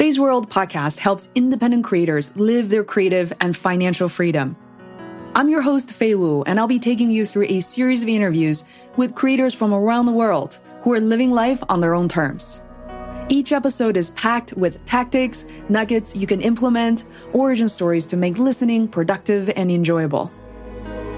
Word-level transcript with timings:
Feisworld 0.00 0.48
podcast 0.48 0.96
helps 0.96 1.28
independent 1.34 1.84
creators 1.84 2.34
live 2.34 2.70
their 2.70 2.82
creative 2.82 3.34
and 3.42 3.54
financial 3.54 4.08
freedom. 4.08 4.56
I'm 5.34 5.50
your 5.50 5.60
host, 5.60 5.92
Fei 5.92 6.14
Wu, 6.14 6.42
and 6.44 6.58
I'll 6.58 6.66
be 6.66 6.78
taking 6.78 7.10
you 7.10 7.26
through 7.26 7.44
a 7.50 7.60
series 7.60 8.02
of 8.02 8.08
interviews 8.08 8.64
with 8.96 9.14
creators 9.14 9.52
from 9.52 9.74
around 9.74 10.06
the 10.06 10.12
world 10.12 10.58
who 10.80 10.94
are 10.94 11.00
living 11.00 11.32
life 11.32 11.62
on 11.68 11.82
their 11.82 11.94
own 11.94 12.08
terms. 12.08 12.62
Each 13.28 13.52
episode 13.52 13.98
is 13.98 14.08
packed 14.12 14.54
with 14.54 14.82
tactics, 14.86 15.44
nuggets 15.68 16.16
you 16.16 16.26
can 16.26 16.40
implement, 16.40 17.04
origin 17.34 17.68
stories 17.68 18.06
to 18.06 18.16
make 18.16 18.38
listening 18.38 18.88
productive 18.88 19.50
and 19.54 19.70
enjoyable. 19.70 20.32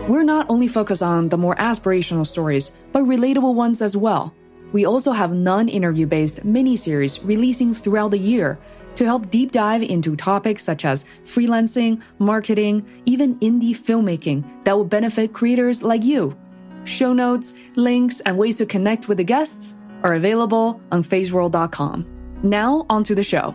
We're 0.09 0.25
not 0.25 0.51
only 0.51 0.67
focused 0.67 1.05
on 1.05 1.29
the 1.29 1.39
more 1.39 1.55
aspirational 1.55 2.27
stories, 2.27 2.73
but 2.91 3.05
relatable 3.05 3.55
ones 3.55 3.81
as 3.81 3.97
well. 3.97 4.35
We 4.73 4.87
also 4.87 5.13
have 5.13 5.33
non 5.33 5.69
interview 5.69 6.07
based 6.07 6.45
mini 6.45 6.77
series 6.77 7.23
releasing 7.25 7.75
throughout 7.75 8.11
the 8.11 8.19
year 8.19 8.59
to 8.97 9.05
help 9.05 9.31
deep 9.31 9.53
dive 9.53 9.83
into 9.83 10.17
topics 10.17 10.65
such 10.65 10.85
as 10.85 11.05
freelancing, 11.25 12.03
marketing, 12.19 12.85
even 13.07 13.39
indie 13.41 13.77
filmmaking 13.77 14.45
that 14.65 14.77
will 14.77 14.85
benefit 14.85 15.33
creators 15.33 15.83
like 15.83 16.03
you. 16.03 16.37
Show 16.85 17.13
notes, 17.13 17.53
links, 17.77 18.21
and 18.21 18.37
ways 18.37 18.57
to 18.57 18.67
connect 18.67 19.09
with 19.09 19.19
the 19.19 19.25
guests 19.25 19.77
are 20.03 20.15
available 20.15 20.81
on 20.91 21.05
feisworld.com. 21.05 22.07
Now, 22.43 22.87
onto 22.91 23.15
the 23.15 23.23
show. 23.23 23.55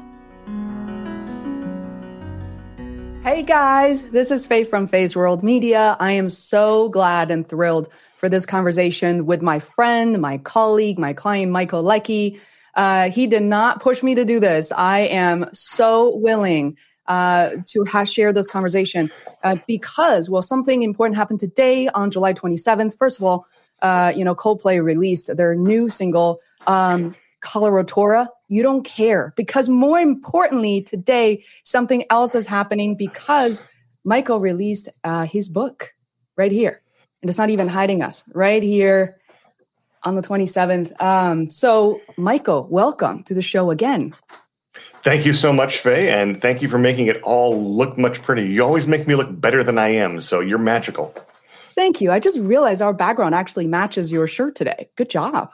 Hey 3.28 3.44
guys, 3.44 4.12
this 4.12 4.32
is 4.32 4.48
Fei 4.48 4.64
from 4.64 4.88
Feisworld 4.88 5.44
Media. 5.44 5.98
I 6.00 6.14
am 6.14 6.30
so 6.30 6.88
glad 6.88 7.30
and 7.30 7.46
thrilled 7.46 7.90
for 8.16 8.30
this 8.30 8.46
conversation 8.46 9.26
with 9.26 9.42
my 9.42 9.60
friend, 9.60 10.22
my 10.22 10.38
colleague, 10.38 10.98
my 10.98 11.12
client, 11.12 11.52
Michael 11.52 11.84
Leckie. 11.84 12.40
Uh, 12.76 13.10
he 13.10 13.28
did 13.28 13.44
not 13.44 13.82
push 13.82 14.02
me 14.02 14.16
to 14.16 14.24
do 14.24 14.40
this. 14.40 14.72
I 14.72 15.00
am 15.00 15.46
so 15.52 16.16
willing 16.16 16.78
uh, 17.08 17.50
to 17.66 17.84
have 17.84 18.08
share 18.08 18.32
this 18.32 18.48
conversation 18.48 19.12
uh, 19.44 19.58
because, 19.68 20.30
well, 20.30 20.42
something 20.42 20.82
important 20.82 21.18
happened 21.18 21.42
today 21.42 21.90
on 21.90 22.10
July 22.12 22.32
27th. 22.32 22.98
First 22.98 23.20
of 23.20 23.26
all, 23.26 23.46
uh, 23.82 24.14
you 24.16 24.24
know, 24.24 24.36
Coldplay 24.36 24.82
released 24.82 25.36
their 25.36 25.54
new 25.54 25.90
single, 25.90 26.40
um, 26.66 27.14
Coloratura. 27.48 28.28
You 28.50 28.62
don't 28.62 28.84
care 28.84 29.34
because 29.38 29.70
more 29.70 30.00
importantly, 30.00 30.82
today, 30.82 31.44
something 31.64 32.04
else 32.10 32.36
is 32.36 32.46
happening 32.46 32.96
because 32.98 33.66
Michael 34.04 34.40
released 34.40 34.90
uh, 35.04 35.26
his 35.26 35.48
book 35.48 35.94
right 36.36 36.52
here. 36.52 36.82
And 37.22 37.30
it's 37.30 37.38
not 37.38 37.50
even 37.50 37.68
hiding 37.68 38.04
us 38.04 38.24
right 38.34 38.62
here 38.62 39.18
on 40.04 40.16
the 40.16 40.22
27th. 40.22 41.02
Um, 41.02 41.50
so, 41.50 42.02
Michael, 42.18 42.68
welcome 42.70 43.24
to 43.24 43.34
the 43.34 43.42
show 43.42 43.72
again. 43.72 44.14
Thank 45.02 45.26
you 45.26 45.34
so 45.34 45.52
much, 45.54 45.80
Fei, 45.80 46.10
and 46.10 46.40
thank 46.40 46.62
you 46.62 46.68
for 46.68 46.78
making 46.78 47.08
it 47.08 47.22
all 47.24 47.60
look 47.60 47.98
much 47.98 48.22
pretty. 48.22 48.44
You 48.44 48.64
always 48.64 48.88
make 48.88 49.08
me 49.08 49.16
look 49.16 49.30
better 49.40 49.64
than 49.64 49.78
I 49.78 49.90
am, 49.90 50.20
so 50.20 50.40
you're 50.42 50.60
magical. 50.60 51.16
Thank 51.74 52.02
you. 52.02 52.12
I 52.12 52.20
just 52.20 52.40
realized 52.40 52.82
our 52.82 52.94
background 52.94 53.36
actually 53.36 53.68
matches 53.68 54.12
your 54.12 54.28
shirt 54.28 54.56
today. 54.56 54.90
Good 54.96 55.10
job. 55.10 55.52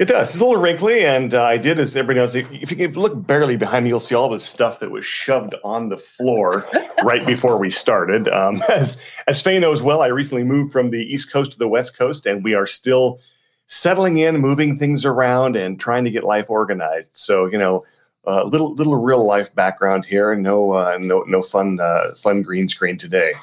It 0.00 0.08
does. 0.08 0.30
It's 0.30 0.40
a 0.40 0.46
little 0.46 0.62
wrinkly, 0.62 1.04
and 1.04 1.34
uh, 1.34 1.44
I 1.44 1.58
did, 1.58 1.78
as 1.78 1.94
everybody 1.94 2.20
knows, 2.20 2.34
if, 2.34 2.50
you, 2.50 2.58
if 2.62 2.96
you 2.96 3.02
look 3.02 3.26
barely 3.26 3.58
behind 3.58 3.84
me, 3.84 3.90
you'll 3.90 4.00
see 4.00 4.14
all 4.14 4.30
the 4.30 4.40
stuff 4.40 4.80
that 4.80 4.90
was 4.90 5.04
shoved 5.04 5.54
on 5.62 5.90
the 5.90 5.98
floor 5.98 6.64
right 7.04 7.24
before 7.26 7.58
we 7.58 7.68
started. 7.68 8.26
Um, 8.28 8.62
as 8.70 8.98
as 9.26 9.42
Fei 9.42 9.58
knows 9.58 9.82
well, 9.82 10.00
I 10.00 10.06
recently 10.06 10.42
moved 10.42 10.72
from 10.72 10.88
the 10.88 11.02
East 11.02 11.30
Coast 11.30 11.52
to 11.52 11.58
the 11.58 11.68
West 11.68 11.98
Coast, 11.98 12.24
and 12.24 12.42
we 12.42 12.54
are 12.54 12.66
still 12.66 13.20
settling 13.66 14.16
in, 14.16 14.38
moving 14.38 14.74
things 14.78 15.04
around, 15.04 15.54
and 15.54 15.78
trying 15.78 16.04
to 16.04 16.10
get 16.10 16.24
life 16.24 16.48
organized. 16.48 17.12
So, 17.12 17.44
you 17.44 17.58
know, 17.58 17.84
a 18.26 18.30
uh, 18.30 18.44
little 18.44 18.72
little 18.72 18.96
real 18.96 19.26
life 19.26 19.54
background 19.54 20.06
here. 20.06 20.34
No 20.34 20.70
uh, 20.70 20.96
no 20.98 21.24
no 21.26 21.42
fun 21.42 21.78
uh, 21.78 22.12
fun 22.16 22.40
green 22.40 22.68
screen 22.68 22.96
today. 22.96 23.34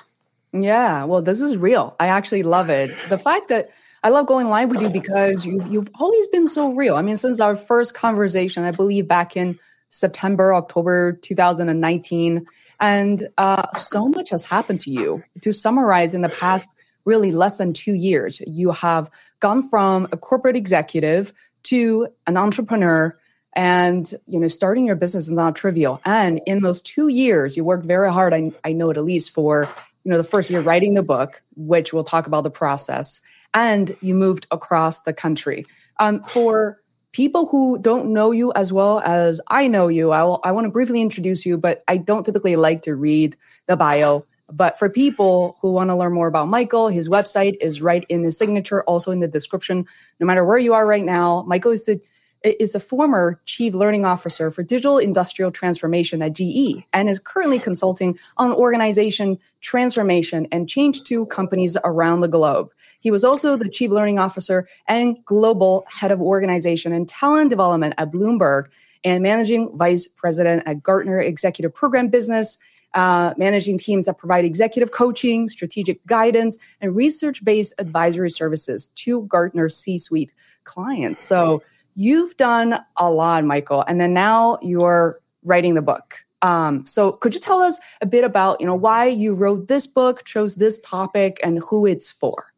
Yeah, 0.53 1.03
well, 1.03 1.21
this 1.21 1.39
is 1.39 1.55
real. 1.55 1.95
I 1.99 2.07
actually 2.07 2.41
love 2.41 2.71
it. 2.71 2.97
The 3.09 3.17
fact 3.19 3.49
that 3.49 3.69
I 4.07 4.09
love 4.09 4.25
going 4.25 4.47
live 4.47 4.69
with 4.69 4.81
you 4.81 4.89
because 4.89 5.45
you've, 5.45 5.67
you've 5.67 5.89
always 5.99 6.27
been 6.27 6.47
so 6.47 6.73
real. 6.73 6.95
I 6.95 7.01
mean, 7.01 7.17
since 7.17 7.41
our 7.41 7.57
first 7.57 7.93
conversation, 7.93 8.63
I 8.63 8.71
believe 8.71 9.05
back 9.05 9.35
in 9.35 9.59
September, 9.89 10.53
October 10.53 11.19
2019, 11.21 12.45
and 12.79 13.27
uh, 13.37 13.69
so 13.73 14.07
much 14.07 14.29
has 14.29 14.45
happened 14.45 14.79
to 14.79 14.91
you. 14.91 15.25
To 15.41 15.51
summarize, 15.51 16.15
in 16.15 16.21
the 16.21 16.29
past 16.29 16.73
really 17.03 17.33
less 17.33 17.57
than 17.57 17.73
two 17.73 17.95
years, 17.95 18.39
you 18.47 18.71
have 18.71 19.09
gone 19.41 19.61
from 19.61 20.07
a 20.13 20.17
corporate 20.17 20.55
executive 20.55 21.33
to 21.63 22.07
an 22.27 22.37
entrepreneur 22.37 23.13
and 23.57 24.13
you 24.25 24.39
know 24.39 24.47
starting 24.47 24.85
your 24.85 24.95
business 24.95 25.23
is 25.23 25.31
not 25.31 25.55
trivial 25.55 25.99
and 26.05 26.39
in 26.45 26.61
those 26.61 26.81
two 26.81 27.07
years 27.07 27.57
you 27.57 27.63
worked 27.63 27.87
very 27.87 28.11
hard 28.11 28.31
i, 28.31 28.51
I 28.63 28.73
know 28.73 28.91
at 28.91 29.03
least 29.03 29.33
for 29.33 29.67
you 30.07 30.11
know 30.11 30.17
the 30.17 30.23
first 30.23 30.49
year 30.49 30.61
writing 30.61 30.93
the 30.93 31.03
book 31.03 31.43
which 31.57 31.91
we'll 31.91 32.01
talk 32.01 32.27
about 32.27 32.45
the 32.45 32.49
process 32.49 33.19
and 33.53 33.93
you 33.99 34.15
moved 34.15 34.47
across 34.51 35.01
the 35.01 35.11
country. 35.11 35.65
Um, 35.99 36.23
for 36.23 36.79
people 37.11 37.45
who 37.47 37.77
don't 37.79 38.13
know 38.13 38.31
you 38.31 38.53
as 38.55 38.71
well 38.71 38.99
as 38.99 39.41
I 39.49 39.67
know 39.67 39.89
you, 39.89 40.11
I, 40.11 40.23
will, 40.23 40.39
I 40.45 40.51
want 40.51 40.65
to 40.65 40.71
briefly 40.71 41.01
introduce 41.01 41.45
you, 41.45 41.57
but 41.57 41.81
I 41.89 41.97
don't 41.97 42.25
typically 42.25 42.55
like 42.55 42.83
to 42.83 42.95
read 42.95 43.35
the 43.65 43.75
bio. 43.75 44.25
But 44.49 44.79
for 44.79 44.89
people 44.89 45.57
who 45.61 45.73
want 45.73 45.89
to 45.89 45.95
learn 45.95 46.13
more 46.13 46.27
about 46.27 46.47
Michael, 46.47 46.87
his 46.87 47.09
website 47.09 47.57
is 47.59 47.81
right 47.81 48.05
in 48.07 48.21
the 48.21 48.31
signature, 48.31 48.81
also 48.83 49.11
in 49.11 49.19
the 49.19 49.27
description. 49.27 49.85
No 50.21 50.25
matter 50.25 50.45
where 50.45 50.57
you 50.57 50.73
are 50.73 50.87
right 50.87 51.03
now, 51.03 51.43
Michael 51.47 51.71
is 51.71 51.85
the 51.85 51.99
is 52.43 52.73
the 52.73 52.79
former 52.79 53.41
chief 53.45 53.73
learning 53.73 54.05
officer 54.05 54.51
for 54.51 54.63
digital 54.63 54.97
industrial 54.97 55.51
transformation 55.51 56.21
at 56.21 56.33
GE 56.33 56.83
and 56.93 57.09
is 57.09 57.19
currently 57.19 57.59
consulting 57.59 58.17
on 58.37 58.53
organization 58.53 59.37
transformation 59.61 60.47
and 60.51 60.69
change 60.69 61.03
to 61.03 61.25
companies 61.27 61.77
around 61.83 62.21
the 62.21 62.27
globe. 62.27 62.69
He 62.99 63.11
was 63.11 63.23
also 63.23 63.55
the 63.55 63.69
chief 63.69 63.91
learning 63.91 64.19
officer 64.19 64.67
and 64.87 65.17
global 65.25 65.85
head 65.89 66.11
of 66.11 66.21
organization 66.21 66.91
and 66.91 67.07
talent 67.07 67.49
development 67.49 67.95
at 67.97 68.11
Bloomberg 68.11 68.67
and 69.03 69.23
managing 69.23 69.75
vice 69.77 70.07
president 70.07 70.63
at 70.65 70.83
Gartner 70.83 71.19
Executive 71.19 71.73
Program 71.73 72.07
Business. 72.09 72.57
Uh, 72.93 73.33
managing 73.37 73.77
teams 73.77 74.05
that 74.05 74.17
provide 74.17 74.45
executive 74.45 74.91
coaching, 74.91 75.47
strategic 75.49 76.03
guidance, 76.07 76.57
and 76.81 76.95
research 76.95 77.43
based 77.43 77.73
advisory 77.77 78.29
services 78.29 78.87
to 78.95 79.23
Gartner 79.23 79.67
C 79.67 79.99
suite 79.99 80.31
clients. 80.63 81.19
So, 81.19 81.61
You've 81.99 82.37
done 82.37 82.79
a 82.97 83.09
lot, 83.09 83.43
Michael, 83.43 83.83
and 83.87 83.99
then 83.99 84.13
now 84.13 84.59
you're 84.61 85.19
writing 85.43 85.73
the 85.73 85.81
book. 85.81 86.23
Um, 86.43 86.85
so 86.85 87.13
could 87.13 87.33
you 87.33 87.39
tell 87.39 87.59
us 87.59 87.79
a 88.01 88.05
bit 88.05 88.23
about, 88.23 88.61
you 88.61 88.67
know, 88.67 88.75
why 88.75 89.05
you 89.05 89.33
wrote 89.33 89.67
this 89.67 89.87
book, 89.87 90.23
chose 90.23 90.57
this 90.57 90.79
topic, 90.79 91.39
and 91.43 91.57
who 91.57 91.87
it's 91.87 92.11
for? 92.11 92.53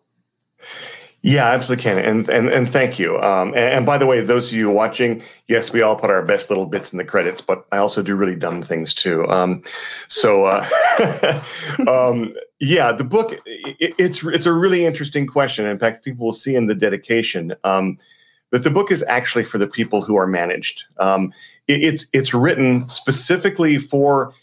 Yeah, 1.22 1.45
absolutely 1.45 1.83
can. 1.83 2.00
And 2.00 2.27
and 2.27 2.50
and 2.50 2.67
thank 2.67 3.00
you. 3.00 3.17
Um, 3.19 3.50
and, 3.50 3.57
and, 3.57 3.85
by 3.85 3.97
the 3.97 4.05
way, 4.05 4.19
those 4.19 4.51
of 4.51 4.57
you 4.57 4.69
watching, 4.69 5.22
yes, 5.47 5.71
we 5.71 5.81
all 5.81 5.95
put 5.95 6.09
our 6.09 6.21
best 6.21 6.50
little 6.50 6.66
bits 6.66 6.91
in 6.91 6.97
the 6.97 7.06
credits, 7.06 7.39
but 7.39 7.66
I 7.71 7.77
also 7.77 8.01
do 8.01 8.17
really 8.17 8.35
dumb 8.35 8.61
things 8.61 8.94
too. 8.94 9.25
Um, 9.29 9.61
so 10.09 10.45
uh, 10.45 10.67
um, 11.88 12.31
yeah, 12.59 12.91
the 12.91 13.06
book 13.06 13.39
it, 13.45 13.95
it's 13.97 14.21
it's 14.25 14.45
a 14.45 14.53
really 14.53 14.85
interesting 14.85 15.27
question. 15.27 15.66
In 15.66 15.79
fact, 15.79 16.03
people 16.03 16.25
will 16.25 16.33
see 16.33 16.56
in 16.56 16.67
the 16.67 16.75
dedication. 16.75 17.53
Um, 17.63 17.97
that 18.52 18.64
the 18.64 18.72
book 18.72 18.92
is 18.92 19.04
actually 19.08 19.46
for 19.46 19.58
the 19.58 19.68
people 19.68 20.02
who 20.02 20.18
are 20.18 20.28
managed. 20.28 20.86
Um, 20.98 21.34
it, 21.68 21.84
it's 21.84 22.08
it's 22.14 22.34
written 22.34 22.88
specifically 22.88 23.78
for 23.78 24.34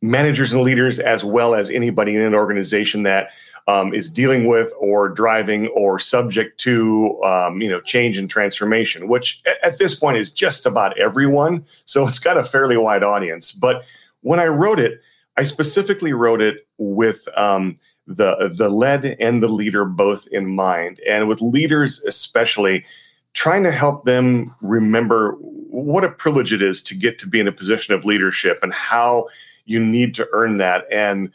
managers 0.00 0.52
and 0.52 0.62
leaders 0.62 0.98
as 0.98 1.24
well 1.24 1.54
as 1.54 1.70
anybody 1.70 2.14
in 2.16 2.22
an 2.22 2.34
organization 2.34 3.04
that 3.04 3.30
um, 3.68 3.94
is 3.94 4.10
dealing 4.10 4.46
with 4.46 4.72
or 4.78 5.08
driving 5.08 5.68
or 5.68 5.98
subject 5.98 6.58
to 6.60 7.22
um, 7.22 7.62
you 7.62 7.68
know 7.68 7.80
change 7.80 8.18
and 8.18 8.28
transformation, 8.28 9.08
which 9.08 9.42
at, 9.62 9.78
this 9.78 9.94
point 9.94 10.16
is 10.16 10.30
just 10.30 10.66
about 10.66 10.98
everyone. 10.98 11.64
So 11.84 12.06
it's 12.06 12.18
got 12.18 12.36
a 12.36 12.44
fairly 12.44 12.76
wide 12.76 13.02
audience. 13.02 13.52
But 13.52 13.88
when 14.22 14.40
I 14.40 14.46
wrote 14.46 14.80
it, 14.80 15.00
I 15.36 15.44
specifically 15.44 16.12
wrote 16.12 16.42
it 16.42 16.66
with 16.78 17.28
um, 17.36 17.76
the 18.06 18.52
the 18.56 18.68
lead 18.68 19.16
and 19.20 19.42
the 19.42 19.48
leader 19.48 19.84
both 19.84 20.26
in 20.28 20.54
mind, 20.54 21.00
and 21.08 21.28
with 21.28 21.40
leaders 21.40 22.02
especially 22.02 22.84
trying 23.34 23.64
to 23.64 23.72
help 23.72 24.04
them 24.04 24.54
remember 24.60 25.32
what 25.32 26.04
a 26.04 26.10
privilege 26.10 26.52
it 26.52 26.62
is 26.62 26.82
to 26.82 26.94
get 26.94 27.18
to 27.18 27.26
be 27.26 27.40
in 27.40 27.48
a 27.48 27.52
position 27.52 27.94
of 27.94 28.04
leadership 28.04 28.58
and 28.62 28.72
how 28.72 29.26
you 29.64 29.80
need 29.80 30.14
to 30.14 30.28
earn 30.32 30.58
that. 30.58 30.86
And 30.92 31.32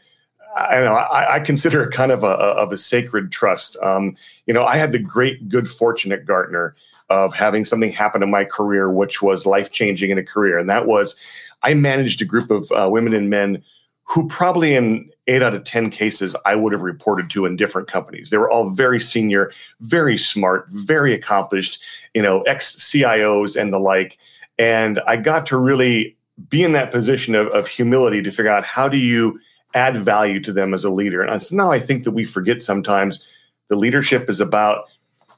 I 0.55 0.81
know 0.81 0.93
I, 0.93 1.35
I 1.35 1.39
consider 1.39 1.83
it 1.83 1.91
kind 1.91 2.11
of 2.11 2.23
a, 2.23 2.27
of 2.27 2.71
a 2.71 2.77
sacred 2.77 3.31
trust. 3.31 3.77
Um, 3.81 4.15
you 4.45 4.53
know, 4.53 4.63
I 4.63 4.77
had 4.77 4.91
the 4.91 4.99
great 4.99 5.49
good 5.49 5.69
fortune 5.69 6.11
at 6.11 6.25
Gartner 6.25 6.75
of 7.09 7.33
having 7.33 7.63
something 7.63 7.91
happen 7.91 8.23
in 8.23 8.31
my 8.31 8.43
career, 8.43 8.91
which 8.91 9.21
was 9.21 9.45
life 9.45 9.71
changing 9.71 10.09
in 10.09 10.17
a 10.17 10.23
career, 10.23 10.57
and 10.57 10.69
that 10.69 10.87
was 10.87 11.15
I 11.63 11.73
managed 11.73 12.21
a 12.21 12.25
group 12.25 12.51
of 12.51 12.71
uh, 12.71 12.89
women 12.91 13.13
and 13.13 13.29
men 13.29 13.63
who 14.03 14.27
probably 14.27 14.75
in 14.75 15.09
eight 15.27 15.43
out 15.43 15.53
of 15.53 15.63
10 15.63 15.89
cases 15.89 16.35
I 16.45 16.55
would 16.55 16.73
have 16.73 16.81
reported 16.81 17.29
to 17.31 17.45
in 17.45 17.55
different 17.55 17.87
companies. 17.87 18.29
They 18.29 18.37
were 18.37 18.49
all 18.49 18.69
very 18.69 18.99
senior, 18.99 19.51
very 19.81 20.17
smart, 20.17 20.65
very 20.69 21.13
accomplished, 21.13 21.81
you 22.13 22.21
know, 22.21 22.41
ex 22.43 22.75
CIOs 22.75 23.59
and 23.59 23.73
the 23.73 23.79
like. 23.79 24.17
And 24.57 24.99
I 25.07 25.17
got 25.17 25.45
to 25.47 25.57
really 25.57 26.15
be 26.49 26.63
in 26.63 26.71
that 26.73 26.91
position 26.91 27.35
of, 27.35 27.47
of 27.47 27.67
humility 27.67 28.21
to 28.21 28.31
figure 28.31 28.51
out 28.51 28.63
how 28.63 28.87
do 28.87 28.97
you 28.97 29.39
add 29.73 29.97
value 29.97 30.39
to 30.41 30.53
them 30.53 30.73
as 30.73 30.83
a 30.83 30.89
leader. 30.89 31.21
And 31.21 31.41
so 31.41 31.55
now 31.55 31.71
I 31.71 31.79
think 31.79 32.03
that 32.03 32.11
we 32.11 32.25
forget 32.25 32.61
sometimes 32.61 33.25
the 33.67 33.75
leadership 33.75 34.29
is 34.29 34.39
about 34.39 34.85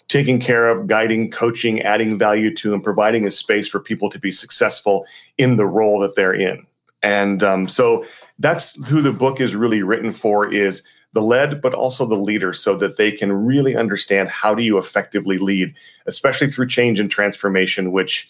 taking 0.08 0.40
care 0.40 0.68
of, 0.70 0.88
guiding, 0.88 1.30
coaching, 1.30 1.82
adding 1.82 2.18
value 2.18 2.54
to, 2.56 2.74
and 2.74 2.84
providing 2.84 3.26
a 3.26 3.32
space 3.32 3.68
for 3.68 3.80
people 3.80 4.10
to 4.10 4.20
be 4.20 4.32
successful 4.32 5.06
in 5.38 5.56
the 5.56 5.66
role 5.66 6.00
that 6.00 6.16
they're 6.16 6.34
in. 6.34 6.66
And 7.02 7.44
um, 7.44 7.68
so 7.68 8.06
that's 8.40 8.84
who 8.88 9.02
the 9.02 9.12
book 9.12 9.42
is 9.42 9.56
really 9.56 9.84
written 9.84 10.12
for 10.12 10.52
is 10.52 10.84
the 11.14 11.22
led, 11.22 11.62
but 11.62 11.74
also 11.74 12.06
the 12.06 12.16
leader, 12.16 12.54
so 12.54 12.76
that 12.76 12.98
they 12.98 13.12
can 13.12 13.32
really 13.32 13.76
understand 13.76 14.30
how 14.30 14.56
do 14.56 14.64
you 14.64 14.78
effectively 14.78 15.38
lead, 15.38 15.76
especially 16.06 16.48
through 16.48 16.68
change 16.68 17.00
and 17.00 17.12
transformation, 17.12 17.92
which 17.92 18.30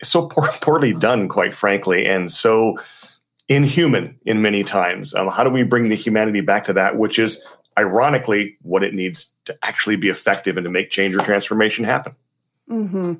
is 0.00 0.08
so 0.08 0.26
poor, 0.26 0.48
poorly 0.60 0.92
done, 0.92 1.28
quite 1.28 1.54
frankly, 1.54 2.06
and 2.06 2.30
so 2.30 2.76
inhuman 3.48 4.18
in 4.24 4.40
many 4.40 4.64
times. 4.64 5.14
Um, 5.14 5.28
how 5.28 5.44
do 5.44 5.50
we 5.50 5.62
bring 5.62 5.88
the 5.88 5.94
humanity 5.94 6.40
back 6.40 6.64
to 6.64 6.72
that, 6.74 6.98
which 6.98 7.18
is 7.18 7.44
ironically 7.78 8.56
what 8.62 8.82
it 8.82 8.94
needs 8.94 9.34
to 9.46 9.56
actually 9.62 9.96
be 9.96 10.08
effective 10.08 10.56
and 10.56 10.64
to 10.64 10.70
make 10.70 10.90
change 10.90 11.14
or 11.14 11.20
transformation 11.20 11.84
happen? 11.84 12.14
Mm-hmm. 12.70 13.14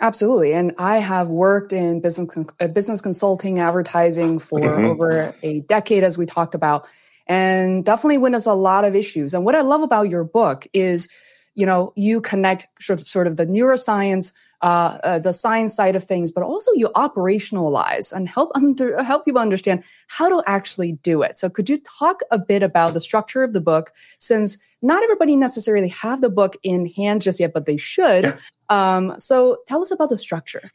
Absolutely. 0.00 0.52
And 0.52 0.74
I 0.78 0.98
have 0.98 1.28
worked 1.28 1.72
in 1.72 2.00
business 2.00 2.36
uh, 2.60 2.68
business 2.68 3.00
consulting, 3.00 3.58
advertising 3.58 4.38
for 4.38 4.60
mm-hmm. 4.60 4.84
over 4.84 5.34
a 5.42 5.60
decade, 5.60 6.04
as 6.04 6.16
we 6.16 6.24
talked 6.24 6.54
about, 6.54 6.86
and 7.26 7.84
definitely 7.84 8.18
witness 8.18 8.46
a 8.46 8.54
lot 8.54 8.84
of 8.84 8.94
issues. 8.94 9.34
And 9.34 9.44
what 9.44 9.56
I 9.56 9.62
love 9.62 9.82
about 9.82 10.08
your 10.08 10.22
book 10.22 10.66
is, 10.72 11.08
you 11.54 11.66
know, 11.66 11.92
you 11.96 12.20
connect 12.20 12.68
sort 12.80 13.26
of 13.26 13.36
the 13.36 13.46
neuroscience 13.46 14.32
uh, 14.62 14.98
uh, 15.04 15.18
the 15.18 15.32
science 15.32 15.74
side 15.74 15.94
of 15.94 16.04
things, 16.04 16.30
but 16.30 16.42
also 16.42 16.72
you 16.74 16.88
operationalize 16.96 18.12
and 18.12 18.28
help 18.28 18.50
under, 18.54 19.02
help 19.02 19.24
people 19.24 19.40
understand 19.40 19.84
how 20.08 20.28
to 20.28 20.42
actually 20.46 20.92
do 20.92 21.22
it. 21.22 21.38
So, 21.38 21.48
could 21.48 21.68
you 21.68 21.78
talk 21.78 22.20
a 22.30 22.38
bit 22.38 22.62
about 22.62 22.92
the 22.92 23.00
structure 23.00 23.42
of 23.42 23.52
the 23.52 23.60
book, 23.60 23.92
since 24.18 24.58
not 24.82 25.02
everybody 25.02 25.36
necessarily 25.36 25.88
have 25.88 26.20
the 26.20 26.30
book 26.30 26.56
in 26.62 26.86
hand 26.86 27.22
just 27.22 27.40
yet, 27.40 27.52
but 27.52 27.66
they 27.66 27.76
should. 27.76 28.36
Um, 28.68 29.18
so, 29.18 29.58
tell 29.66 29.80
us 29.80 29.90
about 29.90 30.10
the 30.10 30.16
structure. 30.16 30.70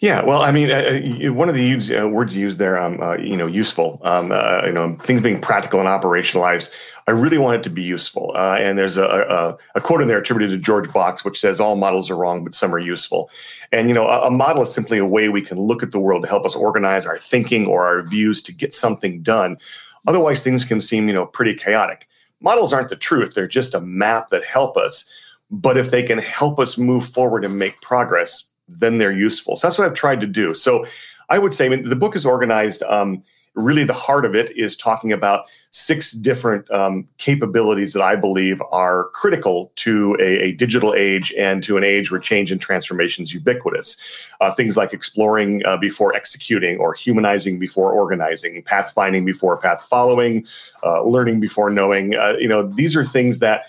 Yeah, 0.00 0.22
well, 0.24 0.42
I 0.42 0.52
mean, 0.52 0.70
uh, 0.70 1.28
uh 1.28 1.32
one 1.32 1.48
of 1.48 1.54
the 1.54 1.64
use, 1.64 1.90
uh, 1.90 2.08
words 2.08 2.34
you 2.34 2.42
use 2.42 2.56
there, 2.56 2.78
um, 2.78 3.00
uh, 3.00 3.16
you 3.16 3.36
know, 3.36 3.46
useful. 3.46 4.00
Um, 4.02 4.32
uh, 4.32 4.62
you 4.66 4.72
know, 4.72 4.96
things 4.96 5.20
being 5.22 5.40
practical 5.40 5.80
and 5.80 5.88
operationalized. 5.88 6.70
I 7.06 7.10
really 7.10 7.36
want 7.36 7.56
it 7.56 7.62
to 7.64 7.70
be 7.70 7.82
useful. 7.82 8.32
Uh, 8.34 8.56
and 8.58 8.78
there's 8.78 8.96
a, 8.96 9.04
a, 9.04 9.58
a, 9.74 9.80
quote 9.80 10.00
in 10.00 10.08
there 10.08 10.18
attributed 10.18 10.58
to 10.58 10.64
George 10.64 10.90
Box, 10.92 11.24
which 11.24 11.38
says, 11.38 11.60
"All 11.60 11.76
models 11.76 12.10
are 12.10 12.16
wrong, 12.16 12.44
but 12.44 12.54
some 12.54 12.74
are 12.74 12.78
useful." 12.78 13.30
And 13.72 13.88
you 13.88 13.94
know, 13.94 14.06
a, 14.06 14.28
a 14.28 14.30
model 14.30 14.62
is 14.62 14.72
simply 14.72 14.98
a 14.98 15.04
way 15.04 15.28
we 15.28 15.42
can 15.42 15.60
look 15.60 15.82
at 15.82 15.92
the 15.92 16.00
world 16.00 16.22
to 16.22 16.28
help 16.28 16.46
us 16.46 16.56
organize 16.56 17.04
our 17.04 17.18
thinking 17.18 17.66
or 17.66 17.84
our 17.84 18.02
views 18.02 18.40
to 18.42 18.52
get 18.52 18.72
something 18.72 19.20
done. 19.22 19.58
Otherwise, 20.06 20.42
things 20.42 20.64
can 20.64 20.80
seem, 20.80 21.08
you 21.08 21.14
know, 21.14 21.26
pretty 21.26 21.54
chaotic. 21.54 22.06
Models 22.40 22.72
aren't 22.72 22.88
the 22.88 22.96
truth; 22.96 23.34
they're 23.34 23.46
just 23.46 23.74
a 23.74 23.80
map 23.80 24.28
that 24.28 24.44
help 24.44 24.76
us. 24.76 25.08
But 25.50 25.76
if 25.76 25.90
they 25.90 26.02
can 26.02 26.18
help 26.18 26.58
us 26.58 26.78
move 26.78 27.04
forward 27.06 27.44
and 27.44 27.58
make 27.58 27.80
progress, 27.82 28.44
then 28.66 28.96
they're 28.96 29.12
useful. 29.12 29.56
So 29.56 29.66
that's 29.66 29.76
what 29.76 29.86
I've 29.86 29.94
tried 29.94 30.20
to 30.22 30.26
do. 30.26 30.54
So 30.54 30.86
I 31.28 31.38
would 31.38 31.52
say 31.52 31.66
I 31.66 31.68
mean, 31.68 31.86
the 31.86 31.96
book 31.96 32.16
is 32.16 32.24
organized. 32.24 32.82
Um, 32.82 33.22
really, 33.54 33.84
the 33.84 33.92
heart 33.92 34.24
of 34.24 34.34
it 34.34 34.50
is 34.56 34.76
talking 34.76 35.12
about 35.12 35.46
six 35.70 36.12
different 36.12 36.70
um, 36.70 37.06
capabilities 37.18 37.92
that 37.92 38.02
I 38.02 38.16
believe 38.16 38.60
are 38.72 39.08
critical 39.10 39.72
to 39.76 40.16
a, 40.20 40.48
a, 40.48 40.52
digital 40.52 40.94
age 40.94 41.32
and 41.38 41.62
to 41.64 41.76
an 41.76 41.84
age 41.84 42.10
where 42.10 42.20
change 42.20 42.50
and 42.50 42.60
transformation 42.60 43.22
is 43.22 43.32
ubiquitous. 43.32 44.32
Uh, 44.40 44.52
things 44.52 44.76
like 44.76 44.92
exploring 44.92 45.64
uh, 45.66 45.76
before 45.76 46.14
executing, 46.14 46.78
or 46.78 46.94
humanizing 46.94 47.58
before 47.58 47.92
organizing, 47.92 48.62
pathfinding 48.62 49.24
before 49.24 49.56
path 49.56 49.86
following, 49.88 50.46
uh, 50.82 51.02
learning 51.02 51.40
before 51.40 51.70
knowing. 51.70 52.16
Uh, 52.16 52.34
you 52.38 52.48
know, 52.48 52.62
these 52.62 52.96
are 52.96 53.04
things 53.04 53.38
that 53.38 53.66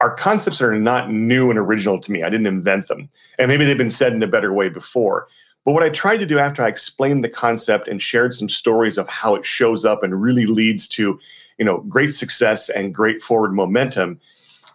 are 0.00 0.14
concepts 0.14 0.58
that 0.58 0.66
are 0.66 0.78
not 0.78 1.10
new 1.10 1.50
and 1.50 1.58
original 1.58 2.00
to 2.00 2.12
me. 2.12 2.22
I 2.22 2.28
didn't 2.28 2.46
invent 2.46 2.88
them. 2.88 3.08
And 3.38 3.48
maybe 3.48 3.64
they've 3.64 3.78
been 3.78 3.90
said 3.90 4.12
in 4.12 4.22
a 4.22 4.26
better 4.26 4.52
way 4.52 4.68
before. 4.68 5.28
But 5.66 5.72
what 5.72 5.82
I 5.82 5.90
tried 5.90 6.18
to 6.18 6.26
do 6.26 6.38
after 6.38 6.62
I 6.62 6.68
explained 6.68 7.24
the 7.24 7.28
concept 7.28 7.88
and 7.88 8.00
shared 8.00 8.32
some 8.32 8.48
stories 8.48 8.96
of 8.96 9.08
how 9.08 9.34
it 9.34 9.44
shows 9.44 9.84
up 9.84 10.04
and 10.04 10.22
really 10.22 10.46
leads 10.46 10.86
to, 10.88 11.18
you 11.58 11.64
know, 11.64 11.78
great 11.88 12.12
success 12.12 12.68
and 12.68 12.94
great 12.94 13.20
forward 13.20 13.52
momentum 13.52 14.20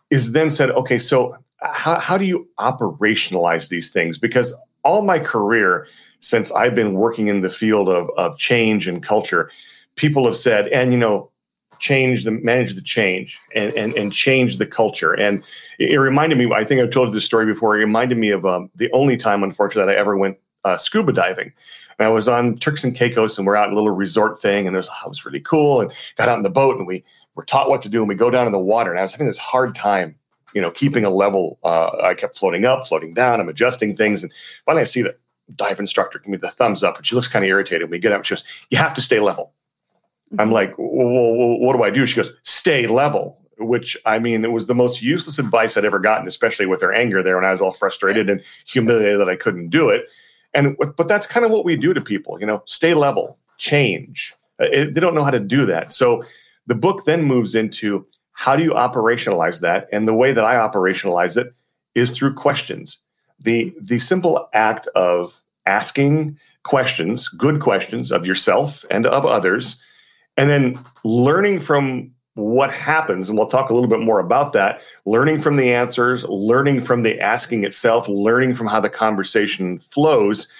is 0.10 0.34
then 0.34 0.50
said, 0.50 0.70
okay, 0.72 0.98
so 0.98 1.34
how, 1.62 1.98
how 1.98 2.18
do 2.18 2.26
you 2.26 2.46
operationalize 2.60 3.70
these 3.70 3.90
things? 3.90 4.18
Because 4.18 4.54
all 4.84 5.02
my 5.02 5.18
career, 5.18 5.88
since 6.20 6.52
I've 6.52 6.76
been 6.76 6.94
working 6.94 7.30
in 7.30 7.40
the 7.40 7.50
field 7.50 7.88
of, 7.88 8.10
of 8.18 8.38
change 8.38 8.90
and 8.90 9.02
culture, 9.02 9.50
people 9.96 10.26
have 10.26 10.36
said, 10.36 10.68
and 10.68 10.92
you 10.92 11.00
know, 11.00 11.32
change 11.80 12.26
the 12.26 12.32
manage 12.32 12.76
the 12.76 12.82
change 12.82 13.40
and 13.56 13.74
and, 13.74 13.96
and 13.96 14.14
change 14.14 14.58
the 14.58 14.68
culture. 14.68 15.14
And 15.14 15.44
it, 15.80 15.98
reminded 15.98 16.38
me. 16.38 16.52
I 16.54 16.64
think 16.64 16.82
I've 16.82 16.92
told 16.92 17.08
you 17.10 17.14
this 17.14 17.26
story 17.26 17.46
before. 17.46 17.76
It 17.76 17.80
reminded 17.80 18.18
me 18.18 18.30
of 18.30 18.46
um, 18.46 18.70
the 18.76 18.92
only 18.92 19.18
time, 19.18 19.42
unfortunately, 19.42 19.92
that 19.92 19.98
I 19.98 20.00
ever 20.00 20.16
went 20.16 20.38
uh, 20.64 20.78
scuba 20.78 21.12
diving. 21.12 21.54
And 21.98 22.08
I 22.08 22.10
was 22.10 22.28
on 22.28 22.58
Turks 22.58 22.84
and 22.84 22.96
Caicos, 22.96 23.38
and 23.38 23.46
we're 23.46 23.56
out 23.56 23.68
in 23.68 23.74
a 23.74 23.76
little 23.76 23.92
resort 23.92 24.40
thing, 24.40 24.66
and 24.66 24.76
there's 24.76 24.90
oh, 24.90 25.06
it 25.06 25.10
was 25.10 25.26
really 25.26 25.40
cool. 25.40 25.82
And 25.82 25.92
got 26.16 26.30
out 26.30 26.38
in 26.38 26.44
the 26.44 26.50
boat, 26.50 26.78
and 26.78 26.88
we 26.88 27.04
were 27.36 27.46
taught 27.46 27.70
what 27.70 27.82
to 27.84 27.90
do, 27.90 28.00
and 28.00 28.10
we 28.10 28.16
go 28.16 28.30
down 28.30 28.46
in 28.46 28.52
the 28.52 28.60
water. 28.60 28.92
And 28.92 29.00
I 29.00 29.04
was 29.04 29.12
having 29.12 29.28
this 29.28 29.38
hard 29.38 29.76
time 29.76 30.16
you 30.54 30.62
know, 30.62 30.72
keeping 30.72 31.06
a 31.06 31.10
level. 31.10 31.58
Uh, 31.64 31.92
I 32.04 32.14
kept 32.14 32.38
floating 32.38 32.66
up, 32.66 32.86
floating 32.86 33.14
down. 33.14 33.40
I'm 33.40 33.48
adjusting 33.48 33.96
things, 33.96 34.22
and 34.22 34.34
finally 34.66 34.82
I 34.82 34.86
see 34.86 35.02
the 35.02 35.16
dive 35.56 35.80
instructor 35.80 36.20
give 36.20 36.28
me 36.28 36.38
the 36.38 36.50
thumbs 36.50 36.84
up, 36.84 36.98
and 36.98 37.06
she 37.06 37.16
looks 37.16 37.28
kind 37.28 37.46
of 37.46 37.50
irritated. 37.50 37.90
We 37.90 38.00
get 38.00 38.12
out, 38.12 38.26
she 38.26 38.36
goes, 38.36 38.66
"You 38.70 38.78
have 38.78 38.94
to 38.96 39.02
stay 39.02 39.20
level." 39.20 39.54
I'm 40.40 40.48
mm-hmm. 40.48 40.54
like, 40.54 40.76
well, 40.78 41.60
what 41.60 41.76
do 41.76 41.84
I 41.84 41.90
do? 41.90 42.06
She 42.06 42.16
goes, 42.16 42.32
stay 42.42 42.88
level, 42.88 43.38
which 43.58 43.98
I 44.06 44.20
mean, 44.20 44.46
it 44.46 44.52
was 44.52 44.68
the 44.68 44.76
most 44.76 45.02
useless 45.02 45.40
advice 45.40 45.76
I'd 45.76 45.86
ever 45.86 46.00
gotten, 46.00 46.28
especially 46.28 46.66
with 46.66 46.82
her 46.82 46.94
anger 46.94 47.22
there 47.22 47.36
when 47.36 47.46
I 47.46 47.52
was 47.52 47.62
all 47.62 47.74
frustrated 47.74 48.30
and 48.30 48.42
humiliated 48.66 49.20
that 49.20 49.30
I 49.30 49.36
couldn't 49.36 49.70
do 49.70 49.90
it. 49.90 50.10
And 50.54 50.78
but 50.78 51.08
that's 51.08 51.28
kind 51.28 51.46
of 51.46 51.52
what 51.52 51.66
we 51.66 51.76
do 51.76 51.94
to 51.94 52.02
people, 52.02 52.40
you 52.40 52.46
know, 52.46 52.64
stay 52.66 52.94
level, 52.94 53.38
change. 53.58 54.34
Uh, 54.62 54.68
it, 54.72 54.94
they 54.94 55.02
don't 55.02 55.16
know 55.16 55.24
how 55.24 55.32
to 55.32 55.40
do 55.40 55.66
that. 55.66 55.92
So 55.92 56.24
the 56.68 56.76
book 56.76 57.06
then 57.06 57.24
moves 57.24 57.56
into 57.56 58.06
how 58.34 58.56
do 58.56 58.64
you 58.64 58.72
operationalize 58.72 59.62
that? 59.62 59.88
And 59.92 60.08
the 60.08 60.14
way 60.14 60.34
that 60.34 60.44
I 60.44 60.56
operationalize 60.56 61.38
it 61.38 61.54
is 61.96 62.12
through 62.12 62.34
questions. 62.34 63.04
The 63.40 63.74
the 63.80 64.00
simple 64.00 64.50
act 64.54 64.88
of 64.96 65.42
asking 65.66 66.38
questions, 66.64 67.28
good 67.28 67.62
questions 67.62 68.12
of 68.12 68.26
yourself 68.26 68.84
and 68.90 69.06
of 69.06 69.26
others 69.26 69.82
and 70.38 70.50
then 70.50 70.80
learning 71.04 71.60
from 71.60 72.12
what 72.36 72.72
happens 72.72 73.30
and 73.30 73.38
we'll 73.38 73.48
talk 73.48 73.70
a 73.70 73.74
little 73.74 73.90
bit 73.90 74.00
more 74.00 74.20
about 74.20 74.54
that. 74.54 74.84
Learning 75.06 75.38
from 75.38 75.58
the 75.58 75.74
answers 75.74 76.24
learning 76.26 76.82
from 76.82 77.04
the 77.04 77.20
asking 77.20 77.64
itself 77.64 78.08
learning 78.08 78.54
from 78.54 78.68
how 78.68 78.80
the 78.80 78.90
conversation 78.90 79.80
flows 79.80 80.52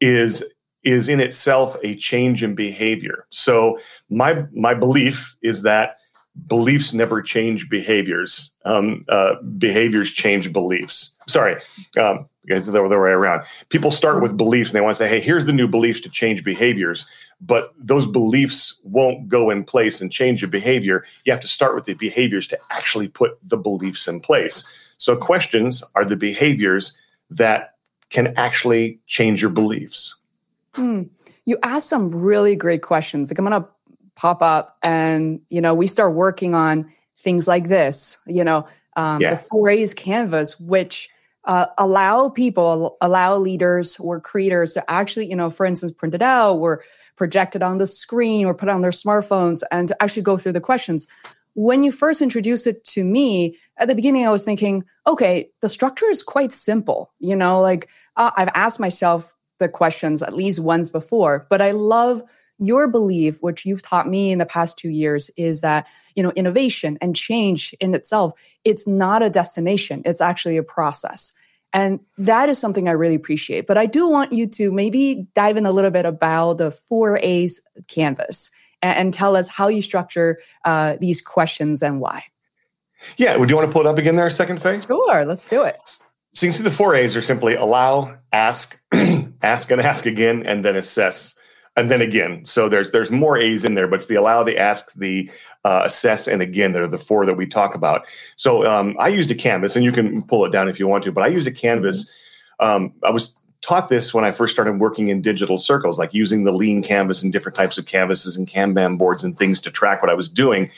is 0.00 0.44
is 0.84 1.08
in 1.08 1.18
itself 1.18 1.76
a 1.82 1.96
change 1.96 2.42
in 2.42 2.54
behavior. 2.54 3.26
So 3.30 3.78
my 4.10 4.44
my 4.52 4.74
belief 4.74 5.36
is 5.42 5.62
that 5.62 5.96
beliefs 6.46 6.92
never 6.92 7.22
change 7.22 7.68
behaviors 7.68 8.54
um, 8.64 9.04
uh, 9.08 9.34
behaviors 9.58 10.12
change 10.12 10.52
beliefs 10.52 11.16
sorry 11.26 11.60
um, 11.98 12.28
it's 12.46 12.66
the 12.66 12.82
other 12.82 13.00
way 13.00 13.10
around. 13.10 13.44
People 13.70 13.90
start 13.90 14.22
with 14.22 14.36
beliefs 14.36 14.70
and 14.70 14.76
they 14.76 14.80
want 14.80 14.96
to 14.96 14.98
say, 14.98 15.08
hey, 15.08 15.20
here's 15.20 15.46
the 15.46 15.52
new 15.52 15.66
beliefs 15.66 16.00
to 16.02 16.10
change 16.10 16.44
behaviors. 16.44 17.06
But 17.40 17.74
those 17.78 18.06
beliefs 18.06 18.80
won't 18.84 19.28
go 19.28 19.50
in 19.50 19.64
place 19.64 20.00
and 20.00 20.12
change 20.12 20.42
your 20.42 20.50
behavior. 20.50 21.04
You 21.24 21.32
have 21.32 21.40
to 21.42 21.48
start 21.48 21.74
with 21.74 21.84
the 21.84 21.94
behaviors 21.94 22.46
to 22.48 22.58
actually 22.70 23.08
put 23.08 23.38
the 23.42 23.56
beliefs 23.56 24.06
in 24.06 24.20
place. 24.20 24.64
So, 24.98 25.16
questions 25.16 25.82
are 25.94 26.04
the 26.04 26.16
behaviors 26.16 26.96
that 27.30 27.74
can 28.10 28.32
actually 28.36 29.00
change 29.06 29.42
your 29.42 29.50
beliefs. 29.50 30.14
Hmm. 30.72 31.02
You 31.44 31.58
asked 31.62 31.88
some 31.88 32.08
really 32.08 32.56
great 32.56 32.82
questions. 32.82 33.30
Like 33.30 33.38
I'm 33.38 33.46
going 33.46 33.62
to 33.62 33.68
pop 34.16 34.42
up 34.42 34.76
and, 34.82 35.40
you 35.48 35.60
know, 35.60 35.74
we 35.74 35.86
start 35.86 36.14
working 36.14 36.54
on 36.54 36.90
things 37.18 37.46
like 37.46 37.68
this, 37.68 38.18
you 38.26 38.42
know, 38.42 38.66
um, 38.96 39.20
yeah. 39.20 39.30
the 39.30 39.36
four 39.36 39.68
A's 39.68 39.94
canvas, 39.94 40.58
which 40.58 41.08
uh, 41.44 41.66
allow 41.78 42.28
people, 42.28 42.96
allow 43.00 43.36
leaders 43.36 43.98
or 44.00 44.20
creators 44.20 44.74
to 44.74 44.90
actually, 44.90 45.28
you 45.28 45.36
know, 45.36 45.50
for 45.50 45.64
instance, 45.64 45.92
print 45.92 46.14
it 46.14 46.22
out 46.22 46.54
or 46.54 46.82
project 47.16 47.56
it 47.56 47.62
on 47.62 47.78
the 47.78 47.86
screen 47.86 48.46
or 48.46 48.54
put 48.54 48.68
it 48.68 48.72
on 48.72 48.80
their 48.80 48.90
smartphones 48.90 49.62
and 49.70 49.88
to 49.88 50.02
actually 50.02 50.22
go 50.22 50.36
through 50.36 50.52
the 50.52 50.60
questions. 50.60 51.06
When 51.54 51.82
you 51.82 51.90
first 51.90 52.20
introduced 52.20 52.66
it 52.66 52.84
to 52.84 53.04
me, 53.04 53.56
at 53.78 53.88
the 53.88 53.94
beginning, 53.94 54.26
I 54.26 54.30
was 54.30 54.44
thinking, 54.44 54.84
okay, 55.06 55.50
the 55.62 55.68
structure 55.68 56.06
is 56.06 56.22
quite 56.22 56.52
simple. 56.52 57.10
You 57.18 57.36
know, 57.36 57.60
like 57.60 57.88
uh, 58.16 58.30
I've 58.36 58.50
asked 58.54 58.80
myself 58.80 59.34
the 59.58 59.68
questions 59.68 60.22
at 60.22 60.34
least 60.34 60.60
once 60.60 60.90
before, 60.90 61.46
but 61.48 61.62
I 61.62 61.70
love 61.70 62.22
your 62.58 62.88
belief 62.88 63.42
which 63.42 63.66
you've 63.66 63.82
taught 63.82 64.08
me 64.08 64.32
in 64.32 64.38
the 64.38 64.46
past 64.46 64.78
2 64.78 64.88
years 64.88 65.30
is 65.36 65.60
that 65.60 65.86
you 66.14 66.22
know 66.22 66.32
innovation 66.36 66.96
and 67.00 67.14
change 67.14 67.74
in 67.80 67.94
itself 67.94 68.32
it's 68.64 68.86
not 68.86 69.22
a 69.22 69.30
destination 69.30 70.02
it's 70.04 70.20
actually 70.20 70.56
a 70.56 70.62
process 70.62 71.32
And 71.72 72.00
that 72.16 72.48
is 72.48 72.58
something 72.58 72.88
I 72.88 72.92
really 72.92 73.14
appreciate. 73.14 73.66
But 73.66 73.76
I 73.76 73.84
do 73.84 74.08
want 74.08 74.32
you 74.32 74.46
to 74.46 74.72
maybe 74.72 75.26
dive 75.34 75.58
in 75.58 75.66
a 75.66 75.72
little 75.72 75.90
bit 75.90 76.06
about 76.06 76.58
the 76.58 76.70
four 76.70 77.18
A's 77.22 77.60
canvas 77.88 78.50
and, 78.80 78.98
and 78.98 79.14
tell 79.14 79.36
us 79.36 79.48
how 79.48 79.68
you 79.68 79.82
structure 79.82 80.38
uh, 80.64 80.96
these 81.00 81.20
questions 81.20 81.82
and 81.82 82.00
why. 82.00 82.24
Yeah, 83.18 83.36
would 83.36 83.50
you 83.50 83.56
want 83.56 83.68
to 83.68 83.72
pull 83.72 83.82
it 83.82 83.86
up 83.86 83.98
again 83.98 84.16
there 84.16 84.26
a 84.26 84.30
second, 84.30 84.62
Fei? 84.62 84.80
Sure, 84.80 85.24
let's 85.26 85.44
do 85.44 85.64
it. 85.64 85.76
So 86.32 86.46
you 86.46 86.52
can 86.52 86.56
see 86.56 86.64
the 86.64 86.70
four 86.70 86.94
A's 86.94 87.14
are 87.14 87.20
simply 87.20 87.54
allow, 87.56 88.16
ask, 88.32 88.80
ask 89.42 89.70
and 89.70 89.80
ask 89.80 90.06
again, 90.06 90.46
and 90.46 90.64
then 90.64 90.76
assess 90.76 91.34
and 91.76 91.90
then 91.90 92.00
again. 92.00 92.44
So 92.46 92.68
there's 92.68 92.90
there's 92.90 93.10
more 93.10 93.36
A's 93.36 93.64
in 93.64 93.74
there, 93.74 93.86
but 93.86 93.96
it's 93.96 94.06
the 94.06 94.14
allow, 94.14 94.42
the 94.42 94.58
ask, 94.58 94.92
the 94.94 95.30
uh, 95.64 95.82
assess, 95.84 96.26
and 96.26 96.42
again. 96.42 96.72
They're 96.72 96.86
the 96.86 96.98
four 96.98 97.26
that 97.26 97.34
we 97.34 97.46
talk 97.46 97.74
about. 97.74 98.06
So 98.36 98.66
um, 98.66 98.96
I 98.98 99.08
used 99.08 99.30
a 99.30 99.34
canvas, 99.34 99.76
and 99.76 99.84
you 99.84 99.92
can 99.92 100.22
pull 100.22 100.44
it 100.44 100.52
down 100.52 100.68
if 100.68 100.78
you 100.80 100.88
want 100.88 101.04
to. 101.04 101.12
But 101.12 101.24
I 101.24 101.28
use 101.28 101.46
a 101.46 101.52
canvas. 101.52 102.10
Um, 102.60 102.92
I 103.04 103.10
was 103.10 103.36
taught 103.60 103.88
this 103.88 104.14
when 104.14 104.24
I 104.24 104.32
first 104.32 104.52
started 104.52 104.78
working 104.78 105.08
in 105.08 105.20
digital 105.20 105.58
circles, 105.58 105.98
like 105.98 106.14
using 106.14 106.44
the 106.44 106.52
lean 106.52 106.82
canvas 106.82 107.22
and 107.22 107.32
different 107.32 107.56
types 107.56 107.78
of 107.78 107.86
canvases 107.86 108.36
and 108.36 108.46
Kanban 108.46 108.96
boards 108.96 109.24
and 109.24 109.36
things 109.36 109.60
to 109.62 109.70
track 109.70 110.02
what 110.02 110.10
I 110.10 110.14
was 110.14 110.28
doing. 110.28 110.70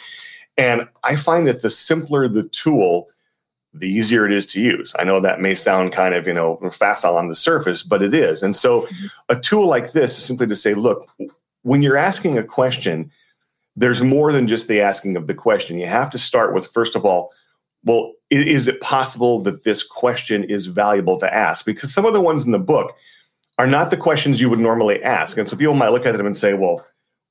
And 0.56 0.88
I 1.04 1.14
find 1.14 1.46
that 1.46 1.62
the 1.62 1.70
simpler 1.70 2.26
the 2.28 2.44
tool, 2.44 3.08
the 3.80 3.88
easier 3.88 4.26
it 4.26 4.32
is 4.32 4.46
to 4.46 4.60
use. 4.60 4.94
I 4.98 5.04
know 5.04 5.20
that 5.20 5.40
may 5.40 5.54
sound 5.54 5.92
kind 5.92 6.14
of, 6.14 6.26
you 6.26 6.34
know, 6.34 6.56
facile 6.70 7.16
on 7.16 7.28
the 7.28 7.34
surface, 7.34 7.82
but 7.82 8.02
it 8.02 8.14
is. 8.14 8.42
And 8.42 8.54
so 8.54 8.86
a 9.28 9.36
tool 9.36 9.66
like 9.66 9.92
this 9.92 10.16
is 10.16 10.24
simply 10.24 10.46
to 10.46 10.56
say, 10.56 10.74
look, 10.74 11.08
when 11.62 11.82
you're 11.82 11.96
asking 11.96 12.38
a 12.38 12.44
question, 12.44 13.10
there's 13.76 14.02
more 14.02 14.32
than 14.32 14.46
just 14.46 14.68
the 14.68 14.80
asking 14.80 15.16
of 15.16 15.26
the 15.26 15.34
question. 15.34 15.78
You 15.78 15.86
have 15.86 16.10
to 16.10 16.18
start 16.18 16.54
with, 16.54 16.66
first 16.66 16.96
of 16.96 17.04
all, 17.04 17.32
well, 17.84 18.12
is 18.30 18.66
it 18.68 18.80
possible 18.80 19.40
that 19.42 19.64
this 19.64 19.82
question 19.82 20.44
is 20.44 20.66
valuable 20.66 21.18
to 21.18 21.32
ask? 21.32 21.64
Because 21.64 21.94
some 21.94 22.04
of 22.04 22.12
the 22.12 22.20
ones 22.20 22.44
in 22.44 22.52
the 22.52 22.58
book 22.58 22.96
are 23.58 23.66
not 23.66 23.90
the 23.90 23.96
questions 23.96 24.40
you 24.40 24.50
would 24.50 24.58
normally 24.58 25.02
ask. 25.02 25.38
And 25.38 25.48
so 25.48 25.56
people 25.56 25.74
might 25.74 25.90
look 25.90 26.06
at 26.06 26.16
them 26.16 26.26
and 26.26 26.36
say, 26.36 26.54
well, 26.54 26.84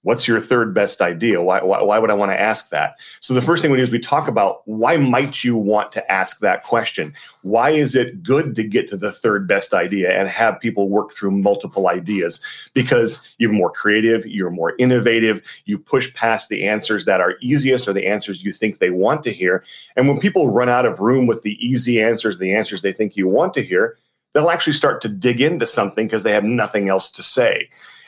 what's 0.07 0.25
your 0.25 0.39
third 0.39 0.73
best 0.73 1.01
idea? 1.01 1.41
Why, 1.41 1.61
why, 1.61 1.83
why, 1.83 1.99
would 1.99 2.09
I 2.09 2.13
want 2.13 2.31
to 2.31 2.39
ask 2.39 2.69
that? 2.69 2.97
So 3.19 3.33
the 3.33 3.41
first 3.41 3.61
thing 3.61 3.71
we 3.71 3.77
do 3.77 3.83
is 3.83 3.91
we 3.91 3.99
talk 3.99 4.29
about 4.29 4.61
why 4.63 4.95
might 4.95 5.43
you 5.43 5.57
want 5.57 5.91
to 5.91 6.09
ask 6.11 6.39
that 6.39 6.63
question? 6.63 7.13
Why 7.41 7.71
is 7.71 7.93
it 7.93 8.23
good 8.23 8.55
to 8.55 8.63
get 8.63 8.87
to 8.87 8.95
the 8.95 9.11
third 9.11 9.49
best 9.49 9.73
idea 9.73 10.17
and 10.17 10.29
have 10.29 10.61
people 10.61 10.87
work 10.87 11.11
through 11.11 11.31
multiple 11.31 11.89
ideas? 11.89 12.41
Because 12.73 13.35
you're 13.37 13.51
more 13.51 13.69
creative, 13.69 14.25
you're 14.25 14.49
more 14.49 14.75
innovative, 14.79 15.41
you 15.65 15.77
push 15.77 16.13
past 16.13 16.47
the 16.47 16.65
answers 16.65 17.03
that 17.03 17.19
are 17.19 17.35
easiest 17.41 17.85
or 17.85 17.91
the 17.91 18.07
answers 18.07 18.41
you 18.41 18.53
think 18.53 18.77
they 18.77 18.91
want 18.91 19.23
to 19.23 19.33
hear. 19.33 19.65
And 19.97 20.07
when 20.07 20.21
people 20.21 20.49
run 20.49 20.69
out 20.69 20.85
of 20.85 21.01
room 21.01 21.27
with 21.27 21.41
the 21.41 21.57
easy 21.59 22.01
answers, 22.01 22.37
the 22.37 22.55
answers 22.55 22.81
they 22.81 22.93
think 22.93 23.17
you 23.17 23.27
want 23.27 23.53
to 23.55 23.61
hear, 23.61 23.97
they'll 24.33 24.51
actually 24.51 24.71
start 24.71 25.01
to 25.01 25.09
dig 25.09 25.41
into 25.41 25.65
something 25.65 26.07
because 26.07 26.23
they 26.23 26.31
have 26.31 26.45
nothing 26.45 26.87
else 26.87 27.11
to 27.11 27.23
say 27.23 27.67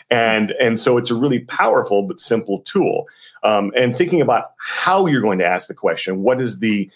and 0.09 0.51
and 0.51 0.79
so 0.79 0.97
it's 0.97 1.11
a 1.11 1.15
really 1.15 1.39
powerful 1.39 2.03
but 2.03 2.19
simple 2.19 2.59
tool. 2.61 3.07
Um, 3.43 3.71
and 3.75 3.95
thinking 3.95 4.21
about 4.21 4.51
how 4.57 5.05
you're 5.05 5.21
going 5.21 5.39
to 5.39 5.45
ask 5.45 5.67
the 5.67 5.73
question 5.73 6.23
what 6.23 6.41
is 6.41 6.59
the 6.59 6.89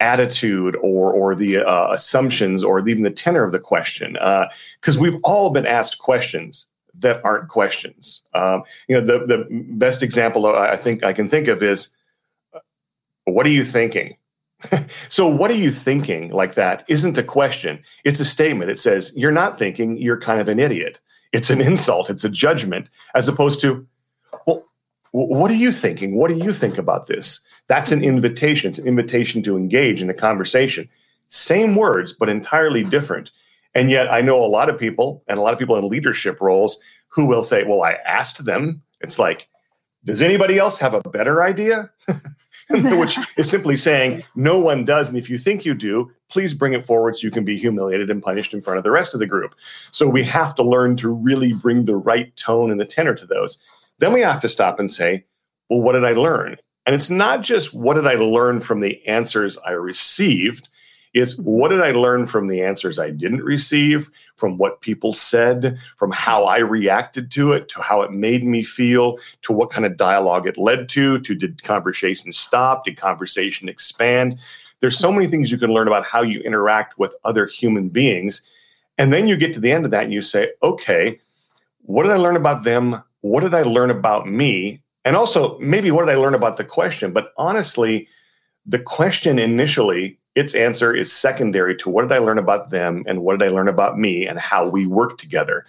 attitude 0.00 0.76
or 0.82 1.12
or 1.12 1.34
the 1.34 1.58
uh, 1.58 1.92
assumptions 1.92 2.64
or 2.64 2.86
even 2.88 3.02
the 3.02 3.10
tenor 3.10 3.44
of 3.44 3.52
the 3.52 3.60
question? 3.60 4.14
Because 4.14 4.96
uh, 4.96 5.00
we've 5.00 5.16
all 5.24 5.50
been 5.50 5.66
asked 5.66 5.98
questions 5.98 6.66
that 7.00 7.24
aren't 7.24 7.48
questions. 7.48 8.22
Um, 8.34 8.64
you 8.88 8.94
know 8.98 9.04
the 9.04 9.26
the 9.26 9.46
best 9.50 10.02
example 10.02 10.46
i 10.46 10.76
think 10.76 11.04
i 11.04 11.12
can 11.12 11.28
think 11.28 11.48
of 11.48 11.62
is 11.62 11.94
what 13.24 13.46
are 13.46 13.50
you 13.50 13.64
thinking? 13.64 14.16
So 15.10 15.28
what 15.28 15.50
are 15.50 15.56
you 15.56 15.70
thinking 15.70 16.30
like 16.30 16.54
that 16.54 16.84
isn't 16.88 17.18
a 17.18 17.22
question. 17.22 17.82
It's 18.04 18.18
a 18.18 18.24
statement. 18.24 18.70
It 18.70 18.78
says 18.78 19.12
you're 19.14 19.30
not 19.30 19.58
thinking. 19.58 19.98
You're 19.98 20.18
kind 20.18 20.40
of 20.40 20.48
an 20.48 20.58
idiot 20.58 21.00
it's 21.34 21.50
an 21.50 21.60
insult, 21.60 22.08
it's 22.08 22.24
a 22.24 22.28
judgment, 22.28 22.88
as 23.14 23.26
opposed 23.26 23.60
to, 23.60 23.84
well, 24.46 24.64
what 25.10 25.50
are 25.50 25.56
you 25.56 25.72
thinking? 25.72 26.14
What 26.14 26.30
do 26.30 26.36
you 26.36 26.52
think 26.52 26.78
about 26.78 27.08
this? 27.08 27.44
That's 27.66 27.90
an 27.92 28.04
invitation. 28.04 28.70
It's 28.70 28.78
an 28.78 28.86
invitation 28.86 29.42
to 29.42 29.56
engage 29.56 30.00
in 30.00 30.08
a 30.08 30.14
conversation. 30.14 30.88
Same 31.28 31.74
words, 31.74 32.12
but 32.12 32.28
entirely 32.28 32.84
different. 32.84 33.32
And 33.74 33.90
yet, 33.90 34.10
I 34.12 34.20
know 34.20 34.44
a 34.44 34.46
lot 34.46 34.70
of 34.70 34.78
people 34.78 35.24
and 35.26 35.38
a 35.38 35.42
lot 35.42 35.52
of 35.52 35.58
people 35.58 35.76
in 35.76 35.88
leadership 35.88 36.40
roles 36.40 36.78
who 37.08 37.26
will 37.26 37.42
say, 37.42 37.64
Well, 37.64 37.82
I 37.82 37.94
asked 38.06 38.44
them. 38.44 38.80
It's 39.00 39.18
like, 39.18 39.48
does 40.04 40.22
anybody 40.22 40.58
else 40.58 40.78
have 40.78 40.94
a 40.94 41.00
better 41.00 41.42
idea? 41.42 41.90
which 42.98 43.18
is 43.36 43.50
simply 43.50 43.76
saying 43.76 44.22
no 44.34 44.58
one 44.58 44.84
does. 44.84 45.08
And 45.08 45.18
if 45.18 45.28
you 45.28 45.36
think 45.36 45.64
you 45.64 45.74
do, 45.74 46.10
please 46.30 46.54
bring 46.54 46.72
it 46.72 46.86
forward 46.86 47.16
so 47.16 47.26
you 47.26 47.30
can 47.30 47.44
be 47.44 47.58
humiliated 47.58 48.10
and 48.10 48.22
punished 48.22 48.54
in 48.54 48.62
front 48.62 48.78
of 48.78 48.84
the 48.84 48.90
rest 48.90 49.14
of 49.14 49.20
the 49.20 49.26
group. 49.26 49.54
So 49.92 50.08
we 50.08 50.24
have 50.24 50.54
to 50.56 50.62
learn 50.62 50.96
to 50.96 51.08
really 51.08 51.52
bring 51.52 51.84
the 51.84 51.96
right 51.96 52.34
tone 52.36 52.70
and 52.70 52.80
the 52.80 52.86
tenor 52.86 53.14
to 53.14 53.26
those. 53.26 53.62
Then 53.98 54.12
we 54.12 54.20
have 54.20 54.40
to 54.40 54.48
stop 54.48 54.80
and 54.80 54.90
say, 54.90 55.24
well, 55.68 55.82
what 55.82 55.92
did 55.92 56.04
I 56.04 56.12
learn? 56.12 56.56
And 56.86 56.94
it's 56.94 57.10
not 57.10 57.42
just 57.42 57.72
what 57.74 57.94
did 57.94 58.06
I 58.06 58.14
learn 58.14 58.60
from 58.60 58.80
the 58.80 59.04
answers 59.06 59.58
I 59.66 59.72
received, 59.72 60.68
is 61.14 61.38
what 61.38 61.68
did 61.68 61.80
I 61.80 61.92
learn 61.92 62.26
from 62.26 62.48
the 62.48 62.60
answers 62.60 62.98
I 62.98 63.10
didn't 63.10 63.44
receive, 63.44 64.10
from 64.36 64.58
what 64.58 64.80
people 64.80 65.12
said, 65.12 65.78
from 65.96 66.10
how 66.10 66.44
I 66.44 66.58
reacted 66.58 67.30
to 67.32 67.52
it, 67.52 67.68
to 67.70 67.80
how 67.80 68.02
it 68.02 68.12
made 68.12 68.44
me 68.44 68.64
feel, 68.64 69.18
to 69.42 69.52
what 69.52 69.70
kind 69.70 69.86
of 69.86 69.96
dialogue 69.96 70.48
it 70.48 70.58
led 70.58 70.88
to, 70.90 71.20
to 71.20 71.34
did 71.34 71.62
conversation 71.62 72.32
stop, 72.32 72.84
did 72.84 72.96
conversation 72.96 73.68
expand? 73.68 74.40
There's 74.80 74.98
so 74.98 75.12
many 75.12 75.28
things 75.28 75.52
you 75.52 75.58
can 75.58 75.72
learn 75.72 75.86
about 75.86 76.04
how 76.04 76.22
you 76.22 76.40
interact 76.40 76.98
with 76.98 77.14
other 77.24 77.46
human 77.46 77.88
beings. 77.88 78.42
And 78.98 79.12
then 79.12 79.28
you 79.28 79.36
get 79.36 79.54
to 79.54 79.60
the 79.60 79.72
end 79.72 79.84
of 79.84 79.92
that 79.92 80.04
and 80.04 80.12
you 80.12 80.20
say, 80.20 80.50
okay, 80.62 81.20
what 81.82 82.02
did 82.02 82.12
I 82.12 82.16
learn 82.16 82.36
about 82.36 82.64
them? 82.64 83.00
What 83.20 83.42
did 83.42 83.54
I 83.54 83.62
learn 83.62 83.90
about 83.90 84.26
me? 84.26 84.82
And 85.04 85.14
also, 85.16 85.58
maybe 85.58 85.90
what 85.90 86.06
did 86.06 86.12
I 86.12 86.18
learn 86.18 86.34
about 86.34 86.56
the 86.56 86.64
question? 86.64 87.12
But 87.12 87.32
honestly, 87.36 88.08
the 88.66 88.78
question 88.78 89.38
initially 89.38 90.18
its 90.34 90.54
answer 90.54 90.94
is 90.94 91.12
secondary 91.12 91.76
to 91.76 91.88
what 91.88 92.02
did 92.02 92.12
I 92.12 92.18
learn 92.18 92.38
about 92.38 92.70
them 92.70 93.04
and 93.06 93.22
what 93.22 93.38
did 93.38 93.48
I 93.48 93.54
learn 93.54 93.68
about 93.68 93.98
me 93.98 94.26
and 94.26 94.38
how 94.38 94.68
we 94.68 94.86
work 94.86 95.18
together. 95.18 95.64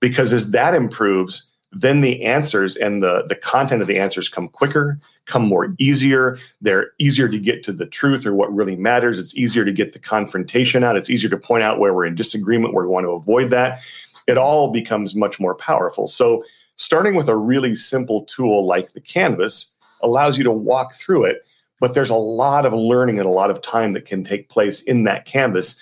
Because 0.00 0.32
as 0.32 0.50
that 0.50 0.74
improves, 0.74 1.50
then 1.70 2.00
the 2.00 2.22
answers 2.24 2.76
and 2.76 3.02
the, 3.02 3.24
the 3.28 3.34
content 3.34 3.82
of 3.82 3.88
the 3.88 3.98
answers 3.98 4.28
come 4.28 4.48
quicker, 4.48 4.98
come 5.26 5.46
more 5.46 5.74
easier. 5.78 6.38
They're 6.60 6.92
easier 6.98 7.28
to 7.28 7.38
get 7.38 7.62
to 7.64 7.72
the 7.72 7.86
truth 7.86 8.24
or 8.24 8.34
what 8.34 8.54
really 8.54 8.76
matters. 8.76 9.18
It's 9.18 9.36
easier 9.36 9.64
to 9.64 9.72
get 9.72 9.92
the 9.92 9.98
confrontation 9.98 10.82
out. 10.82 10.96
It's 10.96 11.10
easier 11.10 11.30
to 11.30 11.36
point 11.36 11.62
out 11.62 11.78
where 11.78 11.94
we're 11.94 12.06
in 12.06 12.14
disagreement, 12.14 12.74
where 12.74 12.84
we 12.84 12.90
want 12.90 13.04
to 13.04 13.10
avoid 13.10 13.50
that. 13.50 13.80
It 14.26 14.38
all 14.38 14.70
becomes 14.72 15.14
much 15.14 15.38
more 15.38 15.54
powerful. 15.54 16.06
So, 16.06 16.44
starting 16.76 17.14
with 17.14 17.28
a 17.28 17.36
really 17.36 17.74
simple 17.74 18.24
tool 18.24 18.64
like 18.64 18.92
the 18.92 19.00
canvas 19.00 19.72
allows 20.00 20.38
you 20.38 20.44
to 20.44 20.52
walk 20.52 20.94
through 20.94 21.24
it 21.24 21.44
but 21.80 21.94
there's 21.94 22.10
a 22.10 22.14
lot 22.14 22.66
of 22.66 22.72
learning 22.72 23.18
and 23.18 23.26
a 23.26 23.32
lot 23.32 23.50
of 23.50 23.62
time 23.62 23.92
that 23.92 24.04
can 24.04 24.24
take 24.24 24.48
place 24.48 24.82
in 24.82 25.04
that 25.04 25.24
canvas. 25.24 25.80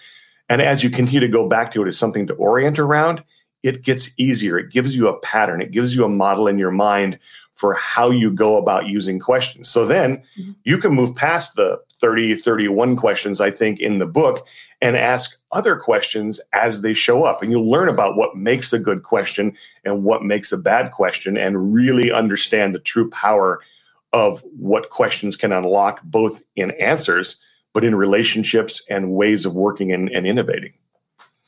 And 0.49 0.63
as 0.63 0.83
you 0.83 0.91
continue 0.91 1.21
to 1.21 1.29
go 1.29 1.49
back 1.49 1.73
to 1.73 1.83
it 1.83 1.89
as 1.89 1.99
something 1.99 2.27
to 2.27 2.35
orient 2.35 2.79
around, 2.79 3.23
it 3.63 3.83
gets 3.83 4.15
easier. 4.19 4.59
It 4.59 4.71
gives 4.71 4.95
you 4.95 5.09
a 5.09 5.19
pattern, 5.21 5.61
it 5.61 5.73
gives 5.73 5.95
you 5.95 6.05
a 6.05 6.09
model 6.09 6.47
in 6.47 6.59
your 6.59 6.71
mind 6.71 7.19
for 7.57 7.73
how 7.73 8.11
you 8.11 8.31
go 8.31 8.59
about 8.59 8.87
using 8.87 9.19
questions. 9.19 9.69
So 9.69 9.87
then 9.87 10.19
mm-hmm. 10.39 10.53
you 10.65 10.77
can 10.77 10.93
move 10.93 11.15
past 11.15 11.57
the 11.57 11.81
30, 11.95 12.35
31 12.35 12.97
questions, 12.97 13.41
I 13.41 13.51
think, 13.51 13.81
in 13.81 13.99
the 13.99 14.07
book 14.07 14.47
and 14.83 14.95
ask 14.95 15.41
other 15.53 15.77
questions 15.77 16.39
as 16.53 16.83
they 16.83 16.93
show 16.93 17.25
up. 17.25 17.43
And 17.43 17.51
you'll 17.51 17.71
learn 17.71 17.89
about 17.89 18.17
what 18.17 18.37
makes 18.37 18.75
a 18.75 18.79
good 18.79 19.05
question 19.05 19.57
and 19.87 20.05
what 20.05 20.23
makes 20.23 20.53
a 20.53 20.59
bad 20.59 20.93
question 20.93 21.39
and 21.39 21.73
really 21.73 22.13
understand 22.13 22.75
the 22.75 22.81
true 22.81 23.09
power 23.09 23.61
of 24.13 24.43
what 24.57 24.91
questions 24.91 25.37
can 25.37 25.53
unlock 25.53 26.03
both 26.03 26.43
in 26.55 26.71
answers, 26.73 27.41
but 27.75 27.85
in 27.85 27.95
relationships 27.95 28.83
and 28.89 29.13
ways 29.13 29.45
of 29.45 29.55
working 29.55 29.93
and, 29.93 30.09
and 30.11 30.27
innovating. 30.27 30.73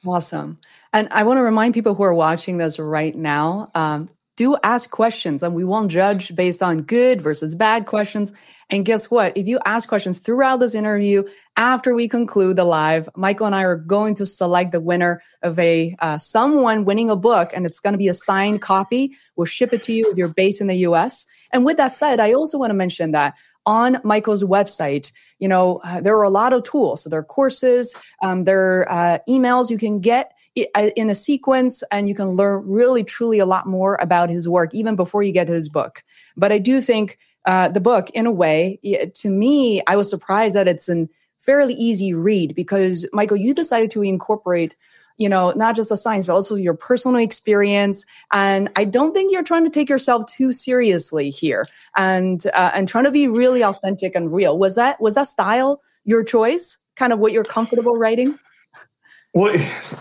Awesome. 0.06 0.58
And 0.92 1.08
I 1.10 1.24
want 1.24 1.38
to 1.38 1.42
remind 1.42 1.74
people 1.74 1.94
who 1.94 2.02
are 2.02 2.14
watching 2.14 2.58
this 2.58 2.78
right 2.78 3.14
now 3.14 3.66
um, 3.74 4.08
do 4.36 4.56
ask 4.62 4.90
questions, 4.90 5.42
and 5.42 5.54
we 5.54 5.64
won't 5.64 5.90
judge 5.90 6.32
based 6.34 6.62
on 6.62 6.82
good 6.82 7.20
versus 7.20 7.56
bad 7.56 7.86
questions. 7.86 8.32
And 8.70 8.84
guess 8.84 9.10
what? 9.10 9.36
If 9.36 9.48
you 9.48 9.58
ask 9.64 9.88
questions 9.88 10.20
throughout 10.20 10.58
this 10.58 10.76
interview, 10.76 11.24
after 11.56 11.92
we 11.92 12.06
conclude 12.06 12.54
the 12.54 12.64
live, 12.64 13.08
Michael 13.16 13.46
and 13.46 13.54
I 13.54 13.62
are 13.62 13.76
going 13.76 14.14
to 14.14 14.26
select 14.26 14.70
the 14.70 14.80
winner 14.80 15.22
of 15.42 15.58
a 15.58 15.96
uh, 15.98 16.18
someone 16.18 16.84
winning 16.84 17.10
a 17.10 17.16
book, 17.16 17.50
and 17.52 17.66
it's 17.66 17.80
going 17.80 17.94
to 17.94 17.98
be 17.98 18.08
a 18.08 18.14
signed 18.14 18.62
copy. 18.62 19.16
We'll 19.38 19.46
ship 19.46 19.72
it 19.72 19.82
to 19.84 19.92
you 19.92 20.10
if 20.10 20.18
you're 20.18 20.28
based 20.28 20.60
in 20.60 20.66
the 20.66 20.76
U.S. 20.78 21.24
And 21.52 21.64
with 21.64 21.78
that 21.78 21.92
said, 21.92 22.20
I 22.20 22.32
also 22.32 22.58
want 22.58 22.70
to 22.70 22.74
mention 22.74 23.12
that 23.12 23.34
on 23.64 23.98
Michael's 24.02 24.42
website, 24.42 25.12
you 25.38 25.46
know, 25.46 25.80
uh, 25.84 26.00
there 26.00 26.16
are 26.16 26.24
a 26.24 26.30
lot 26.30 26.52
of 26.52 26.64
tools. 26.64 27.02
So 27.02 27.08
there 27.08 27.20
are 27.20 27.24
courses, 27.24 27.94
um, 28.22 28.44
there 28.44 28.80
are 28.88 28.90
uh, 28.90 29.18
emails 29.28 29.70
you 29.70 29.78
can 29.78 30.00
get 30.00 30.32
uh, 30.74 30.90
in 30.96 31.08
a 31.08 31.14
sequence, 31.14 31.84
and 31.92 32.08
you 32.08 32.14
can 32.14 32.30
learn 32.30 32.66
really, 32.66 33.04
truly 33.04 33.38
a 33.38 33.46
lot 33.46 33.66
more 33.66 33.96
about 34.00 34.28
his 34.28 34.48
work 34.48 34.74
even 34.74 34.96
before 34.96 35.22
you 35.22 35.32
get 35.32 35.46
to 35.46 35.52
his 35.52 35.68
book. 35.68 36.02
But 36.36 36.50
I 36.50 36.58
do 36.58 36.80
think 36.80 37.18
uh, 37.44 37.68
the 37.68 37.80
book, 37.80 38.10
in 38.10 38.26
a 38.26 38.32
way, 38.32 38.80
to 39.14 39.30
me, 39.30 39.82
I 39.86 39.96
was 39.96 40.10
surprised 40.10 40.56
that 40.56 40.66
it's 40.66 40.88
an 40.88 41.08
fairly 41.38 41.74
easy 41.74 42.12
read 42.12 42.54
because 42.54 43.08
Michael, 43.12 43.36
you 43.36 43.54
decided 43.54 43.90
to 43.92 44.02
incorporate 44.02 44.76
you 45.18 45.28
know, 45.28 45.52
not 45.56 45.76
just 45.76 45.90
the 45.90 45.96
science, 45.96 46.26
but 46.26 46.32
also 46.32 46.54
your 46.54 46.74
personal 46.74 47.20
experience. 47.20 48.06
And 48.32 48.70
I 48.76 48.84
don't 48.84 49.12
think 49.12 49.32
you're 49.32 49.42
trying 49.42 49.64
to 49.64 49.70
take 49.70 49.88
yourself 49.88 50.24
too 50.26 50.52
seriously 50.52 51.28
here, 51.28 51.66
and 51.96 52.44
uh, 52.54 52.70
and 52.72 52.88
trying 52.88 53.04
to 53.04 53.10
be 53.10 53.28
really 53.28 53.62
authentic 53.62 54.14
and 54.14 54.32
real. 54.32 54.58
Was 54.58 54.76
that 54.76 55.00
was 55.00 55.14
that 55.14 55.26
style 55.26 55.82
your 56.04 56.24
choice? 56.24 56.82
Kind 56.96 57.12
of 57.12 57.18
what 57.18 57.32
you're 57.32 57.44
comfortable 57.44 57.96
writing? 57.96 58.38
Well, 59.34 59.54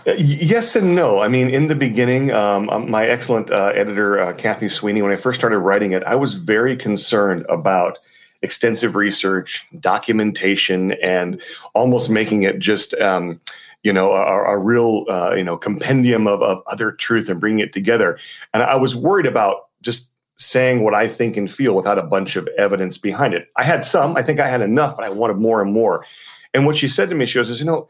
yes 0.06 0.74
and 0.74 0.94
no. 0.94 1.20
I 1.20 1.28
mean, 1.28 1.50
in 1.50 1.66
the 1.66 1.74
beginning, 1.74 2.32
um, 2.32 2.70
um, 2.70 2.90
my 2.90 3.06
excellent 3.06 3.50
uh, 3.50 3.72
editor, 3.74 4.18
uh, 4.18 4.32
Kathy 4.32 4.68
Sweeney, 4.68 5.02
when 5.02 5.12
I 5.12 5.16
first 5.16 5.38
started 5.38 5.58
writing 5.58 5.92
it, 5.92 6.02
I 6.04 6.14
was 6.14 6.34
very 6.34 6.76
concerned 6.76 7.44
about 7.48 7.98
extensive 8.40 8.96
research, 8.96 9.66
documentation, 9.78 10.92
and 10.92 11.42
almost 11.74 12.08
making 12.08 12.44
it 12.44 12.58
just 12.58 12.94
um, 12.94 13.40
you 13.88 13.94
know, 13.94 14.12
a, 14.12 14.52
a 14.52 14.58
real, 14.58 15.06
uh, 15.08 15.32
you 15.34 15.42
know, 15.42 15.56
compendium 15.56 16.26
of, 16.26 16.42
of 16.42 16.62
other 16.66 16.92
truth 16.92 17.30
and 17.30 17.40
bringing 17.40 17.60
it 17.60 17.72
together. 17.72 18.18
And 18.52 18.62
I 18.62 18.76
was 18.76 18.94
worried 18.94 19.24
about 19.24 19.68
just 19.80 20.12
saying 20.36 20.84
what 20.84 20.92
I 20.92 21.08
think 21.08 21.38
and 21.38 21.50
feel 21.50 21.74
without 21.74 21.98
a 21.98 22.02
bunch 22.02 22.36
of 22.36 22.46
evidence 22.58 22.98
behind 22.98 23.32
it. 23.32 23.48
I 23.56 23.64
had 23.64 23.82
some, 23.82 24.14
I 24.14 24.22
think 24.22 24.40
I 24.40 24.46
had 24.46 24.60
enough, 24.60 24.94
but 24.94 25.06
I 25.06 25.08
wanted 25.08 25.38
more 25.38 25.62
and 25.62 25.72
more. 25.72 26.04
And 26.52 26.66
what 26.66 26.76
she 26.76 26.86
said 26.86 27.08
to 27.08 27.14
me, 27.14 27.24
she 27.24 27.38
goes, 27.38 27.58
you 27.58 27.64
know, 27.64 27.88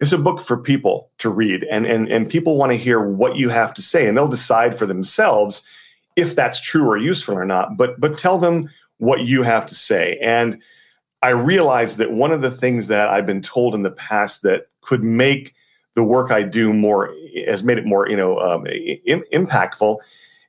it's 0.00 0.12
a 0.12 0.18
book 0.18 0.40
for 0.40 0.56
people 0.56 1.10
to 1.18 1.28
read 1.28 1.64
and, 1.64 1.84
and, 1.84 2.10
and 2.10 2.30
people 2.30 2.56
want 2.56 2.72
to 2.72 2.78
hear 2.78 3.06
what 3.06 3.36
you 3.36 3.50
have 3.50 3.74
to 3.74 3.82
say 3.82 4.06
and 4.06 4.16
they'll 4.16 4.26
decide 4.26 4.78
for 4.78 4.86
themselves 4.86 5.62
if 6.16 6.34
that's 6.34 6.58
true 6.58 6.88
or 6.88 6.96
useful 6.96 7.34
or 7.34 7.44
not, 7.44 7.76
but, 7.76 8.00
but 8.00 8.16
tell 8.16 8.38
them 8.38 8.70
what 8.96 9.26
you 9.26 9.42
have 9.42 9.66
to 9.66 9.74
say. 9.74 10.18
And 10.22 10.62
I 11.22 11.30
realized 11.30 11.98
that 11.98 12.12
one 12.12 12.32
of 12.32 12.40
the 12.40 12.50
things 12.50 12.88
that 12.88 13.08
I've 13.08 13.26
been 13.26 13.42
told 13.42 13.74
in 13.74 13.82
the 13.82 13.90
past 13.90 14.42
that 14.42 14.68
could 14.84 15.02
make 15.02 15.54
the 15.94 16.04
work 16.04 16.30
I 16.30 16.42
do 16.42 16.72
more 16.72 17.14
has 17.46 17.62
made 17.62 17.78
it 17.78 17.86
more 17.86 18.08
you 18.08 18.16
know 18.16 18.38
um, 18.38 18.64
impactful 18.64 19.98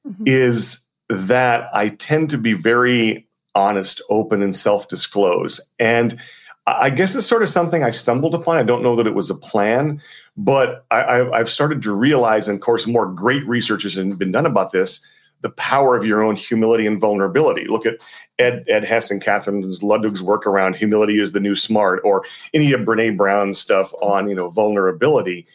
mm-hmm. 0.08 0.24
is 0.26 0.90
that 1.10 1.70
I 1.74 1.90
tend 1.90 2.30
to 2.32 2.38
be 2.38 2.54
very 2.54 3.28
honest, 3.54 4.02
open, 4.10 4.44
and 4.44 4.56
self 4.56 4.88
disclose. 4.90 5.60
And 5.80 6.20
I 6.68 6.90
guess 6.90 7.16
it's 7.16 7.28
sort 7.28 7.44
of 7.44 7.50
something 7.50 7.84
I 7.84 7.92
stumbled 7.92 8.34
upon. 8.34 8.58
I 8.58 8.64
don't 8.64 8.82
know 8.82 8.96
that 8.96 9.08
it 9.08 9.14
was 9.14 9.30
a 9.30 9.36
plan, 9.36 10.02
but 10.36 10.86
I, 10.90 11.30
have 11.34 11.50
started 11.50 11.82
to 11.84 11.94
realize, 11.94 12.48
and 12.48 12.56
of 12.56 12.62
course, 12.62 12.88
more 12.88 13.06
great 13.06 13.46
research 13.48 13.84
has 13.84 13.96
been 13.96 14.32
done 14.32 14.46
about 14.46 14.72
this 14.72 15.06
the 15.42 15.50
power 15.52 15.96
of 15.96 16.04
your 16.04 16.24
own 16.24 16.36
humility 16.36 16.88
and 16.88 17.00
vulnerability. 17.00 17.66
Look 17.66 17.86
at 17.86 18.00
Ed, 18.38 18.66
Ed 18.68 18.84
Hess 18.84 19.12
and 19.12 19.22
Katherine 19.22 19.70
Ludwig's 19.82 20.22
work 20.22 20.46
around 20.46 20.76
humility 20.76 21.20
is 21.20 21.32
the 21.32 21.40
new 21.40 21.56
smart, 21.56 22.02
or 22.04 22.24
any 22.54 22.74
of 22.74 22.82
Brene 22.82 23.18
Brown's 23.18 23.60
stuff 23.60 23.94
on 24.02 24.28
you 24.28 24.36
know 24.36 24.50
vulnerability, 24.50 25.46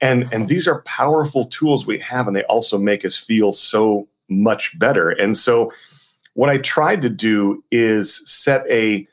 and 0.00 0.28
and 0.32 0.48
these 0.48 0.66
are 0.66 0.82
powerful 0.82 1.46
tools 1.46 1.86
we 1.86 1.98
have, 1.98 2.26
and 2.26 2.34
they 2.34 2.44
also 2.44 2.78
make 2.78 3.04
us 3.04 3.16
feel 3.16 3.52
so 3.52 4.08
much 4.28 4.78
better. 4.78 5.10
And 5.10 5.36
so, 5.36 5.72
what 6.34 6.48
I 6.48 6.58
tried 6.58 7.02
to 7.02 7.10
do 7.10 7.62
is 7.70 8.22
set 8.30 8.64
a 8.70 9.06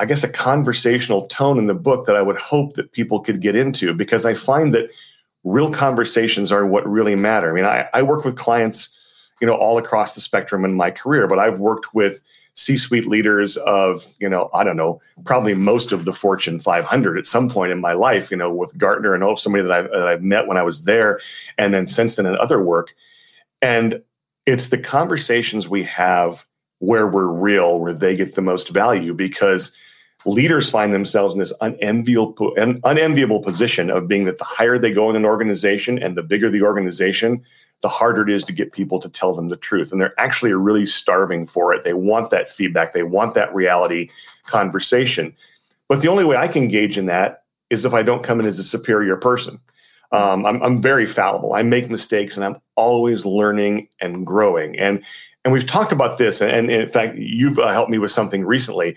I 0.00 0.06
guess 0.06 0.24
a 0.24 0.32
conversational 0.32 1.26
tone 1.26 1.58
in 1.58 1.66
the 1.66 1.74
book 1.74 2.06
that 2.06 2.16
I 2.16 2.22
would 2.22 2.38
hope 2.38 2.74
that 2.74 2.92
people 2.92 3.20
could 3.20 3.40
get 3.40 3.56
into 3.56 3.94
because 3.94 4.24
I 4.24 4.34
find 4.34 4.74
that 4.74 4.90
real 5.44 5.72
conversations 5.72 6.50
are 6.50 6.66
what 6.66 6.88
really 6.88 7.16
matter. 7.16 7.50
I 7.50 7.54
mean, 7.54 7.64
I, 7.64 7.88
I 7.94 8.02
work 8.02 8.24
with 8.24 8.36
clients 8.36 8.96
you 9.40 9.46
know, 9.46 9.54
all 9.54 9.78
across 9.78 10.14
the 10.14 10.20
spectrum 10.20 10.64
in 10.64 10.74
my 10.74 10.90
career. 10.90 11.26
But 11.26 11.38
I've 11.38 11.60
worked 11.60 11.94
with 11.94 12.20
C-suite 12.58 13.06
leaders 13.06 13.56
of, 13.58 14.04
you 14.18 14.28
know, 14.28 14.50
I 14.52 14.64
don't 14.64 14.76
know, 14.76 15.00
probably 15.24 15.54
most 15.54 15.92
of 15.92 16.04
the 16.04 16.12
Fortune 16.12 16.58
500 16.58 17.16
at 17.16 17.24
some 17.24 17.48
point 17.48 17.70
in 17.70 17.80
my 17.80 17.92
life. 17.92 18.30
You 18.30 18.36
know, 18.36 18.52
with 18.52 18.76
Gartner 18.76 19.14
and 19.14 19.22
oh, 19.22 19.36
somebody 19.36 19.62
that 19.62 19.72
I've, 19.72 19.90
that 19.90 20.08
I've 20.08 20.22
met 20.22 20.48
when 20.48 20.56
I 20.56 20.64
was 20.64 20.82
there, 20.82 21.20
and 21.56 21.72
then 21.72 21.86
since 21.86 22.16
then 22.16 22.26
in 22.26 22.36
other 22.36 22.60
work. 22.60 22.94
And 23.62 24.02
it's 24.44 24.68
the 24.68 24.78
conversations 24.78 25.68
we 25.68 25.84
have 25.84 26.44
where 26.80 27.06
we're 27.06 27.26
real, 27.26 27.78
where 27.78 27.92
they 27.92 28.16
get 28.16 28.34
the 28.34 28.42
most 28.42 28.70
value, 28.70 29.14
because 29.14 29.76
leaders 30.24 30.70
find 30.70 30.92
themselves 30.92 31.34
in 31.34 31.40
this 31.40 31.52
unenviable, 31.60 32.54
unenviable 32.56 33.40
position 33.40 33.90
of 33.90 34.08
being 34.08 34.24
that 34.24 34.38
the 34.38 34.44
higher 34.44 34.78
they 34.78 34.92
go 34.92 35.10
in 35.10 35.16
an 35.16 35.24
organization 35.24 35.98
and 35.98 36.16
the 36.16 36.22
bigger 36.22 36.50
the 36.50 36.62
organization, 36.62 37.44
the 37.82 37.88
harder 37.88 38.22
it 38.22 38.30
is 38.30 38.44
to 38.44 38.52
get 38.52 38.72
people 38.72 38.98
to 38.98 39.08
tell 39.08 39.34
them 39.34 39.48
the 39.48 39.56
truth. 39.56 39.92
And 39.92 40.00
they're 40.00 40.18
actually 40.18 40.52
really 40.52 40.86
starving 40.86 41.46
for 41.46 41.72
it. 41.72 41.84
They 41.84 41.92
want 41.94 42.30
that 42.30 42.48
feedback, 42.48 42.92
they 42.92 43.04
want 43.04 43.34
that 43.34 43.54
reality 43.54 44.10
conversation. 44.46 45.34
But 45.88 46.02
the 46.02 46.08
only 46.08 46.24
way 46.24 46.36
I 46.36 46.48
can 46.48 46.64
engage 46.64 46.98
in 46.98 47.06
that 47.06 47.44
is 47.70 47.84
if 47.84 47.94
I 47.94 48.02
don't 48.02 48.24
come 48.24 48.40
in 48.40 48.46
as 48.46 48.58
a 48.58 48.64
superior 48.64 49.16
person. 49.16 49.60
Um, 50.10 50.46
I'm, 50.46 50.62
I'm 50.62 50.82
very 50.82 51.06
fallible. 51.06 51.52
I 51.52 51.62
make 51.62 51.90
mistakes 51.90 52.36
and 52.36 52.44
I'm 52.44 52.56
always 52.76 53.26
learning 53.26 53.88
and 54.00 54.26
growing. 54.26 54.78
And 54.78 55.04
and 55.44 55.52
we've 55.52 55.66
talked 55.66 55.92
about 55.92 56.18
this, 56.18 56.42
and, 56.42 56.50
and 56.50 56.70
in 56.70 56.88
fact, 56.88 57.16
you've 57.16 57.58
uh, 57.58 57.68
helped 57.68 57.90
me 57.90 57.96
with 57.98 58.10
something 58.10 58.44
recently. 58.44 58.96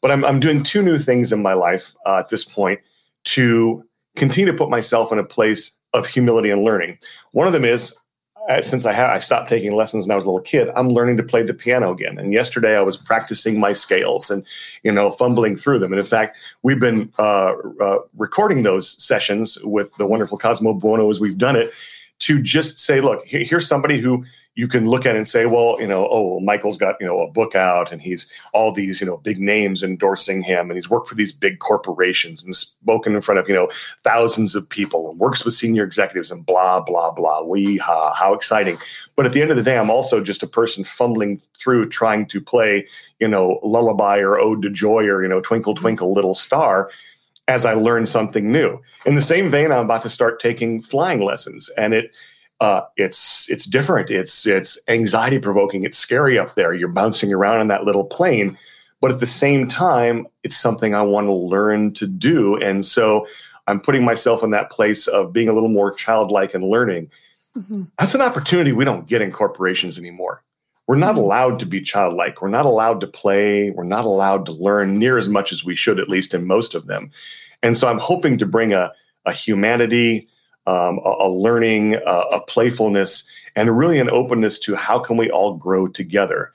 But 0.00 0.10
I'm, 0.10 0.24
I'm 0.24 0.40
doing 0.40 0.62
two 0.62 0.82
new 0.82 0.98
things 0.98 1.32
in 1.32 1.42
my 1.42 1.54
life 1.54 1.94
uh, 2.06 2.18
at 2.18 2.28
this 2.28 2.44
point 2.44 2.80
to 3.24 3.84
continue 4.16 4.50
to 4.50 4.56
put 4.56 4.70
myself 4.70 5.12
in 5.12 5.18
a 5.18 5.24
place 5.24 5.78
of 5.92 6.06
humility 6.06 6.50
and 6.50 6.62
learning. 6.62 6.98
One 7.32 7.46
of 7.46 7.52
them 7.52 7.64
is 7.64 7.98
uh, 8.48 8.62
since 8.62 8.86
I 8.86 8.92
have 8.92 9.10
I 9.10 9.18
stopped 9.18 9.48
taking 9.48 9.74
lessons 9.74 10.06
when 10.06 10.12
I 10.12 10.16
was 10.16 10.24
a 10.24 10.28
little 10.28 10.40
kid, 10.40 10.70
I'm 10.74 10.88
learning 10.88 11.18
to 11.18 11.22
play 11.22 11.42
the 11.42 11.52
piano 11.52 11.92
again. 11.92 12.18
And 12.18 12.32
yesterday 12.32 12.76
I 12.76 12.80
was 12.80 12.96
practicing 12.96 13.60
my 13.60 13.72
scales 13.72 14.30
and 14.30 14.44
you 14.82 14.90
know 14.90 15.10
fumbling 15.10 15.54
through 15.54 15.80
them. 15.80 15.92
And 15.92 16.00
in 16.00 16.06
fact, 16.06 16.38
we've 16.62 16.80
been 16.80 17.12
uh, 17.18 17.54
uh, 17.80 17.98
recording 18.16 18.62
those 18.62 19.02
sessions 19.02 19.58
with 19.64 19.94
the 19.96 20.06
wonderful 20.06 20.38
Cosmo 20.38 20.72
Buono 20.72 21.10
as 21.10 21.20
we've 21.20 21.36
done 21.36 21.56
it 21.56 21.74
to 22.20 22.40
just 22.40 22.80
say, 22.80 23.00
look, 23.00 23.24
here's 23.26 23.68
somebody 23.68 23.98
who 23.98 24.24
you 24.58 24.66
can 24.66 24.86
look 24.86 25.06
at 25.06 25.14
and 25.14 25.28
say, 25.28 25.46
well, 25.46 25.76
you 25.80 25.86
know, 25.86 26.08
oh, 26.10 26.40
Michael's 26.40 26.76
got, 26.76 26.96
you 27.00 27.06
know, 27.06 27.20
a 27.20 27.30
book 27.30 27.54
out 27.54 27.92
and 27.92 28.02
he's 28.02 28.28
all 28.52 28.72
these, 28.72 29.00
you 29.00 29.06
know, 29.06 29.16
big 29.18 29.38
names 29.38 29.84
endorsing 29.84 30.42
him 30.42 30.68
and 30.68 30.76
he's 30.76 30.90
worked 30.90 31.06
for 31.06 31.14
these 31.14 31.32
big 31.32 31.60
corporations 31.60 32.42
and 32.42 32.52
spoken 32.56 33.14
in 33.14 33.20
front 33.20 33.38
of, 33.38 33.48
you 33.48 33.54
know, 33.54 33.70
thousands 34.02 34.56
of 34.56 34.68
people 34.68 35.08
and 35.08 35.20
works 35.20 35.44
with 35.44 35.54
senior 35.54 35.84
executives 35.84 36.32
and 36.32 36.44
blah, 36.44 36.80
blah, 36.80 37.12
blah. 37.12 37.40
Wee 37.44 37.76
ha, 37.76 38.12
how 38.14 38.34
exciting. 38.34 38.76
But 39.14 39.26
at 39.26 39.32
the 39.32 39.42
end 39.42 39.52
of 39.52 39.56
the 39.56 39.62
day, 39.62 39.78
I'm 39.78 39.90
also 39.90 40.20
just 40.20 40.42
a 40.42 40.48
person 40.48 40.82
fumbling 40.82 41.40
through 41.56 41.88
trying 41.90 42.26
to 42.26 42.40
play, 42.40 42.84
you 43.20 43.28
know, 43.28 43.60
lullaby 43.62 44.18
or 44.18 44.40
ode 44.40 44.62
to 44.62 44.70
joy 44.70 45.04
or, 45.04 45.22
you 45.22 45.28
know, 45.28 45.40
twinkle, 45.40 45.76
twinkle, 45.76 46.12
little 46.12 46.34
star 46.34 46.90
as 47.46 47.64
I 47.64 47.74
learn 47.74 48.06
something 48.06 48.50
new. 48.50 48.80
In 49.06 49.14
the 49.14 49.22
same 49.22 49.50
vein, 49.50 49.70
I'm 49.70 49.84
about 49.84 50.02
to 50.02 50.10
start 50.10 50.40
taking 50.40 50.82
flying 50.82 51.20
lessons 51.20 51.70
and 51.78 51.94
it, 51.94 52.16
uh, 52.60 52.82
it's 52.96 53.48
it's 53.48 53.64
different. 53.64 54.10
It's 54.10 54.46
it's 54.46 54.78
anxiety 54.88 55.38
provoking. 55.38 55.84
It's 55.84 55.98
scary 55.98 56.38
up 56.38 56.54
there. 56.54 56.74
You're 56.74 56.88
bouncing 56.88 57.32
around 57.32 57.60
in 57.60 57.68
that 57.68 57.84
little 57.84 58.04
plane, 58.04 58.58
but 59.00 59.12
at 59.12 59.20
the 59.20 59.26
same 59.26 59.68
time, 59.68 60.26
it's 60.42 60.56
something 60.56 60.94
I 60.94 61.02
want 61.02 61.26
to 61.26 61.32
learn 61.32 61.92
to 61.94 62.06
do. 62.06 62.56
And 62.56 62.84
so 62.84 63.26
I'm 63.68 63.80
putting 63.80 64.04
myself 64.04 64.42
in 64.42 64.50
that 64.50 64.70
place 64.70 65.06
of 65.06 65.32
being 65.32 65.48
a 65.48 65.52
little 65.52 65.68
more 65.68 65.92
childlike 65.92 66.54
and 66.54 66.64
learning. 66.64 67.10
Mm-hmm. 67.56 67.84
That's 67.98 68.14
an 68.14 68.22
opportunity 68.22 68.72
we 68.72 68.84
don't 68.84 69.06
get 69.06 69.22
in 69.22 69.30
corporations 69.30 69.98
anymore. 69.98 70.42
We're 70.88 70.96
not 70.96 71.14
mm-hmm. 71.14 71.24
allowed 71.24 71.58
to 71.60 71.66
be 71.66 71.80
childlike. 71.82 72.40
We're 72.40 72.48
not 72.48 72.66
allowed 72.66 73.00
to 73.02 73.06
play. 73.06 73.70
We're 73.70 73.84
not 73.84 74.04
allowed 74.04 74.46
to 74.46 74.52
learn 74.52 74.98
near 74.98 75.18
as 75.18 75.28
much 75.28 75.52
as 75.52 75.64
we 75.64 75.74
should, 75.74 76.00
at 76.00 76.08
least 76.08 76.34
in 76.34 76.46
most 76.46 76.74
of 76.74 76.86
them. 76.86 77.10
And 77.62 77.76
so 77.76 77.88
I'm 77.88 77.98
hoping 77.98 78.38
to 78.38 78.46
bring 78.46 78.72
a, 78.72 78.92
a 79.26 79.32
humanity, 79.32 80.28
um, 80.68 81.00
a, 81.02 81.14
a, 81.20 81.28
learning, 81.30 81.96
uh, 81.96 82.24
a 82.30 82.40
playfulness, 82.42 83.26
and 83.56 83.76
really 83.76 83.98
an 83.98 84.10
openness 84.10 84.58
to 84.58 84.74
how 84.74 84.98
can 84.98 85.16
we 85.16 85.30
all 85.30 85.54
grow 85.54 85.88
together. 85.88 86.52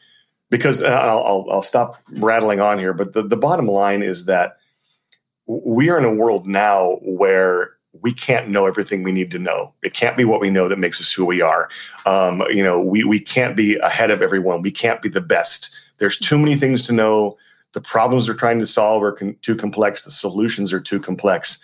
Because 0.51 0.83
I'll, 0.83 1.23
I'll, 1.23 1.47
I'll 1.49 1.61
stop 1.63 1.97
rattling 2.19 2.59
on 2.59 2.77
here, 2.77 2.93
but 2.93 3.13
the, 3.13 3.23
the 3.23 3.35
bottom 3.35 3.67
line 3.67 4.03
is 4.03 4.25
that 4.25 4.57
we 5.47 5.89
are 5.89 5.97
in 5.97 6.05
a 6.05 6.13
world 6.13 6.45
now 6.45 6.99
where 7.01 7.73
we 8.01 8.13
can't 8.13 8.49
know 8.49 8.67
everything 8.67 9.01
we 9.01 9.11
need 9.11 9.31
to 9.31 9.39
know. 9.39 9.73
It 9.81 9.95
can't 9.95 10.15
be 10.15 10.25
what 10.25 10.41
we 10.41 10.51
know 10.51 10.67
that 10.67 10.77
makes 10.77 11.01
us 11.01 11.11
who 11.11 11.25
we 11.25 11.41
are. 11.41 11.69
Um, 12.05 12.43
you 12.49 12.63
know, 12.63 12.79
we, 12.79 13.03
we 13.03 13.19
can't 13.19 13.55
be 13.55 13.77
ahead 13.77 14.11
of 14.11 14.21
everyone. 14.21 14.61
We 14.61 14.71
can't 14.71 15.01
be 15.01 15.09
the 15.09 15.21
best. 15.21 15.73
There's 15.97 16.19
too 16.19 16.37
many 16.37 16.55
things 16.55 16.83
to 16.83 16.93
know. 16.93 17.37
The 17.71 17.81
problems 17.81 18.27
we're 18.27 18.35
trying 18.35 18.59
to 18.59 18.67
solve 18.67 19.01
are 19.01 19.11
con- 19.11 19.37
too 19.41 19.55
complex. 19.55 20.03
The 20.03 20.11
solutions 20.11 20.71
are 20.71 20.79
too 20.79 20.99
complex 20.99 21.63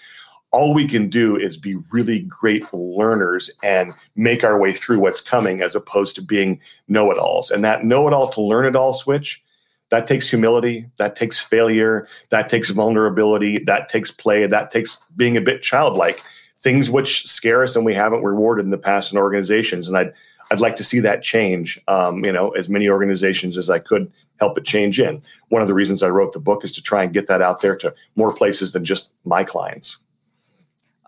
all 0.51 0.73
we 0.73 0.87
can 0.87 1.09
do 1.09 1.37
is 1.37 1.57
be 1.57 1.75
really 1.91 2.21
great 2.21 2.65
learners 2.73 3.49
and 3.61 3.93
make 4.15 4.43
our 4.43 4.59
way 4.59 4.71
through 4.71 4.99
what's 4.99 5.21
coming 5.21 5.61
as 5.61 5.75
opposed 5.75 6.15
to 6.15 6.21
being 6.21 6.59
know-it-alls 6.87 7.51
and 7.51 7.63
that 7.63 7.85
know-it-all 7.85 8.29
to 8.29 8.41
learn-it-all 8.41 8.93
switch 8.93 9.43
that 9.89 10.07
takes 10.07 10.29
humility 10.29 10.85
that 10.97 11.15
takes 11.15 11.39
failure 11.39 12.07
that 12.29 12.49
takes 12.49 12.69
vulnerability 12.69 13.59
that 13.59 13.89
takes 13.89 14.11
play 14.11 14.45
that 14.47 14.71
takes 14.71 14.97
being 15.15 15.37
a 15.37 15.41
bit 15.41 15.61
childlike 15.61 16.21
things 16.57 16.89
which 16.89 17.25
scare 17.25 17.63
us 17.63 17.75
and 17.75 17.85
we 17.85 17.93
haven't 17.93 18.23
rewarded 18.23 18.65
in 18.65 18.71
the 18.71 18.77
past 18.77 19.11
in 19.11 19.17
organizations 19.17 19.87
and 19.87 19.97
i'd 19.97 20.13
I'd 20.51 20.59
like 20.59 20.75
to 20.77 20.83
see 20.83 20.99
that 21.01 21.21
change. 21.21 21.79
Um, 21.87 22.25
you 22.25 22.31
know, 22.31 22.49
as 22.49 22.69
many 22.69 22.89
organizations 22.89 23.57
as 23.57 23.69
I 23.69 23.79
could 23.79 24.11
help 24.39 24.57
it 24.57 24.65
change 24.65 24.99
in. 24.99 25.21
One 25.49 25.61
of 25.61 25.67
the 25.67 25.73
reasons 25.73 26.01
I 26.01 26.09
wrote 26.09 26.33
the 26.33 26.39
book 26.39 26.63
is 26.63 26.71
to 26.73 26.81
try 26.81 27.03
and 27.03 27.13
get 27.13 27.27
that 27.27 27.41
out 27.41 27.61
there 27.61 27.75
to 27.77 27.93
more 28.15 28.33
places 28.33 28.71
than 28.71 28.83
just 28.83 29.13
my 29.25 29.43
clients. 29.43 29.97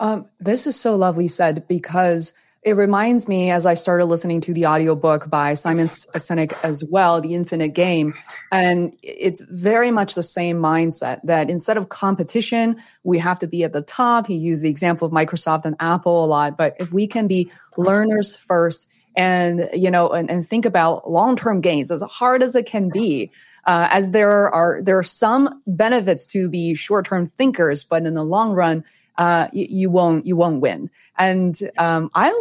Um, 0.02 0.26
this 0.40 0.66
is 0.66 0.80
so 0.80 0.96
lovely 0.96 1.28
said 1.28 1.68
because 1.68 2.34
it 2.64 2.74
reminds 2.74 3.28
me 3.28 3.52
as 3.52 3.68
I 3.68 3.76
started 3.76 4.06
listening 4.06 4.42
to 4.42 4.54
the 4.54 4.66
audiobook 4.66 5.30
by 5.30 5.54
Simon 5.54 5.86
Sinek 5.86 6.54
as 6.64 6.84
well, 6.92 7.22
The 7.22 7.36
Infinite 7.36 7.76
Game. 7.76 8.16
And 8.52 8.96
it's 9.04 9.42
very 9.42 9.92
much 9.92 10.16
the 10.16 10.24
same 10.24 10.58
mindset 10.58 11.22
that 11.26 11.52
instead 11.52 11.78
of 11.78 11.90
competition, 11.90 12.82
we 13.04 13.20
have 13.20 13.38
to 13.40 13.48
be 13.48 13.64
at 13.64 13.74
the 13.74 13.84
top. 13.84 14.26
He 14.26 14.38
used 14.38 14.64
the 14.64 14.70
example 14.70 15.08
of 15.08 15.14
Microsoft 15.14 15.66
and 15.66 15.76
Apple 15.80 16.26
a 16.26 16.28
lot. 16.28 16.58
But 16.58 16.76
if 16.80 16.92
we 16.92 17.06
can 17.06 17.28
be 17.28 17.52
learners 17.78 18.36
first 18.36 18.92
and, 19.16 19.70
you 19.72 19.92
know, 19.92 20.10
and, 20.10 20.32
and 20.32 20.44
think 20.44 20.66
about 20.66 21.10
long-term 21.10 21.62
gains, 21.62 21.92
as 21.92 22.02
hard 22.02 22.42
as 22.42 22.56
it 22.56 22.66
can 22.66 22.90
be, 22.90 23.32
uh, 23.66 23.88
as 23.92 24.10
there 24.10 24.50
are 24.50 24.82
there 24.82 24.98
are 24.98 25.04
some 25.04 25.62
benefits 25.68 26.26
to 26.26 26.50
be 26.50 26.74
short-term 26.74 27.28
thinkers, 27.28 27.84
but 27.84 28.06
in 28.08 28.16
the 28.16 28.24
long 28.24 28.54
run, 28.54 28.84
uh, 29.18 29.48
you, 29.54 29.68
you, 29.70 29.90
won't 29.90 30.26
you 30.26 30.36
won't 30.36 30.62
win. 30.62 30.90
And 31.18 31.58
um, 31.78 32.10
I 32.16 32.32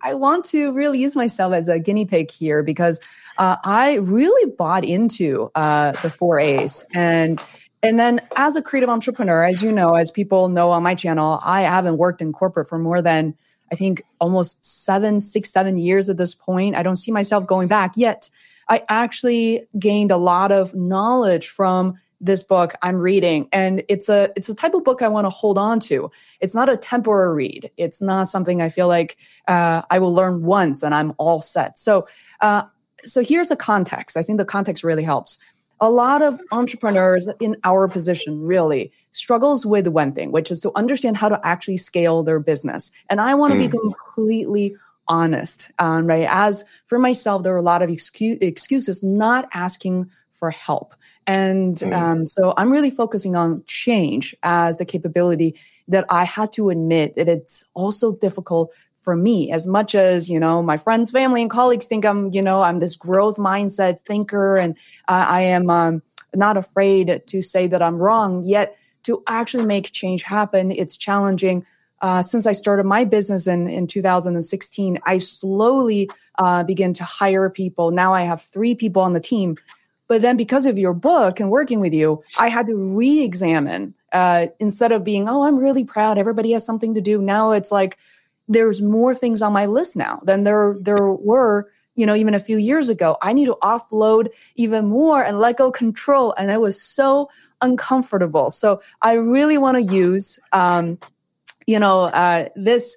I 0.00 0.14
want 0.14 0.44
to 0.46 0.72
really 0.72 1.00
use 1.00 1.16
myself 1.16 1.52
as 1.52 1.68
a 1.68 1.78
guinea 1.78 2.04
pig 2.04 2.30
here 2.30 2.62
because 2.62 3.00
uh, 3.38 3.56
I 3.64 3.96
really 3.96 4.50
bought 4.52 4.84
into 4.84 5.50
uh, 5.54 5.92
the 5.92 6.10
four 6.10 6.38
A's 6.40 6.84
and. 6.94 7.40
And 7.82 7.98
then, 7.98 8.22
as 8.34 8.56
a 8.56 8.62
creative 8.62 8.88
entrepreneur, 8.88 9.44
as 9.44 9.62
you 9.62 9.70
know, 9.70 9.94
as 9.94 10.10
people 10.10 10.48
know 10.48 10.70
on 10.70 10.82
my 10.82 10.94
channel, 10.94 11.38
I 11.44 11.60
haven't 11.60 11.98
worked 11.98 12.22
in 12.22 12.32
corporate 12.32 12.66
for 12.66 12.78
more 12.78 13.02
than 13.02 13.34
I 13.70 13.74
think 13.74 14.02
almost 14.20 14.64
seven, 14.64 15.20
six, 15.20 15.52
seven 15.52 15.76
years 15.76 16.08
at 16.08 16.16
this 16.16 16.34
point. 16.34 16.76
I 16.76 16.82
don't 16.82 16.96
see 16.96 17.12
myself 17.12 17.46
going 17.46 17.68
back 17.68 17.92
yet. 17.96 18.30
I 18.68 18.84
actually 18.88 19.66
gained 19.78 20.10
a 20.10 20.16
lot 20.16 20.52
of 20.52 20.74
knowledge 20.74 21.48
from 21.48 21.98
this 22.24 22.42
book 22.42 22.72
I'm 22.82 22.96
reading 22.96 23.48
and 23.52 23.84
it's 23.88 24.08
a 24.08 24.30
it's 24.34 24.48
a 24.48 24.54
type 24.54 24.72
of 24.72 24.82
book 24.82 25.02
I 25.02 25.08
want 25.08 25.26
to 25.26 25.30
hold 25.30 25.58
on 25.58 25.78
to. 25.80 26.10
It's 26.40 26.54
not 26.54 26.70
a 26.70 26.76
temporary 26.76 27.34
read. 27.34 27.70
It's 27.76 28.00
not 28.00 28.28
something 28.28 28.62
I 28.62 28.70
feel 28.70 28.88
like 28.88 29.18
uh, 29.46 29.82
I 29.90 29.98
will 29.98 30.14
learn 30.14 30.42
once 30.42 30.82
and 30.82 30.94
I'm 30.94 31.12
all 31.18 31.42
set. 31.42 31.76
So 31.76 32.06
uh, 32.40 32.62
so 33.02 33.22
here's 33.22 33.50
the 33.50 33.56
context. 33.56 34.16
I 34.16 34.22
think 34.22 34.38
the 34.38 34.46
context 34.46 34.82
really 34.82 35.02
helps. 35.02 35.38
A 35.80 35.90
lot 35.90 36.22
of 36.22 36.40
entrepreneurs 36.50 37.28
in 37.40 37.56
our 37.62 37.88
position 37.88 38.40
really 38.40 38.90
struggles 39.10 39.66
with 39.66 39.86
one 39.86 40.12
thing, 40.12 40.32
which 40.32 40.50
is 40.50 40.60
to 40.62 40.72
understand 40.74 41.18
how 41.18 41.28
to 41.28 41.38
actually 41.44 41.76
scale 41.76 42.22
their 42.22 42.40
business. 42.40 42.90
And 43.10 43.20
I 43.20 43.34
want 43.34 43.52
to 43.52 43.58
mm. 43.58 43.70
be 43.70 43.78
completely 43.78 44.76
honest, 45.08 45.70
um, 45.78 46.06
right? 46.06 46.26
As 46.28 46.64
for 46.86 46.98
myself, 46.98 47.42
there 47.42 47.54
are 47.54 47.58
a 47.58 47.62
lot 47.62 47.82
of 47.82 47.90
excuse, 47.90 48.38
excuses 48.40 49.02
not 49.02 49.48
asking 49.52 50.10
for 50.30 50.50
help. 50.50 50.94
And 51.26 51.74
mm. 51.74 51.92
um, 51.92 52.26
so 52.26 52.52
I'm 52.56 52.70
really 52.70 52.90
focusing 52.90 53.36
on 53.36 53.62
change 53.66 54.34
as 54.42 54.76
the 54.76 54.84
capability 54.84 55.54
that 55.88 56.04
I 56.08 56.24
had 56.24 56.52
to 56.52 56.70
admit 56.70 57.16
that 57.16 57.28
it's 57.28 57.64
also 57.74 58.14
difficult 58.14 58.72
for 59.04 59.14
me 59.14 59.52
as 59.52 59.66
much 59.66 59.94
as 59.94 60.30
you 60.30 60.40
know 60.40 60.62
my 60.62 60.78
friends 60.78 61.10
family 61.10 61.42
and 61.42 61.50
colleagues 61.50 61.86
think 61.86 62.06
i'm 62.06 62.30
you 62.32 62.40
know 62.40 62.62
i'm 62.62 62.78
this 62.78 62.96
growth 62.96 63.36
mindset 63.36 64.00
thinker 64.06 64.56
and 64.56 64.78
uh, 65.08 65.26
i 65.28 65.42
am 65.42 65.68
um, 65.68 66.02
not 66.34 66.56
afraid 66.56 67.22
to 67.26 67.42
say 67.42 67.66
that 67.66 67.82
i'm 67.82 68.00
wrong 68.00 68.42
yet 68.46 68.78
to 69.02 69.22
actually 69.28 69.66
make 69.66 69.92
change 69.92 70.22
happen 70.22 70.70
it's 70.70 70.96
challenging 70.96 71.66
uh, 72.00 72.22
since 72.22 72.46
I 72.46 72.52
started 72.52 72.84
my 72.84 73.04
business 73.04 73.46
in, 73.46 73.68
in 73.68 73.86
2016, 73.86 74.98
I 75.04 75.18
slowly 75.18 76.10
uh, 76.38 76.64
began 76.64 76.92
to 76.94 77.04
hire 77.04 77.48
people. 77.48 77.90
Now 77.90 78.12
I 78.12 78.22
have 78.22 78.42
three 78.42 78.74
people 78.74 79.02
on 79.02 79.12
the 79.12 79.20
team 79.20 79.56
but 80.06 80.22
then 80.22 80.36
because 80.36 80.66
of 80.66 80.78
your 80.78 80.94
book 80.94 81.40
and 81.40 81.50
working 81.50 81.80
with 81.80 81.94
you, 81.94 82.22
I 82.38 82.48
had 82.48 82.66
to 82.66 82.96
re 82.96 83.22
examine 83.22 83.94
uh, 84.12 84.46
instead 84.60 84.92
of 84.92 85.04
being, 85.04 85.28
oh, 85.28 85.44
I'm 85.44 85.58
really 85.58 85.84
proud. 85.84 86.18
Everybody 86.18 86.52
has 86.52 86.64
something 86.64 86.94
to 86.94 87.00
do. 87.00 87.20
Now 87.20 87.52
it's 87.52 87.72
like 87.72 87.98
there's 88.46 88.82
more 88.82 89.14
things 89.14 89.40
on 89.40 89.52
my 89.52 89.66
list 89.66 89.96
now 89.96 90.20
than 90.24 90.44
there, 90.44 90.76
there 90.78 91.10
were, 91.10 91.70
you 91.96 92.04
know, 92.04 92.14
even 92.14 92.34
a 92.34 92.38
few 92.38 92.58
years 92.58 92.90
ago. 92.90 93.16
I 93.22 93.32
need 93.32 93.46
to 93.46 93.56
offload 93.62 94.28
even 94.56 94.86
more 94.86 95.24
and 95.24 95.40
let 95.40 95.56
go 95.56 95.72
control. 95.72 96.34
And 96.36 96.50
it 96.50 96.60
was 96.60 96.80
so 96.80 97.30
uncomfortable. 97.62 98.50
So 98.50 98.82
I 99.00 99.14
really 99.14 99.56
want 99.56 99.78
to 99.78 99.82
use, 99.82 100.38
um, 100.52 100.98
you 101.66 101.78
know, 101.78 102.02
uh, 102.02 102.48
this 102.56 102.96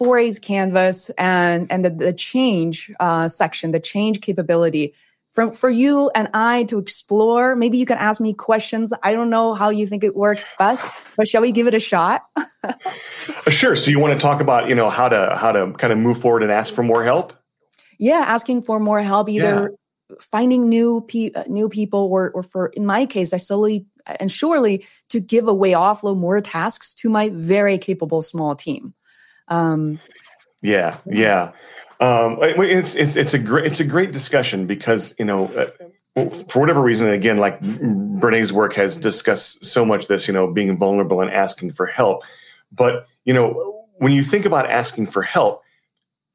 4A's 0.00 0.38
canvas 0.38 1.10
and, 1.10 1.70
and 1.70 1.84
the, 1.84 1.90
the 1.90 2.12
change 2.12 2.90
uh, 3.00 3.28
section, 3.28 3.70
the 3.70 3.80
change 3.80 4.20
capability 4.20 4.94
for, 5.30 5.54
for 5.54 5.70
you 5.70 6.10
and 6.14 6.28
I 6.34 6.64
to 6.64 6.78
explore. 6.78 7.56
Maybe 7.56 7.78
you 7.78 7.86
can 7.86 7.98
ask 7.98 8.20
me 8.20 8.34
questions. 8.34 8.92
I 9.02 9.12
don't 9.12 9.30
know 9.30 9.54
how 9.54 9.70
you 9.70 9.86
think 9.86 10.04
it 10.04 10.14
works 10.14 10.48
best, 10.58 10.84
but 11.16 11.26
shall 11.26 11.42
we 11.42 11.52
give 11.52 11.66
it 11.66 11.74
a 11.74 11.80
shot? 11.80 12.22
Sure. 13.48 13.74
So 13.76 13.90
you 13.90 13.98
want 13.98 14.12
to 14.12 14.18
talk 14.18 14.40
about, 14.40 14.68
you 14.68 14.74
know, 14.74 14.88
how 14.88 15.08
to 15.08 15.36
how 15.36 15.52
to 15.52 15.72
kind 15.72 15.92
of 15.92 15.98
move 15.98 16.20
forward 16.20 16.42
and 16.42 16.52
ask 16.52 16.72
for 16.72 16.82
more 16.82 17.02
help? 17.02 17.32
Yeah, 17.98 18.24
asking 18.26 18.62
for 18.62 18.78
more 18.80 19.00
help, 19.00 19.28
either 19.28 19.70
yeah. 19.70 20.16
finding 20.20 20.68
new 20.68 21.04
pe- 21.08 21.30
uh, 21.34 21.44
new 21.48 21.68
people, 21.68 22.08
or 22.10 22.30
or 22.34 22.42
for 22.42 22.68
in 22.68 22.86
my 22.86 23.06
case, 23.06 23.32
I 23.32 23.36
slowly 23.36 23.86
and 24.06 24.30
surely 24.30 24.84
to 25.10 25.20
give 25.20 25.48
away, 25.48 25.72
offload 25.72 26.18
more 26.18 26.40
tasks 26.40 26.94
to 26.94 27.10
my 27.10 27.30
very 27.32 27.78
capable 27.78 28.22
small 28.22 28.54
team. 28.54 28.94
Um, 29.48 29.98
yeah, 30.62 30.98
yeah. 31.06 31.52
Um, 32.00 32.38
it's 32.40 32.94
it's 32.94 33.16
it's 33.16 33.34
a 33.34 33.38
great 33.38 33.66
it's 33.66 33.80
a 33.80 33.84
great 33.84 34.12
discussion 34.12 34.66
because 34.66 35.14
you 35.18 35.24
know 35.24 35.44
uh, 36.16 36.24
for 36.48 36.60
whatever 36.60 36.80
reason 36.80 37.08
again 37.08 37.38
like 37.38 37.60
Brene's 37.60 38.52
work 38.52 38.74
has 38.74 38.96
discussed 38.96 39.64
so 39.64 39.84
much 39.84 40.08
this 40.08 40.26
you 40.26 40.34
know 40.34 40.52
being 40.52 40.76
vulnerable 40.76 41.20
and 41.20 41.30
asking 41.30 41.72
for 41.72 41.86
help, 41.86 42.24
but 42.72 43.06
you 43.24 43.32
know 43.32 43.86
when 43.98 44.12
you 44.12 44.24
think 44.24 44.44
about 44.44 44.68
asking 44.68 45.06
for 45.06 45.22
help, 45.22 45.62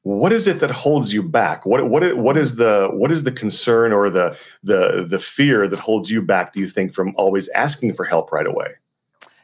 what 0.08 0.32
is 0.32 0.48
it 0.48 0.62
that 0.62 0.72
holds 0.72 1.13
you 1.13 1.22
back? 1.22 1.65
What 1.65 1.89
what 1.89 2.15
what 2.15 2.38
is 2.38 2.56
the 2.56 2.89
what 2.93 3.12
is 3.12 3.26
the 3.26 3.32
concern 3.32 3.91
or 3.91 4.10
the 4.10 4.39
the 4.63 5.06
the 5.08 5.20
fear 5.20 5.67
that 5.67 5.80
holds 5.80 6.10
you 6.10 6.22
back? 6.22 6.54
Do 6.54 6.62
you 6.62 6.67
think 6.67 6.93
from 6.93 7.13
always 7.17 7.50
asking 7.50 7.93
for 7.93 8.06
help 8.06 8.32
right 8.32 8.48
away? 8.48 8.76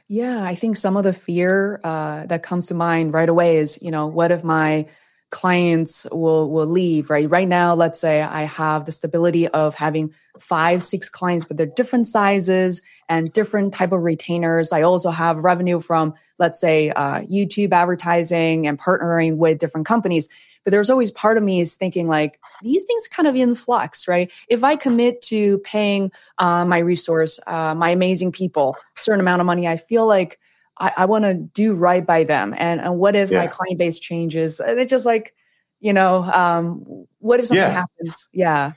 Yeah, 0.08 0.42
I 0.44 0.56
think 0.56 0.78
some 0.78 0.96
of 0.96 1.04
the 1.04 1.12
fear 1.12 1.82
uh, 1.84 2.28
that 2.28 2.44
comes 2.44 2.68
to 2.68 2.74
mind 2.76 3.14
right 3.14 3.28
away 3.28 3.58
is 3.58 3.78
you 3.82 3.92
know 3.92 4.08
what 4.08 4.32
if 4.32 4.46
my 4.46 4.88
clients 5.34 6.06
will 6.12 6.48
will 6.52 6.68
leave 6.68 7.10
right? 7.10 7.28
Right 7.28 7.48
now 7.48 7.74
let's 7.74 8.00
say 8.00 8.22
i 8.22 8.44
have 8.44 8.86
the 8.86 8.92
stability 8.92 9.48
of 9.48 9.74
having 9.74 10.14
five 10.40 10.84
six 10.84 11.10
clients 11.10 11.44
but 11.44 11.58
they're 11.58 11.66
different 11.66 12.06
sizes 12.06 12.84
and 13.10 13.34
different 13.34 13.74
type 13.74 13.92
of 13.92 14.04
retainers. 14.04 14.72
I 14.72 14.84
also 14.84 15.10
have 15.10 15.44
revenue 15.44 15.80
from 15.80 16.14
let's 16.38 16.62
say 16.62 16.92
uh, 16.92 17.22
youtube 17.22 17.72
advertising 17.72 18.68
and 18.68 18.78
partnering 18.78 19.38
with 19.38 19.58
different 19.58 19.88
companies. 19.88 20.28
But 20.64 20.72
there's 20.72 20.92
always 20.92 21.12
part 21.12 21.36
of 21.38 21.44
me 21.44 21.60
is 21.60 21.76
thinking 21.76 22.08
like 22.08 22.40
these 22.62 22.86
things 22.86 23.08
kind 23.08 23.28
of 23.28 23.36
in 23.36 23.56
flux 23.56 24.08
right? 24.08 24.32
If 24.50 24.64
i 24.64 24.76
commit 24.76 25.24
to 25.24 25.58
paying 25.60 26.12
uh, 26.38 26.64
my 26.64 26.78
resource 26.78 27.40
uh, 27.48 27.74
my 27.74 27.90
amazing 27.90 28.32
people 28.34 28.78
certain 28.94 29.20
amount 29.20 29.42
of 29.42 29.48
money 29.48 29.68
i 29.68 29.78
feel 29.78 30.06
like 30.06 30.40
I, 30.80 30.92
I 30.98 31.06
want 31.06 31.26
to 31.26 31.34
do 31.34 31.76
right 31.76 32.06
by 32.06 32.24
them. 32.24 32.54
And, 32.58 32.82
and 32.82 32.98
what 32.98 33.16
if 33.16 33.32
yeah. 33.32 33.40
my 33.40 33.48
client 33.48 33.78
base 33.78 34.00
changes? 34.00 34.60
And 34.60 34.80
it's 34.80 34.90
just 34.90 35.06
like, 35.06 35.36
you 35.80 35.94
know, 35.94 36.24
um, 36.34 37.06
what 37.20 37.40
if 37.40 37.48
something 37.48 37.62
yeah. 37.62 37.70
happens? 37.70 38.30
Yeah. 38.34 38.74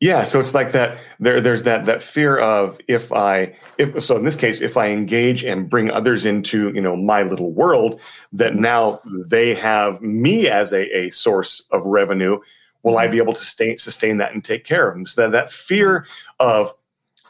Yeah, 0.00 0.24
so 0.24 0.38
it's 0.38 0.52
like 0.52 0.72
that. 0.72 0.98
There, 1.20 1.40
there's 1.40 1.62
that 1.62 1.86
that 1.86 2.02
fear 2.02 2.36
of 2.36 2.78
if 2.86 3.12
I, 3.14 3.54
if 3.78 4.04
so 4.04 4.14
in 4.16 4.24
this 4.24 4.36
case, 4.36 4.60
if 4.60 4.76
I 4.76 4.88
engage 4.88 5.42
and 5.42 5.70
bring 5.70 5.90
others 5.90 6.26
into 6.26 6.70
you 6.74 6.82
know 6.82 6.96
my 6.96 7.22
little 7.22 7.50
world, 7.50 7.98
that 8.34 8.52
mm-hmm. 8.52 8.60
now 8.60 9.00
they 9.30 9.54
have 9.54 10.02
me 10.02 10.48
as 10.48 10.74
a, 10.74 10.94
a 10.94 11.08
source 11.10 11.66
of 11.70 11.86
revenue. 11.86 12.38
Will 12.82 12.98
I 12.98 13.04
mm-hmm. 13.04 13.12
be 13.12 13.18
able 13.18 13.32
to 13.32 13.44
stay, 13.44 13.76
sustain 13.76 14.18
that 14.18 14.34
and 14.34 14.44
take 14.44 14.64
care 14.64 14.86
of 14.86 14.94
them? 14.94 15.06
So 15.06 15.22
that, 15.22 15.32
that 15.32 15.50
fear 15.50 16.06
of 16.40 16.74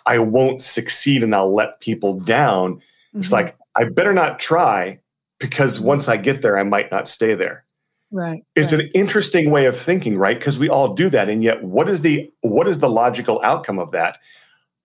I 0.07 0.19
won't 0.19 0.61
succeed 0.61 1.23
and 1.23 1.37
I'll 1.37 1.55
let 1.55 1.79
people 1.79 2.19
down. 2.19 2.77
Mm-hmm. 2.77 3.21
It's 3.21 3.31
like 3.31 3.57
I 3.77 3.85
better 3.85 4.12
not 4.12 4.39
try 4.39 5.01
because 5.39 5.81
once 5.81 6.09
I 6.09 6.17
get 6.17 6.43
there, 6.43 6.57
I 6.59 6.62
might 6.62 6.91
not 6.91 7.09
stay 7.09 7.35
there. 7.35 7.65
Right. 8.11 8.43
It's 8.55 8.73
right. 8.73 8.85
an 8.85 8.91
interesting 8.95 9.51
way 9.51 9.67
of 9.67 9.77
thinking, 9.77 10.17
right? 10.17 10.39
Because 10.39 10.59
we 10.59 10.69
all 10.69 10.95
do 10.95 11.09
that. 11.11 11.29
And 11.29 11.43
yet 11.43 11.62
what 11.62 11.89
is 11.89 12.03
the 12.03 12.31
what 12.41 12.69
is 12.69 12.79
the 12.79 12.89
logical 12.89 13.41
outcome 13.43 13.79
of 13.79 13.91
that? 13.93 14.19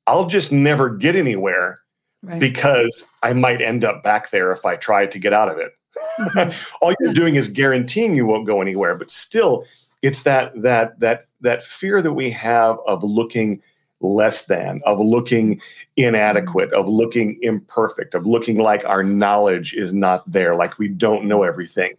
I'll 0.08 0.26
just 0.26 0.52
never 0.52 0.90
get 0.90 1.16
anywhere 1.16 1.80
right. 2.24 2.40
because 2.40 3.08
I 3.22 3.34
might 3.34 3.62
end 3.62 3.86
up 3.86 4.04
back 4.04 4.32
there 4.32 4.52
if 4.52 4.66
I 4.66 4.76
try 4.76 5.06
to 5.06 5.20
get 5.20 5.34
out 5.34 5.50
of 5.50 5.58
it. 5.60 5.72
Mm-hmm. 6.20 6.76
all 6.82 6.94
you're 7.00 7.14
doing 7.14 7.36
is 7.36 7.48
guaranteeing 7.48 8.16
you 8.16 8.26
won't 8.26 8.48
go 8.48 8.62
anywhere, 8.62 8.96
but 8.96 9.12
still 9.12 9.66
it's 10.02 10.24
that 10.24 10.52
that 10.62 11.00
that 11.00 11.28
that 11.42 11.64
fear 11.64 12.02
that 12.02 12.14
we 12.14 12.30
have 12.32 12.78
of 12.88 13.04
looking 13.04 13.62
less 14.02 14.46
than, 14.46 14.82
of 14.86 15.00
looking 15.00 15.62
inadequate, 15.96 16.74
of 16.74 16.88
looking 16.88 17.38
imperfect, 17.42 18.16
of 18.16 18.26
looking 18.26 18.58
like 18.58 18.84
our 18.86 19.04
knowledge 19.04 19.74
is 19.74 19.94
not 19.94 20.30
there, 20.30 20.56
like 20.56 20.80
we 20.80 20.88
don't 20.88 21.26
know 21.26 21.44
everything. 21.44 21.94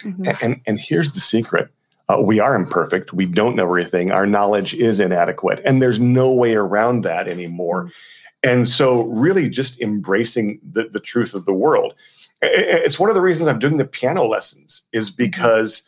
Mm-hmm. 0.00 0.28
And, 0.42 0.60
and 0.66 0.78
here's 0.78 1.12
the 1.12 1.20
secret 1.20 1.70
Uh, 2.08 2.20
we 2.22 2.38
are 2.38 2.54
imperfect. 2.54 3.12
We 3.12 3.26
don't 3.26 3.56
know 3.56 3.64
everything. 3.64 4.12
Our 4.12 4.26
knowledge 4.26 4.74
is 4.74 5.00
inadequate. 5.00 5.60
And 5.64 5.82
there's 5.82 5.98
no 5.98 6.32
way 6.32 6.54
around 6.54 7.02
that 7.02 7.26
anymore. 7.28 7.84
Mm-hmm. 7.84 8.50
And 8.50 8.68
so, 8.68 9.06
really, 9.06 9.48
just 9.48 9.80
embracing 9.80 10.60
the, 10.62 10.88
the 10.88 11.00
truth 11.00 11.34
of 11.34 11.46
the 11.46 11.54
world. 11.54 11.94
It's 12.42 13.00
one 13.00 13.10
of 13.10 13.16
the 13.16 13.22
reasons 13.22 13.48
I'm 13.48 13.58
doing 13.58 13.78
the 13.78 13.84
piano 13.84 14.24
lessons, 14.24 14.86
is 14.92 15.10
mm-hmm. 15.10 15.24
because 15.24 15.82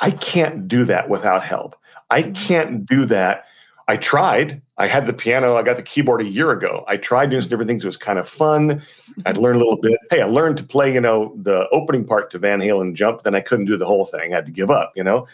I 0.00 0.10
can't 0.10 0.68
do 0.68 0.84
that 0.84 1.08
without 1.08 1.42
help. 1.42 1.74
I 2.10 2.22
mm-hmm. 2.22 2.32
can't 2.34 2.86
do 2.86 3.06
that. 3.06 3.46
I 3.90 3.96
tried. 3.96 4.62
I 4.78 4.86
had 4.86 5.06
the 5.06 5.12
piano. 5.12 5.56
I 5.56 5.64
got 5.64 5.76
the 5.76 5.82
keyboard 5.82 6.20
a 6.20 6.24
year 6.24 6.52
ago. 6.52 6.84
I 6.86 6.96
tried 6.96 7.30
doing 7.30 7.42
some 7.42 7.50
different 7.50 7.66
things. 7.66 7.82
It 7.82 7.88
was 7.88 7.96
kind 7.96 8.20
of 8.20 8.28
fun. 8.28 8.80
I'd 9.26 9.36
learn 9.36 9.56
a 9.56 9.58
little 9.58 9.78
bit. 9.78 9.98
Hey, 10.10 10.20
I 10.20 10.26
learned 10.26 10.58
to 10.58 10.62
play, 10.62 10.94
you 10.94 11.00
know, 11.00 11.34
the 11.36 11.68
opening 11.70 12.04
part 12.04 12.30
to 12.30 12.38
Van 12.38 12.60
Halen 12.60 12.94
Jump. 12.94 13.22
Then 13.22 13.34
I 13.34 13.40
couldn't 13.40 13.64
do 13.64 13.76
the 13.76 13.86
whole 13.86 14.04
thing. 14.04 14.32
I 14.32 14.36
had 14.36 14.46
to 14.46 14.52
give 14.52 14.70
up, 14.70 14.92
you 14.94 15.02
know. 15.02 15.26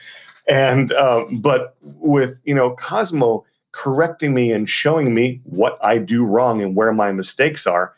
And 0.49 0.91
um, 0.95 1.41
but 1.43 1.77
with 1.83 2.41
you 2.45 2.55
know 2.55 2.75
Cosmo 2.77 3.45
correcting 3.73 4.33
me 4.33 4.53
and 4.53 4.71
showing 4.71 5.15
me 5.15 5.43
what 5.45 5.79
I 5.83 5.99
do 5.99 6.25
wrong 6.25 6.63
and 6.63 6.75
where 6.75 6.95
my 6.95 7.13
mistakes 7.13 7.67
are, 7.67 7.93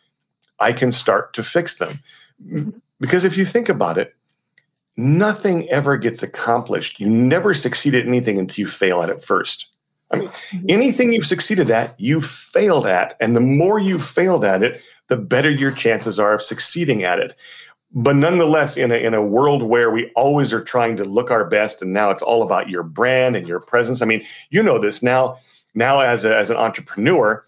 I 0.59 0.73
can 0.73 0.91
start 0.91 1.35
to 1.35 1.45
fix 1.45 1.77
them. 1.77 2.01
Because 2.99 3.25
if 3.25 3.39
you 3.39 3.45
think 3.45 3.69
about 3.69 3.97
it, 3.97 4.17
nothing 4.97 5.71
ever 5.71 5.97
gets 5.97 6.25
accomplished. 6.25 6.99
You 6.99 7.09
never 7.09 7.55
succeed 7.55 7.95
at 7.95 8.09
anything 8.09 8.41
until 8.41 8.63
you 8.63 8.67
fail 8.67 9.03
at 9.03 9.09
it 9.09 9.23
first. 9.23 9.69
I 10.11 10.17
mean, 10.17 10.31
anything 10.69 11.13
you've 11.13 11.27
succeeded 11.27 11.71
at, 11.71 11.99
you 12.01 12.21
failed 12.21 12.87
at. 12.87 13.15
And 13.21 13.37
the 13.37 13.41
more 13.41 13.79
you 13.79 13.99
failed 13.99 14.45
at 14.45 14.63
it, 14.63 14.83
the 15.09 15.17
better 15.17 15.51
your 15.51 15.71
chances 15.71 16.19
are 16.19 16.35
of 16.35 16.43
succeeding 16.43 17.05
at 17.05 17.19
it. 17.19 17.35
But 17.93 18.17
nonetheless, 18.17 18.77
in 18.77 18.93
a, 18.93 18.97
in 18.97 19.15
a 19.15 19.25
world 19.25 19.63
where 19.63 19.91
we 19.91 20.11
always 20.15 20.53
are 20.53 20.63
trying 20.63 20.97
to 20.97 21.05
look 21.05 21.31
our 21.31 21.45
best, 21.45 21.81
and 21.83 21.93
now 21.93 22.11
it's 22.11 22.23
all 22.23 22.43
about 22.43 22.69
your 22.69 22.83
brand 22.83 23.37
and 23.37 23.49
your 23.49 23.61
presence. 23.61 24.03
I 24.03 24.07
mean, 24.07 24.23
you 24.51 24.63
know 24.63 24.79
this 24.79 25.03
now. 25.03 25.39
Now, 25.75 26.01
as, 26.01 26.25
a, 26.25 26.37
as 26.37 26.51
an 26.51 26.57
entrepreneur, 26.57 27.45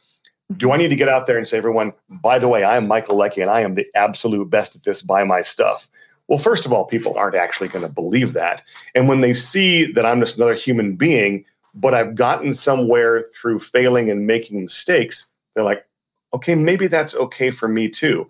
do 0.56 0.72
I 0.72 0.76
need 0.76 0.88
to 0.88 0.96
get 0.96 1.08
out 1.08 1.26
there 1.26 1.36
and 1.36 1.46
say, 1.46 1.58
everyone, 1.58 1.92
by 2.08 2.38
the 2.38 2.48
way, 2.48 2.64
I 2.64 2.76
am 2.76 2.88
Michael 2.88 3.16
Leckie 3.16 3.40
and 3.40 3.50
I 3.50 3.60
am 3.60 3.74
the 3.74 3.86
absolute 3.94 4.50
best 4.50 4.74
at 4.74 4.82
this. 4.84 5.02
Buy 5.02 5.24
my 5.24 5.40
stuff. 5.42 5.88
Well, 6.28 6.38
first 6.38 6.64
of 6.64 6.72
all, 6.72 6.84
people 6.86 7.16
aren't 7.16 7.34
actually 7.34 7.68
going 7.68 7.86
to 7.86 7.92
believe 7.92 8.32
that. 8.34 8.62
And 8.94 9.08
when 9.08 9.20
they 9.20 9.32
see 9.32 9.90
that 9.92 10.06
I'm 10.06 10.20
just 10.20 10.36
another 10.36 10.54
human 10.54 10.96
being, 10.96 11.44
but 11.74 11.94
I've 11.94 12.14
gotten 12.14 12.52
somewhere 12.52 13.24
through 13.35 13.61
failing 13.61 14.11
and 14.11 14.26
making 14.26 14.62
mistakes, 14.62 15.30
they're 15.54 15.64
like, 15.64 15.87
okay, 16.35 16.54
maybe 16.54 16.87
that's 16.87 17.14
okay 17.14 17.50
for 17.50 17.68
me 17.68 17.88
too. 17.88 18.28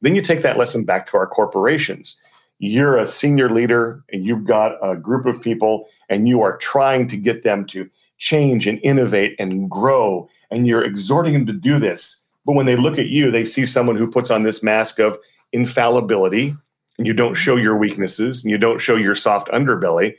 Then 0.00 0.14
you 0.14 0.22
take 0.22 0.42
that 0.42 0.58
lesson 0.58 0.84
back 0.84 1.06
to 1.06 1.16
our 1.16 1.26
corporations. 1.26 2.20
You're 2.58 2.96
a 2.96 3.06
senior 3.06 3.48
leader 3.48 4.04
and 4.12 4.24
you've 4.24 4.44
got 4.44 4.76
a 4.82 4.96
group 4.96 5.26
of 5.26 5.42
people 5.42 5.88
and 6.08 6.28
you 6.28 6.42
are 6.42 6.56
trying 6.58 7.06
to 7.08 7.16
get 7.16 7.42
them 7.42 7.66
to 7.66 7.88
change 8.18 8.66
and 8.66 8.78
innovate 8.82 9.34
and 9.38 9.68
grow 9.68 10.28
and 10.50 10.66
you're 10.66 10.84
exhorting 10.84 11.32
them 11.32 11.46
to 11.46 11.52
do 11.52 11.78
this. 11.78 12.24
But 12.44 12.54
when 12.54 12.66
they 12.66 12.76
look 12.76 12.98
at 12.98 13.06
you, 13.06 13.30
they 13.30 13.44
see 13.44 13.66
someone 13.66 13.96
who 13.96 14.10
puts 14.10 14.30
on 14.30 14.42
this 14.42 14.62
mask 14.62 14.98
of 14.98 15.18
infallibility 15.52 16.54
and 16.98 17.06
you 17.06 17.14
don't 17.14 17.34
show 17.34 17.56
your 17.56 17.76
weaknesses 17.76 18.44
and 18.44 18.50
you 18.50 18.58
don't 18.58 18.80
show 18.80 18.96
your 18.96 19.14
soft 19.14 19.48
underbelly, 19.48 20.16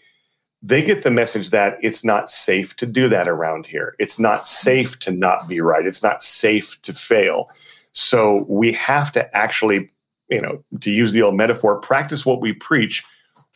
they 0.63 0.81
get 0.81 1.03
the 1.03 1.11
message 1.11 1.49
that 1.49 1.77
it's 1.81 2.05
not 2.05 2.29
safe 2.29 2.75
to 2.77 2.85
do 2.85 3.09
that 3.09 3.27
around 3.27 3.65
here. 3.65 3.95
It's 3.99 4.17
not 4.17 4.47
safe 4.47 4.97
to 4.99 5.11
not 5.11 5.49
be 5.49 5.59
right. 5.59 5.85
It's 5.85 6.01
not 6.01 6.23
safe 6.23 6.81
to 6.83 6.93
fail. 6.93 7.49
So 7.91 8.45
we 8.47 8.71
have 8.71 9.11
to 9.11 9.35
actually, 9.35 9.89
you 10.29 10.41
know, 10.41 10.63
to 10.79 10.89
use 10.89 11.11
the 11.11 11.21
old 11.21 11.35
metaphor, 11.35 11.79
practice 11.79 12.25
what 12.25 12.39
we 12.39 12.53
preach 12.53 13.03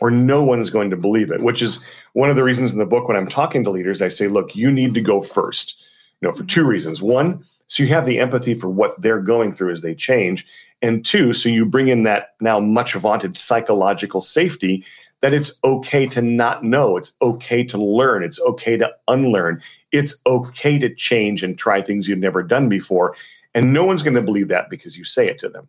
or 0.02 0.12
no 0.12 0.44
one's 0.44 0.70
going 0.70 0.90
to 0.90 0.98
believe 0.98 1.32
it, 1.32 1.42
which 1.42 1.62
is 1.62 1.84
one 2.14 2.30
of 2.30 2.36
the 2.36 2.44
reasons 2.44 2.74
in 2.74 2.80
the 2.80 2.86
book 2.86 3.08
when 3.08 3.18
I'm 3.18 3.28
talking 3.28 3.64
to 3.64 3.72
leaders, 3.72 4.02
I 4.02 4.10
say, 4.10 4.28
look, 4.28 4.56
you 4.56 4.70
need 4.70 4.94
to 4.94 5.02
go 5.02 5.22
first, 5.22 5.82
you 6.22 6.28
know, 6.28 6.34
for 6.34 6.44
two 6.44 6.66
reasons. 6.66 7.02
One, 7.02 7.44
so 7.68 7.84
you 7.84 7.90
have 7.90 8.06
the 8.06 8.20
empathy 8.20 8.54
for 8.54 8.70
what 8.70 9.02
they're 9.02 9.22
going 9.22 9.54
through 9.54 9.72
as 9.72 9.82
they 9.82 9.96
change. 9.96 10.46
And 10.82 11.04
two, 11.04 11.34
so 11.34 11.50
you 11.50 11.66
bring 11.66 11.88
in 11.88 12.04
that 12.04 12.36
now 12.42 12.60
much 12.60 12.94
vaunted 12.94 13.36
psychological 13.36 14.22
safety 14.22 14.86
that 15.22 15.34
it's 15.34 15.60
okay 15.64 16.08
to 16.08 16.22
not 16.22 16.64
know. 16.64 16.98
It's 16.98 17.16
okay 17.22 17.64
to 17.66 17.78
learn. 17.78 18.24
It's 18.24 18.40
okay 18.42 18.78
to 18.78 18.94
unlearn. 19.08 19.62
It's 19.92 20.22
okay 20.26 20.78
to 20.80 20.94
change 20.94 21.44
and 21.44 21.58
try 21.58 21.82
things 21.82 22.08
you've 22.08 22.20
never 22.20 22.44
done 22.44 22.70
before. 22.70 23.16
And 23.54 23.74
no 23.74 23.86
one's 23.86 24.04
going 24.04 24.16
to 24.16 24.22
believe 24.22 24.50
that 24.50 24.70
because 24.70 24.98
you 24.98 25.04
say 25.04 25.28
it 25.28 25.40
to 25.40 25.50
them. 25.50 25.68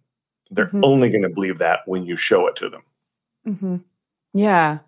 They're 0.51 0.67
mm-hmm. 0.67 0.85
only 0.85 1.11
going 1.11 1.23
to 1.23 1.29
believe 1.29 1.59
that 1.59 1.81
when 1.87 2.05
you 2.05 2.17
show 2.17 2.47
it 2.47 2.57
to 2.57 2.69
them. 2.69 2.83
Mm-hmm. 3.47 3.77
Yeah. 4.35 4.81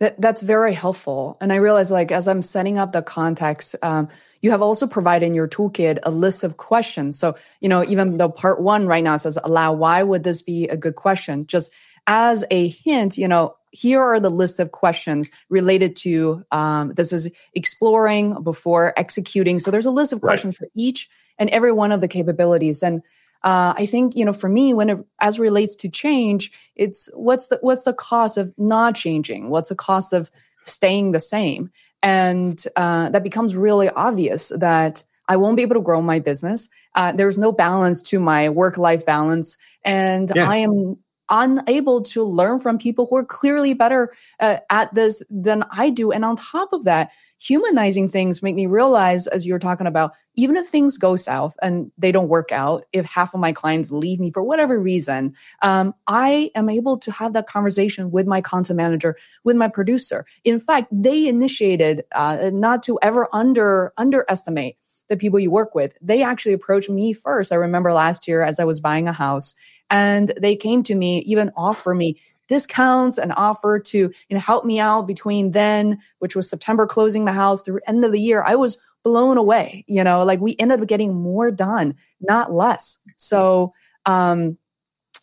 That, 0.00 0.20
that's 0.20 0.42
very 0.42 0.72
helpful. 0.74 1.36
And 1.40 1.52
I 1.52 1.56
realize, 1.56 1.90
like, 1.90 2.12
as 2.12 2.28
I'm 2.28 2.42
setting 2.42 2.78
up 2.78 2.92
the 2.92 3.02
context, 3.02 3.74
um, 3.82 4.08
you 4.42 4.52
have 4.52 4.62
also 4.62 4.86
provided 4.86 5.26
in 5.26 5.34
your 5.34 5.48
toolkit 5.48 5.98
a 6.04 6.10
list 6.10 6.44
of 6.44 6.56
questions. 6.56 7.18
So, 7.18 7.36
you 7.60 7.68
know, 7.68 7.84
even 7.84 8.14
though 8.14 8.28
part 8.28 8.60
one 8.60 8.86
right 8.86 9.02
now 9.02 9.16
says 9.16 9.38
allow, 9.42 9.72
why 9.72 10.04
would 10.04 10.22
this 10.22 10.40
be 10.40 10.68
a 10.68 10.76
good 10.76 10.94
question? 10.94 11.46
Just 11.46 11.72
as 12.06 12.44
a 12.52 12.68
hint, 12.68 13.18
you 13.18 13.26
know, 13.26 13.56
here 13.70 14.00
are 14.00 14.20
the 14.20 14.30
list 14.30 14.60
of 14.60 14.72
questions 14.72 15.30
related 15.48 15.96
to 15.96 16.44
um, 16.52 16.92
this 16.94 17.12
is 17.12 17.30
exploring 17.54 18.42
before 18.42 18.92
executing. 18.96 19.58
So 19.58 19.70
there's 19.70 19.86
a 19.86 19.90
list 19.90 20.12
of 20.12 20.22
right. 20.22 20.30
questions 20.30 20.56
for 20.56 20.68
each 20.74 21.08
and 21.38 21.50
every 21.50 21.72
one 21.72 21.92
of 21.92 22.00
the 22.00 22.08
capabilities. 22.08 22.82
And 22.82 23.02
uh, 23.44 23.74
I 23.76 23.86
think 23.86 24.16
you 24.16 24.24
know, 24.24 24.32
for 24.32 24.48
me, 24.48 24.74
when 24.74 24.90
it 24.90 24.98
as 25.20 25.38
relates 25.38 25.76
to 25.76 25.88
change, 25.88 26.50
it's 26.74 27.08
what's 27.14 27.48
the 27.48 27.58
what's 27.60 27.84
the 27.84 27.94
cost 27.94 28.36
of 28.36 28.52
not 28.58 28.96
changing? 28.96 29.50
What's 29.50 29.68
the 29.68 29.76
cost 29.76 30.12
of 30.12 30.30
staying 30.64 31.12
the 31.12 31.20
same? 31.20 31.70
And 32.02 32.62
uh, 32.76 33.10
that 33.10 33.22
becomes 33.22 33.56
really 33.56 33.88
obvious 33.90 34.50
that 34.50 35.04
I 35.28 35.36
won't 35.36 35.56
be 35.56 35.62
able 35.62 35.74
to 35.74 35.82
grow 35.82 36.00
my 36.00 36.18
business. 36.18 36.68
Uh, 36.94 37.12
there's 37.12 37.38
no 37.38 37.52
balance 37.52 38.02
to 38.02 38.18
my 38.18 38.48
work 38.48 38.76
life 38.76 39.06
balance, 39.06 39.56
and 39.84 40.32
yeah. 40.34 40.48
I 40.48 40.56
am 40.56 40.96
unable 41.30 42.02
to 42.02 42.22
learn 42.22 42.58
from 42.58 42.78
people 42.78 43.06
who 43.08 43.16
are 43.16 43.24
clearly 43.24 43.74
better 43.74 44.14
uh, 44.40 44.58
at 44.70 44.94
this 44.94 45.22
than 45.30 45.64
I 45.70 45.90
do. 45.90 46.10
And 46.12 46.24
on 46.24 46.36
top 46.36 46.72
of 46.72 46.84
that, 46.84 47.10
humanizing 47.40 48.08
things 48.08 48.42
make 48.42 48.56
me 48.56 48.66
realize, 48.66 49.26
as 49.26 49.46
you're 49.46 49.58
talking 49.58 49.86
about, 49.86 50.12
even 50.36 50.56
if 50.56 50.66
things 50.66 50.98
go 50.98 51.16
south 51.16 51.56
and 51.62 51.90
they 51.96 52.10
don't 52.10 52.28
work 52.28 52.50
out, 52.50 52.84
if 52.92 53.06
half 53.06 53.32
of 53.32 53.40
my 53.40 53.52
clients 53.52 53.90
leave 53.90 54.18
me 54.18 54.30
for 54.30 54.42
whatever 54.42 54.80
reason, 54.80 55.34
um, 55.62 55.94
I 56.06 56.50
am 56.54 56.68
able 56.68 56.98
to 56.98 57.12
have 57.12 57.32
that 57.34 57.46
conversation 57.46 58.10
with 58.10 58.26
my 58.26 58.40
content 58.40 58.76
manager, 58.76 59.16
with 59.44 59.56
my 59.56 59.68
producer. 59.68 60.26
In 60.44 60.58
fact, 60.58 60.88
they 60.90 61.28
initiated 61.28 62.02
uh, 62.12 62.50
not 62.52 62.82
to 62.84 62.98
ever 63.02 63.28
under 63.32 63.92
underestimate 63.96 64.76
the 65.08 65.16
people 65.16 65.38
you 65.38 65.50
work 65.50 65.74
with. 65.74 65.96
They 66.02 66.22
actually 66.22 66.52
approached 66.52 66.90
me 66.90 67.12
first. 67.12 67.52
I 67.52 67.56
remember 67.56 67.92
last 67.92 68.28
year 68.28 68.42
as 68.42 68.60
I 68.60 68.64
was 68.64 68.80
buying 68.80 69.08
a 69.08 69.12
house 69.12 69.54
and 69.90 70.32
they 70.40 70.56
came 70.56 70.82
to 70.84 70.94
me, 70.94 71.20
even 71.20 71.50
offer 71.56 71.94
me 71.94 72.18
discounts 72.48 73.18
and 73.18 73.32
offer 73.36 73.78
to 73.78 73.98
you 73.98 74.12
know 74.30 74.40
help 74.40 74.64
me 74.64 74.80
out 74.80 75.06
between 75.06 75.52
then 75.52 75.98
which 76.18 76.34
was 76.34 76.48
september 76.50 76.86
closing 76.86 77.26
the 77.26 77.32
house 77.32 77.62
through 77.62 77.78
end 77.86 78.04
of 78.04 78.10
the 78.10 78.20
year. 78.20 78.42
I 78.42 78.56
was 78.56 78.78
blown 79.04 79.36
away 79.36 79.84
you 79.86 80.02
know 80.02 80.24
like 80.24 80.40
we 80.40 80.56
ended 80.58 80.80
up 80.80 80.88
getting 80.88 81.14
more 81.14 81.50
done 81.50 81.94
not 82.20 82.52
less. 82.52 82.98
So 83.16 83.72
um 84.06 84.58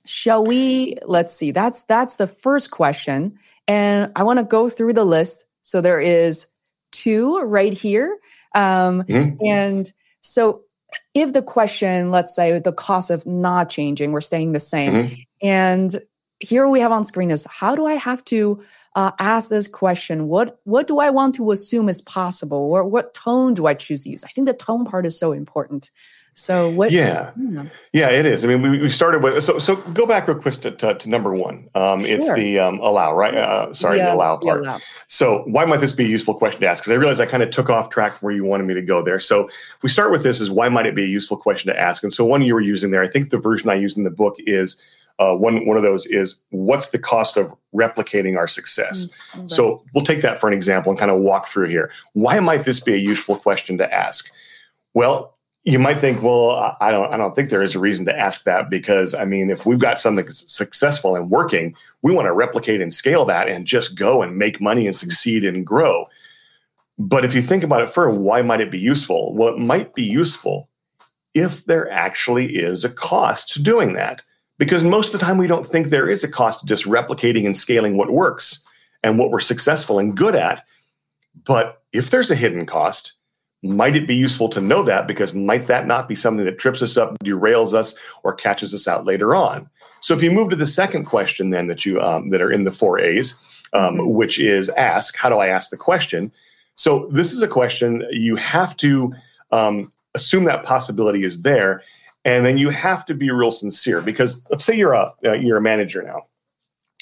shall 0.06 0.46
we 0.46 0.96
let's 1.04 1.36
see 1.36 1.52
that's 1.52 1.84
that's 1.84 2.16
the 2.16 2.28
first 2.28 2.72
question. 2.72 3.38
And 3.68 4.12
i 4.16 4.24
want 4.24 4.40
to 4.40 4.46
go 4.46 4.70
through 4.70 4.94
the 4.94 5.06
list. 5.06 5.46
So 5.64 5.82
there 5.82 6.00
is 6.00 6.48
two 6.92 7.40
right 7.40 7.74
here. 7.74 8.18
Um 8.54 9.04
mm-hmm. 9.04 9.44
and 9.46 9.92
so 10.22 10.62
if 11.14 11.34
the 11.34 11.42
question, 11.42 12.12
let's 12.12 12.36
say 12.36 12.60
the 12.60 12.74
cost 12.74 13.10
of 13.10 13.26
not 13.26 13.70
changing, 13.70 14.12
we're 14.12 14.22
staying 14.22 14.52
the 14.52 14.60
same. 14.60 14.94
Mm-hmm. 14.94 15.14
And 15.42 16.02
here 16.40 16.68
we 16.68 16.80
have 16.80 16.92
on 16.92 17.04
screen 17.04 17.32
is 17.32 17.48
how 17.50 17.76
do 17.76 17.86
I 17.86 17.94
have 17.94 18.24
to 18.26 18.64
uh, 18.96 19.12
ask 19.20 19.50
this 19.50 19.68
question? 19.68 20.28
What 20.28 20.60
what 20.64 20.88
do 20.88 21.00
I 21.00 21.10
want 21.10 21.36
to 21.36 21.52
assume 21.52 21.90
is 21.90 22.02
possible, 22.02 22.58
or 22.58 22.86
what 22.86 23.14
tone 23.14 23.54
do 23.54 23.66
I 23.66 23.74
choose 23.74 24.04
to 24.04 24.10
use? 24.10 24.24
I 24.24 24.30
think 24.30 24.48
the 24.48 24.54
tone 24.54 24.86
part 24.86 25.06
is 25.06 25.18
so 25.18 25.32
important. 25.32 25.92
So 26.38 26.70
what? 26.70 26.92
Yeah, 26.92 27.32
yeah, 27.38 27.64
yeah 27.94 28.10
it 28.10 28.26
is. 28.26 28.44
I 28.44 28.50
mean, 28.50 28.62
we, 28.62 28.78
we 28.78 28.90
started 28.90 29.24
with 29.24 29.42
so 29.42 29.58
so 29.58 29.78
go 29.78 30.06
back 30.06 30.28
real 30.28 30.38
quick 30.38 30.56
to, 30.56 30.72
to, 30.72 30.96
to 30.96 31.10
number 31.10 31.34
one. 31.34 31.70
Um, 31.76 32.02
sure. 32.02 32.16
It's 32.16 32.34
the 32.34 32.60
um, 32.60 32.80
allow, 32.80 33.16
right? 33.16 33.34
Uh, 33.34 33.74
sorry, 33.74 33.98
yeah, 33.98 34.08
the 34.08 34.16
allow 34.16 34.36
part. 34.36 34.60
Allow. 34.60 34.80
So 35.08 35.44
why 35.48 35.64
might 35.64 35.80
this 35.80 35.94
be 35.94 36.04
a 36.04 36.10
useful 36.10 36.34
question 36.36 36.60
to 36.60 36.68
ask? 36.68 36.84
Because 36.84 36.92
I 36.92 36.98
realize 36.98 37.22
I 37.22 37.26
kind 37.26 37.42
of 37.42 37.52
took 37.52 37.70
off 37.70 37.90
track 37.90 38.18
from 38.18 38.26
where 38.26 38.36
you 38.36 38.44
wanted 38.44 38.66
me 38.68 38.74
to 38.74 38.82
go 38.82 39.02
there. 39.02 39.18
So 39.18 39.50
we 39.82 39.88
start 39.88 40.12
with 40.12 40.24
this: 40.24 40.42
is 40.42 40.52
why 40.52 40.68
might 40.68 40.86
it 40.86 40.94
be 40.94 41.06
a 41.06 41.08
useful 41.08 41.38
question 41.38 41.72
to 41.72 41.80
ask? 41.80 42.04
And 42.04 42.12
so 42.12 42.26
one 42.26 42.42
you 42.42 42.54
were 42.54 42.60
using 42.60 42.92
there, 42.92 43.02
I 43.02 43.08
think 43.08 43.30
the 43.30 43.38
version 43.38 43.70
I 43.70 43.76
used 43.76 43.98
in 43.98 44.04
the 44.04 44.12
book 44.12 44.36
is. 44.40 44.82
Uh, 45.18 45.34
one 45.34 45.66
one 45.66 45.78
of 45.78 45.84
those 45.84 46.06
is 46.08 46.42
what's 46.50 46.90
the 46.90 47.00
cost 47.00 47.38
of 47.38 47.56
replicating 47.74 48.36
our 48.36 48.50
success. 48.50 49.18
Mm-hmm. 49.32 49.48
So 49.48 49.82
we'll 49.94 50.04
take 50.04 50.22
that 50.24 50.42
for 50.42 50.50
an 50.50 50.54
example 50.54 50.92
and 50.92 51.00
kind 51.00 51.10
of 51.10 51.22
walk 51.22 51.48
through 51.48 51.70
here. 51.70 51.90
Why 52.12 52.42
might 52.42 52.66
this 52.66 52.82
be 52.82 52.94
a 52.94 52.98
useful 52.98 53.38
question 53.38 53.78
to 53.78 53.94
ask? 53.94 54.30
Well, 54.94 55.35
you 55.66 55.80
might 55.80 56.00
think, 56.00 56.22
well, 56.22 56.78
I 56.80 56.92
don't, 56.92 57.12
I 57.12 57.18
don't 57.18 57.36
think 57.36 57.50
there 57.50 57.64
is 57.64 57.74
a 57.74 57.80
reason 57.80 58.06
to 58.06 58.18
ask 58.18 58.44
that 58.44 58.70
because 58.70 59.16
I 59.16 59.26
mean, 59.26 59.50
if 59.50 59.66
we've 59.66 59.80
got 59.80 59.98
something 59.98 60.30
successful 60.30 61.16
and 61.16 61.32
working, 61.32 61.76
we 62.04 62.14
want 62.14 62.28
to 62.28 62.34
replicate 62.34 62.82
and 62.82 62.94
scale 62.94 63.26
that 63.26 63.50
and 63.50 63.66
just 63.66 63.96
go 63.96 64.22
and 64.22 64.38
make 64.38 64.62
money 64.62 64.86
and 64.86 64.96
succeed 64.96 65.44
and 65.44 65.66
grow. 65.66 66.08
But 67.00 67.26
if 67.26 67.34
you 67.34 67.42
think 67.42 67.64
about 67.64 67.82
it 67.82 67.90
further, 67.90 68.18
why 68.18 68.44
might 68.44 68.62
it 68.62 68.70
be 68.70 68.78
useful? 68.78 69.34
Well, 69.34 69.56
it 69.56 69.60
might 69.60 69.96
be 69.96 70.04
useful 70.04 70.70
if 71.34 71.66
there 71.66 71.92
actually 71.92 72.56
is 72.56 72.84
a 72.84 72.90
cost 72.90 73.54
to 73.54 73.62
doing 73.62 73.94
that. 73.94 74.22
Because 74.58 74.84
most 74.84 75.14
of 75.14 75.20
the 75.20 75.26
time 75.26 75.38
we 75.38 75.48
don't 75.48 75.66
think 75.66 75.88
there 75.88 76.10
is 76.10 76.24
a 76.24 76.32
cost 76.32 76.62
to 76.62 76.66
just 76.68 76.86
replicating 76.86 77.46
and 77.46 77.58
scaling 77.58 77.98
what 77.98 78.12
works 78.12 78.66
and 79.04 79.18
what 79.18 79.32
we're 79.32 79.42
successful 79.42 80.00
and 80.00 80.16
good 80.16 80.36
at. 80.36 80.64
But 81.44 81.82
if 81.92 82.12
there's 82.12 82.32
a 82.32 82.36
hidden 82.36 82.66
cost, 82.66 83.14
might 83.66 83.96
it 83.96 84.08
be 84.08 84.16
useful 84.16 84.48
to 84.50 84.62
know 84.62 84.84
that 84.84 85.08
because 85.08 85.34
might 85.34 85.68
that 85.68 85.88
not 85.88 86.08
be 86.08 86.16
something 86.16 86.46
that 86.46 86.60
trips 86.60 86.82
us 86.82 86.98
up, 86.98 87.18
derails 87.20 87.74
us, 87.74 87.96
or 88.24 88.34
catches 88.34 88.74
us 88.74 88.88
out 88.88 89.06
later 89.06 89.36
on? 89.36 89.70
So 90.02 90.14
if 90.14 90.22
you 90.22 90.32
move 90.32 90.50
to 90.52 90.56
the 90.56 90.66
second 90.66 91.06
question, 91.06 91.50
then 91.50 91.68
that 91.68 91.86
you 91.86 92.00
um, 92.02 92.30
that 92.30 92.42
are 92.42 92.52
in 92.52 92.64
the 92.64 92.72
four 92.72 93.00
A's, 93.00 93.38
um, 93.74 93.96
mm-hmm. 93.96 94.10
which 94.14 94.40
is 94.40 94.70
ask. 94.70 95.16
How 95.18 95.30
do 95.30 95.38
I 95.38 95.48
ask 95.48 95.70
the 95.70 95.78
question? 95.78 96.32
So 96.76 97.08
this 97.12 97.34
is 97.34 97.42
a 97.42 97.48
question 97.48 98.06
you 98.12 98.36
have 98.36 98.76
to 98.78 99.14
um, 99.52 99.92
assume 100.14 100.44
that 100.46 100.64
possibility 100.64 101.24
is 101.24 101.42
there, 101.42 101.82
and 102.24 102.46
then 102.46 102.58
you 102.58 102.70
have 102.70 103.06
to 103.06 103.14
be 103.14 103.32
real 103.32 103.52
sincere 103.52 104.02
because 104.02 104.46
let's 104.50 104.64
say 104.64 104.76
you're 104.76 104.94
a 104.94 105.12
uh, 105.26 105.34
you're 105.34 105.58
a 105.58 105.62
manager 105.62 106.04
now, 106.04 106.26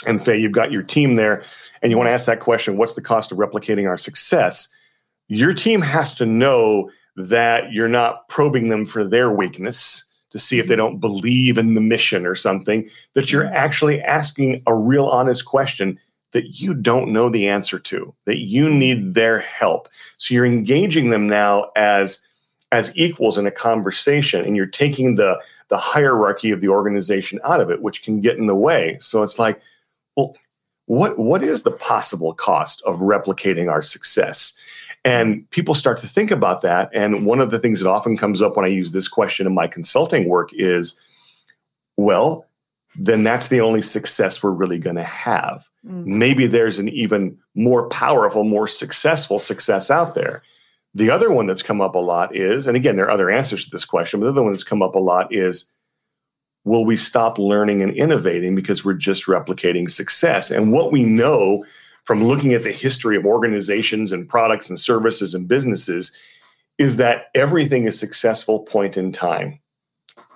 and 0.07 0.21
say 0.21 0.37
you've 0.37 0.51
got 0.51 0.71
your 0.71 0.83
team 0.83 1.15
there, 1.15 1.43
and 1.81 1.91
you 1.91 1.97
want 1.97 2.07
to 2.07 2.11
ask 2.11 2.25
that 2.27 2.39
question: 2.39 2.77
What's 2.77 2.93
the 2.93 3.01
cost 3.01 3.31
of 3.31 3.37
replicating 3.37 3.87
our 3.87 3.97
success? 3.97 4.73
Your 5.27 5.53
team 5.53 5.81
has 5.81 6.13
to 6.15 6.25
know 6.25 6.89
that 7.15 7.71
you're 7.71 7.87
not 7.87 8.27
probing 8.27 8.69
them 8.69 8.85
for 8.85 9.03
their 9.03 9.31
weakness 9.31 10.05
to 10.31 10.39
see 10.39 10.57
if 10.57 10.67
they 10.67 10.75
don't 10.75 10.99
believe 10.99 11.59
in 11.59 11.75
the 11.75 11.81
mission 11.81 12.25
or 12.25 12.33
something, 12.33 12.89
that 13.13 13.31
you're 13.31 13.43
mm-hmm. 13.43 13.55
actually 13.55 14.01
asking 14.01 14.63
a 14.65 14.75
real 14.75 15.05
honest 15.05 15.45
question 15.45 15.99
that 16.31 16.59
you 16.59 16.73
don't 16.73 17.13
know 17.13 17.29
the 17.29 17.47
answer 17.47 17.77
to, 17.77 18.13
that 18.25 18.39
you 18.39 18.65
mm-hmm. 18.65 18.79
need 18.79 19.13
their 19.13 19.39
help. 19.39 19.87
So 20.17 20.33
you're 20.33 20.45
engaging 20.45 21.11
them 21.11 21.27
now 21.27 21.71
as 21.75 22.19
as 22.71 22.91
equals 22.97 23.37
in 23.37 23.45
a 23.45 23.51
conversation 23.51 24.43
and 24.43 24.57
you're 24.57 24.65
taking 24.65 25.13
the 25.13 25.39
the 25.69 25.77
hierarchy 25.77 26.49
of 26.49 26.59
the 26.59 26.69
organization 26.69 27.39
out 27.43 27.61
of 27.61 27.69
it 27.69 27.83
which 27.83 28.03
can 28.03 28.19
get 28.19 28.37
in 28.37 28.47
the 28.47 28.55
way. 28.55 28.97
So 28.99 29.21
it's 29.21 29.37
like, 29.37 29.61
well, 30.17 30.35
what 30.87 31.19
what 31.19 31.43
is 31.43 31.61
the 31.61 31.71
possible 31.71 32.33
cost 32.33 32.81
of 32.87 32.97
replicating 32.99 33.71
our 33.71 33.83
success? 33.83 34.55
And 35.05 35.49
people 35.49 35.75
start 35.75 35.97
to 35.99 36.07
think 36.07 36.31
about 36.31 36.61
that. 36.61 36.89
And 36.93 37.25
one 37.25 37.41
of 37.41 37.51
the 37.51 37.59
things 37.59 37.81
that 37.81 37.89
often 37.89 38.15
comes 38.15 38.41
up 38.41 38.55
when 38.55 38.65
I 38.65 38.69
use 38.69 38.91
this 38.91 39.07
question 39.07 39.45
in 39.45 39.53
my 39.53 39.67
consulting 39.67 40.29
work 40.29 40.49
is, 40.53 40.97
well, 41.97 42.47
then 42.95 43.23
that's 43.23 43.47
the 43.47 43.59
only 43.59 43.81
success 43.81 44.41
we're 44.41 44.51
really 44.51 44.79
going 44.79 44.95
to 44.95 45.03
have. 45.03 45.67
Mm-hmm. 45.85 46.17
Maybe 46.19 46.47
there's 46.47 46.79
an 46.79 46.89
even 46.89 47.37
more 47.55 47.89
powerful, 47.89 48.43
more 48.43 48.67
successful 48.67 49.39
success 49.39 49.91
out 49.91 50.15
there. 50.15 50.43
The 50.93 51.09
other 51.09 51.31
one 51.31 51.47
that's 51.47 51.63
come 51.63 51.81
up 51.81 51.95
a 51.95 51.99
lot 51.99 52.35
is, 52.35 52.67
and 52.67 52.77
again, 52.77 52.95
there 52.95 53.05
are 53.05 53.11
other 53.11 53.31
answers 53.31 53.65
to 53.65 53.71
this 53.71 53.85
question, 53.85 54.19
but 54.19 54.27
the 54.27 54.31
other 54.31 54.43
one 54.43 54.51
that's 54.51 54.63
come 54.63 54.83
up 54.83 54.95
a 54.95 54.99
lot 54.99 55.33
is 55.33 55.69
will 56.65 56.85
we 56.85 56.95
stop 56.95 57.37
learning 57.37 57.81
and 57.81 57.93
innovating 57.93 58.55
because 58.55 58.85
we're 58.85 58.93
just 58.93 59.25
replicating 59.25 59.89
success? 59.89 60.51
And 60.51 60.71
what 60.71 60.91
we 60.91 61.03
know 61.03 61.65
from 62.03 62.23
looking 62.23 62.53
at 62.53 62.63
the 62.63 62.71
history 62.71 63.15
of 63.15 63.25
organizations 63.25 64.11
and 64.11 64.27
products 64.27 64.69
and 64.69 64.79
services 64.79 65.33
and 65.33 65.47
businesses 65.47 66.11
is 66.77 66.97
that 66.97 67.27
everything 67.35 67.85
is 67.85 67.99
successful 67.99 68.59
point 68.59 68.97
in 68.97 69.11
time. 69.11 69.59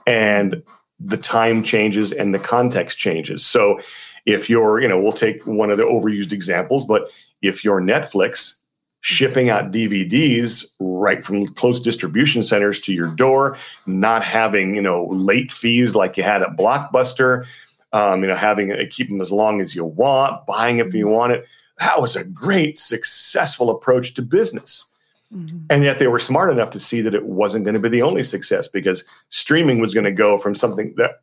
And 0.05 0.63
the 0.99 1.17
time 1.17 1.63
changes 1.63 2.11
and 2.11 2.33
the 2.33 2.39
context 2.39 2.97
changes. 2.97 3.45
So 3.45 3.79
if 4.27 4.49
you're 4.49 4.79
you 4.79 4.87
know 4.87 4.99
we'll 4.99 5.11
take 5.11 5.47
one 5.47 5.71
of 5.71 5.77
the 5.77 5.83
overused 5.83 6.31
examples 6.31 6.85
but 6.85 7.09
if 7.41 7.63
you're 7.63 7.81
netflix 7.81 8.59
shipping 9.01 9.49
out 9.49 9.71
dvds 9.71 10.75
right 10.79 11.23
from 11.23 11.47
close 11.47 11.79
distribution 11.79 12.43
centers 12.43 12.79
to 12.79 12.93
your 12.93 13.07
door 13.07 13.57
not 13.87 14.23
having 14.23 14.75
you 14.75 14.81
know 14.81 15.07
late 15.07 15.51
fees 15.51 15.95
like 15.95 16.17
you 16.17 16.23
had 16.23 16.43
at 16.43 16.55
blockbuster 16.57 17.47
um, 17.93 18.21
you 18.21 18.27
know 18.27 18.35
having 18.35 18.69
it 18.71 18.89
keep 18.89 19.09
them 19.09 19.21
as 19.21 19.31
long 19.31 19.61
as 19.61 19.75
you 19.75 19.85
want 19.85 20.45
buying 20.45 20.79
it 20.79 20.87
if 20.87 20.93
you 20.93 21.07
want 21.07 21.31
it 21.31 21.45
that 21.79 22.01
was 22.01 22.15
a 22.15 22.23
great, 22.23 22.77
successful 22.77 23.69
approach 23.69 24.13
to 24.15 24.21
business. 24.21 24.85
Mm-hmm. 25.33 25.57
And 25.69 25.83
yet 25.83 25.99
they 25.99 26.07
were 26.07 26.19
smart 26.19 26.51
enough 26.51 26.71
to 26.71 26.79
see 26.79 27.01
that 27.01 27.13
it 27.13 27.25
wasn't 27.25 27.65
going 27.65 27.73
to 27.73 27.79
be 27.79 27.89
the 27.89 28.01
only 28.01 28.23
success 28.23 28.67
because 28.67 29.03
streaming 29.29 29.79
was 29.79 29.93
going 29.93 30.05
to 30.05 30.11
go 30.11 30.37
from 30.37 30.55
something 30.55 30.93
that, 30.97 31.21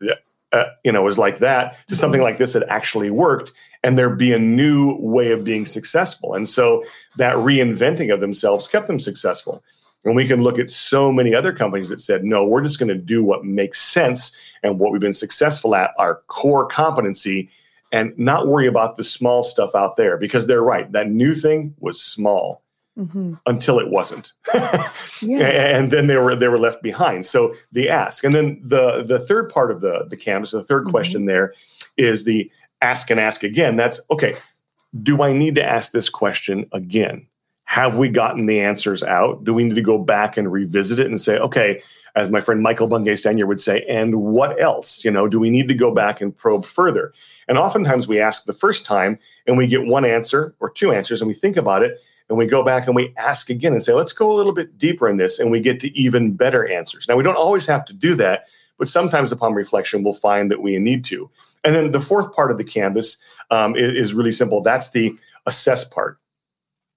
that 0.00 0.18
uh, 0.52 0.64
you 0.82 0.90
know, 0.90 1.02
was 1.02 1.18
like 1.18 1.38
that 1.38 1.72
to 1.72 1.78
mm-hmm. 1.78 1.94
something 1.94 2.22
like 2.22 2.38
this 2.38 2.54
that 2.54 2.66
actually 2.68 3.10
worked, 3.10 3.52
and 3.84 3.98
there'd 3.98 4.18
be 4.18 4.32
a 4.32 4.38
new 4.38 4.96
way 4.98 5.30
of 5.30 5.44
being 5.44 5.66
successful. 5.66 6.34
And 6.34 6.48
so 6.48 6.82
that 7.16 7.36
reinventing 7.36 8.12
of 8.12 8.20
themselves 8.20 8.66
kept 8.66 8.86
them 8.86 8.98
successful. 8.98 9.62
And 10.04 10.14
we 10.14 10.26
can 10.26 10.42
look 10.42 10.58
at 10.58 10.70
so 10.70 11.10
many 11.12 11.34
other 11.34 11.52
companies 11.52 11.88
that 11.88 12.00
said, 12.00 12.24
no, 12.24 12.46
we're 12.46 12.62
just 12.62 12.78
going 12.78 12.88
to 12.88 12.94
do 12.94 13.24
what 13.24 13.44
makes 13.44 13.80
sense 13.80 14.36
and 14.62 14.78
what 14.78 14.92
we've 14.92 15.00
been 15.00 15.12
successful 15.12 15.74
at, 15.74 15.92
our 15.98 16.22
core 16.28 16.66
competency, 16.66 17.48
and 17.92 18.16
not 18.18 18.46
worry 18.46 18.66
about 18.66 18.96
the 18.96 19.04
small 19.04 19.42
stuff 19.42 19.74
out 19.74 19.96
there 19.96 20.16
because 20.16 20.46
they're 20.46 20.62
right. 20.62 20.90
That 20.92 21.10
new 21.10 21.34
thing 21.34 21.74
was 21.80 22.00
small 22.00 22.62
mm-hmm. 22.98 23.34
until 23.46 23.78
it 23.78 23.90
wasn't. 23.90 24.32
yeah. 25.22 25.76
And 25.76 25.90
then 25.90 26.06
they 26.06 26.16
were 26.16 26.36
they 26.36 26.48
were 26.48 26.58
left 26.58 26.82
behind. 26.82 27.24
So 27.26 27.54
the 27.72 27.88
ask. 27.88 28.24
And 28.24 28.34
then 28.34 28.60
the 28.62 29.02
the 29.02 29.18
third 29.18 29.48
part 29.48 29.70
of 29.70 29.80
the 29.80 30.06
the 30.08 30.16
canvas, 30.16 30.50
the 30.50 30.60
3rd 30.60 30.80
mm-hmm. 30.80 30.90
question 30.90 31.26
there 31.26 31.54
is 31.96 32.24
the 32.24 32.50
ask 32.82 33.10
and 33.10 33.20
ask 33.20 33.42
again. 33.42 33.76
That's 33.76 34.00
okay. 34.10 34.34
Do 35.02 35.22
I 35.22 35.32
need 35.32 35.54
to 35.56 35.64
ask 35.64 35.92
this 35.92 36.08
question 36.08 36.66
again? 36.72 37.26
Have 37.68 37.98
we 37.98 38.08
gotten 38.08 38.46
the 38.46 38.60
answers 38.60 39.02
out? 39.02 39.44
Do 39.44 39.52
we 39.52 39.62
need 39.62 39.74
to 39.74 39.82
go 39.82 39.98
back 39.98 40.38
and 40.38 40.50
revisit 40.50 40.98
it 40.98 41.06
and 41.06 41.20
say, 41.20 41.36
okay, 41.38 41.82
as 42.16 42.30
my 42.30 42.40
friend 42.40 42.62
Michael 42.62 42.88
Bungay 42.88 43.12
Stanier 43.12 43.46
would 43.46 43.60
say, 43.60 43.84
and 43.86 44.22
what 44.22 44.58
else? 44.58 45.04
You 45.04 45.10
know, 45.10 45.28
do 45.28 45.38
we 45.38 45.50
need 45.50 45.68
to 45.68 45.74
go 45.74 45.92
back 45.92 46.22
and 46.22 46.34
probe 46.34 46.64
further? 46.64 47.12
And 47.46 47.58
oftentimes 47.58 48.08
we 48.08 48.20
ask 48.20 48.46
the 48.46 48.54
first 48.54 48.86
time 48.86 49.18
and 49.46 49.58
we 49.58 49.66
get 49.66 49.84
one 49.84 50.06
answer 50.06 50.54
or 50.60 50.70
two 50.70 50.92
answers 50.92 51.20
and 51.20 51.28
we 51.28 51.34
think 51.34 51.58
about 51.58 51.82
it 51.82 52.00
and 52.30 52.38
we 52.38 52.46
go 52.46 52.62
back 52.62 52.86
and 52.86 52.96
we 52.96 53.12
ask 53.18 53.50
again 53.50 53.74
and 53.74 53.82
say, 53.82 53.92
let's 53.92 54.14
go 54.14 54.32
a 54.32 54.34
little 54.34 54.54
bit 54.54 54.78
deeper 54.78 55.06
in 55.06 55.18
this 55.18 55.38
and 55.38 55.50
we 55.50 55.60
get 55.60 55.78
to 55.80 55.94
even 55.94 56.32
better 56.32 56.66
answers. 56.66 57.06
Now, 57.06 57.16
we 57.16 57.22
don't 57.22 57.36
always 57.36 57.66
have 57.66 57.84
to 57.84 57.92
do 57.92 58.14
that, 58.14 58.46
but 58.78 58.88
sometimes 58.88 59.30
upon 59.30 59.52
reflection, 59.52 60.02
we'll 60.02 60.14
find 60.14 60.50
that 60.50 60.62
we 60.62 60.78
need 60.78 61.04
to. 61.04 61.30
And 61.64 61.74
then 61.74 61.90
the 61.90 62.00
fourth 62.00 62.32
part 62.32 62.50
of 62.50 62.56
the 62.56 62.64
canvas 62.64 63.18
um, 63.50 63.76
is, 63.76 63.92
is 63.92 64.14
really 64.14 64.32
simple. 64.32 64.62
That's 64.62 64.88
the 64.88 65.18
assess 65.44 65.84
part. 65.84 66.18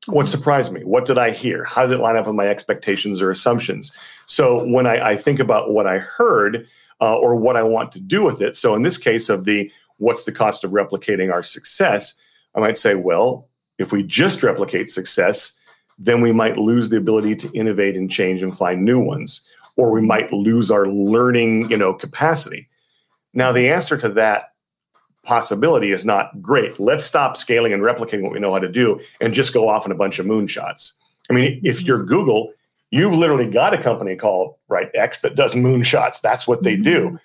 What 0.07 0.27
surprised 0.27 0.73
me? 0.73 0.81
What 0.81 1.05
did 1.05 1.19
I 1.19 1.29
hear? 1.29 1.63
How 1.63 1.85
did 1.85 1.93
it 1.93 2.01
line 2.01 2.17
up 2.17 2.25
with 2.25 2.35
my 2.35 2.47
expectations 2.47 3.21
or 3.21 3.29
assumptions? 3.29 3.91
So 4.25 4.65
when 4.65 4.87
I, 4.87 5.09
I 5.09 5.15
think 5.15 5.39
about 5.39 5.71
what 5.71 5.85
I 5.85 5.99
heard 5.99 6.67
uh, 6.99 7.17
or 7.17 7.35
what 7.35 7.55
I 7.55 7.63
want 7.63 7.91
to 7.93 7.99
do 7.99 8.23
with 8.23 8.41
it, 8.41 8.55
so 8.55 8.73
in 8.73 8.81
this 8.81 8.97
case 8.97 9.29
of 9.29 9.45
the 9.45 9.71
what's 9.97 10.23
the 10.23 10.31
cost 10.31 10.63
of 10.63 10.71
replicating 10.71 11.31
our 11.31 11.43
success, 11.43 12.19
I 12.55 12.59
might 12.59 12.77
say, 12.77 12.95
well, 12.95 13.47
if 13.77 13.91
we 13.91 14.01
just 14.01 14.41
replicate 14.41 14.89
success, 14.89 15.59
then 15.99 16.21
we 16.21 16.31
might 16.31 16.57
lose 16.57 16.89
the 16.89 16.97
ability 16.97 17.35
to 17.35 17.51
innovate 17.51 17.95
and 17.95 18.09
change 18.09 18.41
and 18.41 18.57
find 18.57 18.83
new 18.83 18.99
ones, 18.99 19.47
or 19.77 19.91
we 19.91 20.01
might 20.01 20.33
lose 20.33 20.71
our 20.71 20.87
learning, 20.87 21.69
you 21.69 21.77
know, 21.77 21.93
capacity. 21.93 22.67
Now, 23.33 23.51
the 23.51 23.69
answer 23.69 23.97
to 23.97 24.09
that 24.09 24.50
possibility 25.23 25.91
is 25.91 26.05
not 26.05 26.41
great. 26.41 26.79
Let's 26.79 27.03
stop 27.03 27.37
scaling 27.37 27.73
and 27.73 27.83
replicating 27.83 28.23
what 28.23 28.31
we 28.31 28.39
know 28.39 28.51
how 28.51 28.59
to 28.59 28.71
do 28.71 28.99
and 29.19 29.33
just 29.33 29.53
go 29.53 29.67
off 29.67 29.85
in 29.85 29.91
a 29.91 29.95
bunch 29.95 30.19
of 30.19 30.25
moonshots. 30.25 30.93
I 31.29 31.33
mean, 31.33 31.61
if 31.63 31.77
mm-hmm. 31.77 31.85
you're 31.85 32.03
Google, 32.03 32.53
you've 32.89 33.13
literally 33.13 33.45
got 33.49 33.73
a 33.73 33.77
company 33.77 34.15
called 34.15 34.55
right 34.67 34.89
X 34.93 35.21
that 35.21 35.35
does 35.35 35.53
moonshots. 35.53 36.21
That's 36.21 36.47
what 36.47 36.63
they 36.63 36.75
do. 36.75 37.07
Mm-hmm. 37.07 37.15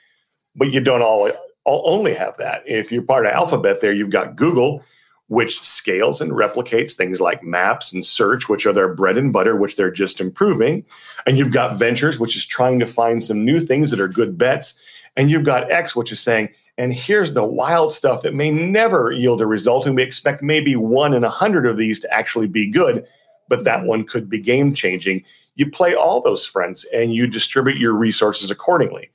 But 0.56 0.72
you 0.72 0.80
don't 0.80 1.02
all, 1.02 1.30
all 1.64 1.82
only 1.87 2.14
have 2.14 2.37
that. 2.38 2.62
If 2.66 2.90
you're 2.90 3.02
part 3.02 3.26
of 3.26 3.32
Alphabet, 3.32 3.80
there 3.80 3.92
you've 3.92 4.11
got 4.11 4.37
Google, 4.37 4.82
which 5.28 5.60
scales 5.62 6.20
and 6.20 6.32
replicates 6.32 6.94
things 6.94 7.20
like 7.20 7.42
maps 7.42 7.92
and 7.92 8.04
search, 8.04 8.48
which 8.48 8.64
are 8.64 8.72
their 8.72 8.92
bread 8.94 9.18
and 9.18 9.32
butter, 9.32 9.56
which 9.56 9.76
they're 9.76 9.90
just 9.90 10.20
improving. 10.20 10.84
And 11.26 11.36
you've 11.36 11.52
got 11.52 11.76
Ventures, 11.76 12.20
which 12.20 12.36
is 12.36 12.46
trying 12.46 12.78
to 12.78 12.86
find 12.86 13.22
some 13.22 13.44
new 13.44 13.60
things 13.60 13.90
that 13.90 14.00
are 14.00 14.08
good 14.08 14.38
bets. 14.38 14.80
And 15.16 15.30
you've 15.30 15.44
got 15.44 15.70
X, 15.70 15.96
which 15.96 16.12
is 16.12 16.20
saying, 16.20 16.50
and 16.79 16.92
here's 16.92 17.33
the 17.33 17.44
wild 17.44 17.90
stuff 17.90 18.22
that 18.22 18.35
may 18.35 18.50
never 18.50 19.10
yield 19.10 19.40
a 19.40 19.46
result. 19.46 19.87
And 19.87 19.96
we 19.96 20.02
expect 20.02 20.42
maybe 20.42 20.77
one 20.77 21.14
in 21.14 21.24
a 21.24 21.31
hundred 21.31 21.66
of 21.66 21.77
these 21.77 21.98
to 22.00 22.14
actually 22.14 22.48
be 22.48 22.70
good, 22.70 23.06
but 23.48 23.64
that 23.64 23.85
one 23.85 24.04
could 24.04 24.29
be 24.29 24.38
game 24.38 24.74
changing. 24.74 25.24
You 25.54 25.70
play 25.70 25.94
all 25.94 26.20
those 26.20 26.44
friends 26.44 26.85
and 26.92 27.14
you 27.14 27.27
distribute 27.27 27.79
your 27.79 27.94
resources 27.94 28.50
accordingly. 28.50 29.10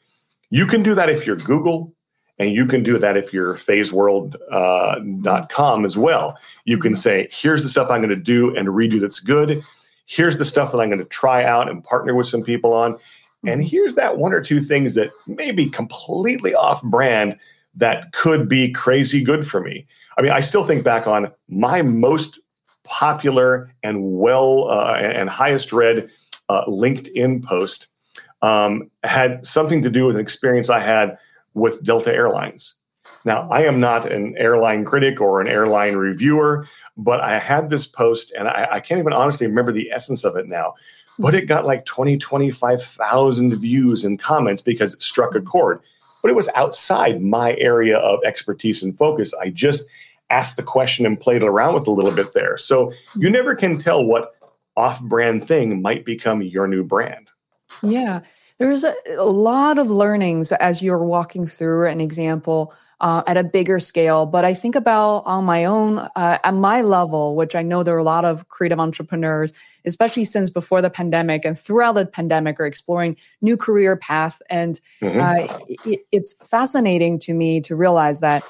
You 0.50 0.66
can 0.66 0.84
do 0.84 0.96
that 0.96 1.10
if 1.10 1.26
you're 1.26 1.38
Google, 1.38 1.94
and 2.42 2.56
you 2.56 2.66
can 2.66 2.82
do 2.82 2.98
that 2.98 3.18
if 3.18 3.32
you're 3.32 3.54
Feisworld.com 3.54 5.82
uh, 5.82 5.86
as 5.86 5.96
well. 5.96 6.36
You 6.66 6.80
can 6.80 6.96
say, 6.96 7.28
here's 7.32 7.62
the 7.62 7.70
stuff 7.70 7.92
I'm 7.92 8.02
going 8.02 8.10
to 8.10 8.20
do 8.20 8.56
and 8.56 8.68
redo 8.70 9.00
that's 9.00 9.20
good. 9.20 9.62
Here's 10.08 10.40
the 10.40 10.46
stuff 10.46 10.72
that 10.72 10.80
I'm 10.80 10.90
going 10.90 10.98
to 10.98 11.06
try 11.06 11.44
out 11.44 11.70
and 11.70 11.84
partner 11.84 12.16
with 12.16 12.26
some 12.26 12.42
people 12.42 12.74
on. 12.74 12.98
And 13.46 13.62
mm-hmm. 13.62 13.70
here's 13.70 13.94
that 13.94 14.18
one 14.18 14.34
or 14.34 14.42
two 14.42 14.60
things 14.60 14.96
that 14.96 15.12
may 15.28 15.52
be 15.52 15.70
completely 15.70 16.56
off 16.56 16.82
brand 16.82 17.38
that 17.76 18.12
could 18.12 18.50
be 18.50 18.72
crazy 18.72 19.24
good 19.24 19.46
for 19.46 19.62
me. 19.62 19.86
I 20.18 20.24
mean, 20.24 20.32
I 20.32 20.40
still 20.40 20.64
think 20.64 20.84
back 20.84 21.06
on 21.06 21.32
my 21.48 21.84
most 21.84 22.40
popular 22.84 23.72
and 23.84 24.18
well 24.18 24.68
uh, 24.68 24.96
and 24.96 25.30
highest 25.30 25.72
read 25.72 26.10
uh, 26.50 26.66
LinkedIn 26.66 27.44
post 27.44 27.90
um, 28.42 28.90
had 29.04 29.46
something 29.46 29.84
to 29.84 29.92
do 29.92 30.08
with 30.08 30.16
an 30.16 30.22
experience 30.22 30.72
I 30.72 30.80
had 30.80 31.20
with 31.54 31.84
Delta 31.84 32.14
Airlines. 32.14 32.76
Now, 33.24 33.48
I 33.52 33.64
am 33.64 33.80
not 33.80 34.12
an 34.12 34.36
airline 34.38 34.86
critic 34.86 35.22
or 35.22 35.42
an 35.42 35.48
airline 35.48 35.96
reviewer, 35.96 36.68
but 36.98 37.22
I 37.22 37.40
had 37.40 37.70
this 37.70 37.86
post 37.86 38.32
and 38.38 38.48
I, 38.48 38.68
I 38.72 38.80
can't 38.80 39.00
even 39.00 39.14
honestly 39.14 39.48
remember 39.48 39.72
the 39.72 39.92
essence 39.92 40.24
of 40.24 40.36
it 40.36 40.48
now. 40.48 40.74
But 41.20 41.36
it 41.36 41.46
got 41.46 41.66
like 41.66 41.86
20, 41.86 42.18
25,000 42.18 43.56
views 43.58 44.04
and 44.04 44.18
comments 44.18 44.62
because 44.62 44.94
it 44.94 45.04
struck 45.04 45.36
a 45.36 45.42
chord. 45.42 45.82
But 46.22 46.32
it 46.32 46.36
was 46.36 46.50
outside 46.56 47.22
my 47.22 47.56
area 47.58 47.98
of 47.98 48.24
expertise 48.24 48.82
and 48.82 48.98
focus. 48.98 49.34
I 49.36 49.50
just 49.50 49.88
asked 50.30 50.56
the 50.56 50.64
question 50.64 51.06
and 51.06 51.20
played 51.20 51.44
around 51.44 51.76
with 51.76 51.88
a 51.88 51.92
little 51.92 52.12
bit 52.12 52.34
there. 52.34 52.58
So 52.58 52.92
you 53.16 53.30
never 53.30 53.54
can 53.54 53.78
tell 53.78 54.06
what 54.06 54.36
off 54.78 55.02
brand 55.02 55.46
thing 55.46 55.82
might 55.82 56.06
become 56.06 56.42
your 56.42 56.68
new 56.68 56.84
brand. 56.84 57.28
Yeah. 57.84 58.22
There's 58.62 58.84
a, 58.84 58.94
a 59.18 59.26
lot 59.26 59.80
of 59.80 59.90
learnings 59.90 60.52
as 60.52 60.84
you're 60.84 61.04
walking 61.04 61.48
through 61.48 61.88
an 61.88 62.00
example 62.00 62.74
uh, 63.00 63.24
at 63.26 63.36
a 63.36 63.44
bigger 63.44 63.80
scale. 63.80 64.28
But 64.28 64.46
I 64.46 64.54
think 64.54 64.76
about 64.76 65.24
on 65.26 65.46
my 65.46 65.66
own, 65.66 65.98
uh, 65.98 66.38
at 66.44 66.54
my 66.54 66.82
level, 66.82 67.36
which 67.36 67.56
I 67.56 67.64
know 67.64 67.82
there 67.82 67.96
are 67.96 67.98
a 67.98 68.04
lot 68.04 68.24
of 68.24 68.50
creative 68.50 68.80
entrepreneurs, 68.80 69.52
especially 69.84 70.26
since 70.26 70.52
before 70.52 70.80
the 70.80 70.92
pandemic 70.92 71.44
and 71.44 71.58
throughout 71.58 71.94
the 71.94 72.06
pandemic, 72.06 72.60
are 72.60 72.68
exploring 72.68 73.18
new 73.42 73.58
career 73.58 73.98
paths. 73.98 74.44
And 74.48 74.80
mm-hmm. 75.02 75.20
uh, 75.20 75.60
it, 75.84 76.06
it's 76.12 76.34
fascinating 76.48 77.18
to 77.20 77.34
me 77.34 77.62
to 77.62 77.76
realize 77.76 78.20
that 78.20 78.44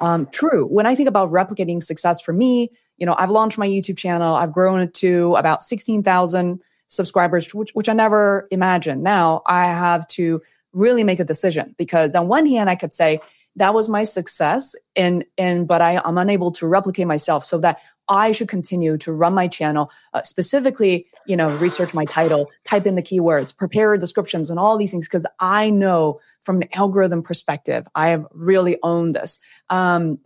um, 0.00 0.26
true. 0.32 0.64
When 0.64 0.86
I 0.86 0.94
think 0.94 1.10
about 1.10 1.28
replicating 1.28 1.82
success 1.82 2.22
for 2.22 2.32
me, 2.32 2.70
you 2.96 3.04
know, 3.04 3.14
I've 3.18 3.30
launched 3.30 3.58
my 3.58 3.68
YouTube 3.68 3.98
channel. 3.98 4.34
I've 4.34 4.52
grown 4.52 4.80
it 4.80 4.94
to 4.94 5.34
about 5.36 5.62
16,000 5.62 6.62
subscribers, 6.88 7.54
which, 7.54 7.70
which 7.72 7.88
I 7.88 7.92
never 7.92 8.48
imagined. 8.50 9.02
Now 9.02 9.42
I 9.46 9.66
have 9.66 10.06
to 10.08 10.42
really 10.72 11.04
make 11.04 11.20
a 11.20 11.24
decision 11.24 11.74
because 11.78 12.14
on 12.14 12.28
one 12.28 12.46
hand, 12.46 12.68
I 12.68 12.74
could 12.74 12.92
say 12.92 13.20
that 13.56 13.74
was 13.74 13.88
my 13.88 14.04
success 14.04 14.74
and, 14.96 15.24
and, 15.36 15.66
but 15.66 15.80
I, 15.80 16.00
I'm 16.04 16.18
unable 16.18 16.52
to 16.52 16.66
replicate 16.66 17.06
myself 17.06 17.44
so 17.44 17.58
that 17.58 17.80
I 18.08 18.32
should 18.32 18.48
continue 18.48 18.96
to 18.98 19.12
run 19.12 19.34
my 19.34 19.48
channel, 19.48 19.90
uh, 20.14 20.22
specifically, 20.22 21.06
you 21.26 21.36
know, 21.36 21.50
research 21.56 21.94
my 21.94 22.04
title, 22.04 22.50
type 22.64 22.86
in 22.86 22.94
the 22.94 23.02
keywords, 23.02 23.56
prepare 23.56 23.96
descriptions 23.96 24.50
and 24.50 24.58
all 24.58 24.76
these 24.78 24.90
things 24.90 25.06
because 25.06 25.26
I 25.40 25.70
know 25.70 26.20
from 26.40 26.62
an 26.62 26.68
algorithm 26.74 27.22
perspective, 27.22 27.86
I 27.94 28.08
have 28.08 28.26
really 28.32 28.78
owned 28.82 29.14
this. 29.14 29.38
Um, 29.70 30.18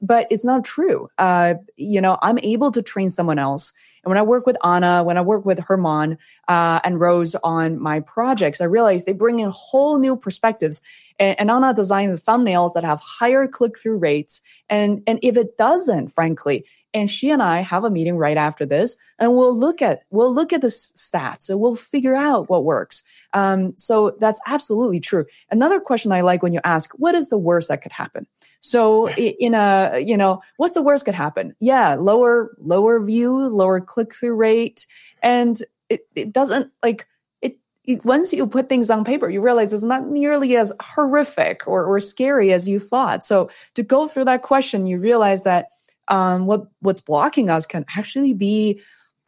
but 0.00 0.26
it's 0.30 0.44
not 0.44 0.64
true. 0.64 1.08
Uh, 1.18 1.54
you 1.76 2.00
know, 2.00 2.18
I'm 2.22 2.38
able 2.40 2.70
to 2.72 2.82
train 2.82 3.10
someone 3.10 3.38
else. 3.38 3.72
And 4.04 4.10
when 4.10 4.18
I 4.18 4.22
work 4.22 4.46
with 4.46 4.56
Anna, 4.64 5.02
when 5.04 5.18
I 5.18 5.20
work 5.20 5.44
with 5.44 5.58
Herman 5.58 6.16
uh, 6.48 6.80
and 6.84 7.00
Rose 7.00 7.34
on 7.36 7.80
my 7.80 8.00
projects, 8.00 8.60
I 8.60 8.64
realize 8.64 9.04
they 9.04 9.12
bring 9.12 9.40
in 9.40 9.50
whole 9.50 9.98
new 9.98 10.16
perspectives. 10.16 10.80
And, 11.18 11.38
and 11.38 11.50
Anna 11.50 11.74
designed 11.74 12.14
the 12.14 12.20
thumbnails 12.20 12.72
that 12.74 12.84
have 12.84 13.00
higher 13.00 13.46
click 13.46 13.78
through 13.78 13.98
rates. 13.98 14.40
And, 14.68 15.02
and 15.06 15.18
if 15.22 15.36
it 15.36 15.56
doesn't, 15.58 16.08
frankly, 16.08 16.64
and 16.92 17.08
she 17.08 17.30
and 17.30 17.42
I 17.42 17.60
have 17.60 17.84
a 17.84 17.90
meeting 17.90 18.16
right 18.16 18.36
after 18.36 18.66
this, 18.66 18.96
and 19.18 19.34
we'll 19.34 19.56
look 19.56 19.80
at 19.80 20.00
we'll 20.10 20.34
look 20.34 20.52
at 20.52 20.60
the 20.60 20.68
stats 20.68 21.48
and 21.48 21.60
we'll 21.60 21.76
figure 21.76 22.16
out 22.16 22.48
what 22.48 22.64
works. 22.64 23.02
Um, 23.32 23.76
so 23.76 24.16
that's 24.18 24.40
absolutely 24.46 25.00
true. 25.00 25.24
Another 25.50 25.80
question 25.80 26.12
I 26.12 26.22
like 26.22 26.42
when 26.42 26.52
you 26.52 26.60
ask, 26.64 26.92
"What 26.98 27.14
is 27.14 27.28
the 27.28 27.38
worst 27.38 27.68
that 27.68 27.82
could 27.82 27.92
happen?" 27.92 28.26
So 28.60 29.08
in 29.16 29.54
a 29.54 30.02
you 30.04 30.16
know, 30.16 30.42
what's 30.56 30.74
the 30.74 30.82
worst 30.82 31.04
could 31.04 31.14
happen? 31.14 31.54
Yeah, 31.60 31.94
lower 31.94 32.54
lower 32.58 33.02
view, 33.02 33.48
lower 33.48 33.80
click 33.80 34.14
through 34.14 34.34
rate, 34.34 34.86
and 35.22 35.60
it, 35.88 36.00
it 36.14 36.32
doesn't 36.32 36.72
like 36.82 37.06
it. 37.42 37.56
once 38.04 38.32
you 38.32 38.46
put 38.46 38.68
things 38.68 38.90
on 38.90 39.04
paper, 39.04 39.28
you 39.28 39.40
realize 39.40 39.72
it's 39.72 39.82
not 39.82 40.08
nearly 40.08 40.56
as 40.56 40.72
horrific 40.80 41.66
or, 41.66 41.84
or 41.84 42.00
scary 42.00 42.52
as 42.52 42.68
you 42.68 42.78
thought. 42.78 43.24
So 43.24 43.50
to 43.74 43.82
go 43.82 44.08
through 44.08 44.24
that 44.26 44.42
question, 44.42 44.86
you 44.86 44.98
realize 44.98 45.42
that 45.44 45.66
um, 46.10 46.46
what 46.46 46.66
what's 46.80 47.00
blocking 47.00 47.48
us 47.48 47.64
can 47.64 47.84
actually 47.96 48.34
be 48.34 48.80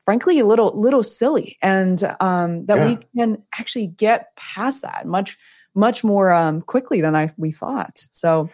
frankly 0.05 0.39
a 0.39 0.45
little 0.45 0.73
little 0.75 1.03
silly. 1.03 1.57
And 1.63 2.03
um, 2.21 2.67
that 2.67 2.77
yeah. 2.77 2.87
we 2.89 2.99
can 3.17 3.43
actually 3.59 3.87
get 3.87 4.37
past 4.37 4.83
that 4.83 5.07
much 5.07 5.39
much 5.75 6.05
more 6.05 6.33
um, 6.33 6.61
quickly 6.61 7.01
than 7.01 7.17
I 7.17 7.31
we 7.39 7.51
thought. 7.51 8.07
So 8.11 8.51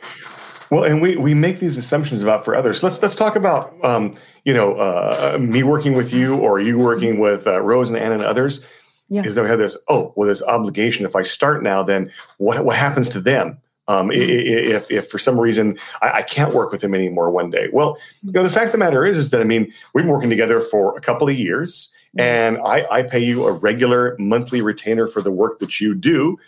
well 0.70 0.84
and 0.84 1.02
we 1.02 1.16
we 1.16 1.34
make 1.34 1.58
these 1.58 1.76
assumptions 1.76 2.22
about 2.22 2.44
for 2.44 2.54
others. 2.54 2.82
Let's 2.82 3.02
let's 3.02 3.16
talk 3.16 3.34
about 3.34 3.74
um, 3.84 4.12
you 4.44 4.54
know 4.54 4.74
uh, 4.74 5.38
me 5.40 5.62
working 5.62 5.94
with 5.94 6.12
you 6.12 6.36
or 6.36 6.60
you 6.60 6.78
working 6.78 7.18
with 7.18 7.46
uh, 7.46 7.60
Rose 7.62 7.88
and 7.88 7.98
Anna 7.98 8.14
and 8.14 8.24
others 8.24 8.64
yeah. 9.08 9.22
is 9.24 9.34
that 9.34 9.42
we 9.42 9.48
have 9.48 9.58
this 9.58 9.82
oh 9.88 10.12
well 10.16 10.28
this 10.28 10.42
obligation. 10.42 11.06
If 11.06 11.16
I 11.16 11.22
start 11.22 11.62
now 11.62 11.82
then 11.82 12.10
what 12.36 12.64
what 12.64 12.76
happens 12.76 13.08
to 13.10 13.20
them 13.20 13.58
um, 13.88 14.10
mm-hmm. 14.10 14.20
if, 14.20 14.90
if 14.90 15.08
for 15.08 15.18
some 15.18 15.40
reason 15.40 15.78
I, 16.02 16.10
I, 16.10 16.22
can't 16.22 16.54
work 16.54 16.70
with 16.70 16.84
him 16.84 16.94
anymore 16.94 17.30
one 17.30 17.50
day. 17.50 17.68
Well, 17.72 17.98
you 18.22 18.32
know, 18.32 18.42
the 18.42 18.50
fact 18.50 18.66
of 18.66 18.72
the 18.72 18.78
matter 18.78 19.04
is, 19.04 19.16
is 19.16 19.30
that 19.30 19.40
I 19.40 19.44
mean, 19.44 19.72
we've 19.94 20.04
been 20.04 20.12
working 20.12 20.30
together 20.30 20.60
for 20.60 20.94
a 20.96 21.00
couple 21.00 21.28
of 21.28 21.36
years, 21.36 21.92
mm-hmm. 22.16 22.20
and 22.20 22.58
I, 22.58 22.86
I 22.90 23.02
pay 23.02 23.20
you 23.20 23.46
a 23.46 23.52
regular 23.52 24.14
monthly 24.18 24.60
retainer 24.60 25.06
for 25.06 25.22
the 25.22 25.32
work 25.32 25.58
that 25.58 25.80
you 25.80 25.94
do. 25.94 26.38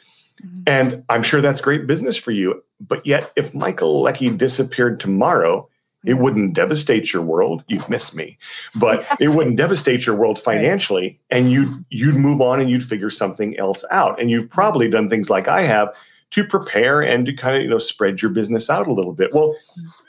Mm-hmm. 0.45 0.62
And 0.66 1.05
I'm 1.09 1.22
sure 1.22 1.41
that's 1.41 1.61
great 1.61 1.86
business 1.86 2.16
for 2.16 2.30
you. 2.30 2.62
But 2.80 3.05
yet, 3.07 3.32
if 3.36 3.55
Michael 3.55 4.03
Leckie 4.03 4.30
disappeared 4.30 5.01
tomorrow, 5.01 5.68
it 6.05 6.14
wouldn't 6.14 6.55
devastate 6.55 7.12
your 7.12 7.22
world. 7.22 7.62
You'd 7.68 7.88
miss 7.88 8.14
me, 8.14 8.38
but 8.74 9.07
it 9.20 9.28
wouldn't 9.28 9.57
devastate 9.57 10.07
your 10.07 10.16
world 10.16 10.38
financially, 10.38 11.18
and 11.30 11.51
you'd 11.51 11.84
you'd 11.88 12.16
move 12.16 12.41
on 12.41 12.61
and 12.61 12.70
you'd 12.70 12.84
figure 12.84 13.11
something 13.11 13.59
else 13.59 13.84
out. 13.91 14.20
And 14.20 14.30
you've 14.30 14.49
probably 14.49 14.88
done 14.88 15.09
things 15.09 15.30
like 15.30 15.49
I 15.49 15.62
have 15.62 15.95
to 16.30 16.44
prepare 16.44 17.00
and 17.00 17.26
to 17.26 17.32
kind 17.32 17.56
of 17.56 17.62
you 17.62 17.68
know 17.68 17.78
spread 17.78 18.22
your 18.22 18.30
business 18.30 18.70
out 18.70 18.86
a 18.86 18.92
little 18.92 19.12
bit. 19.12 19.32
Well, 19.34 19.54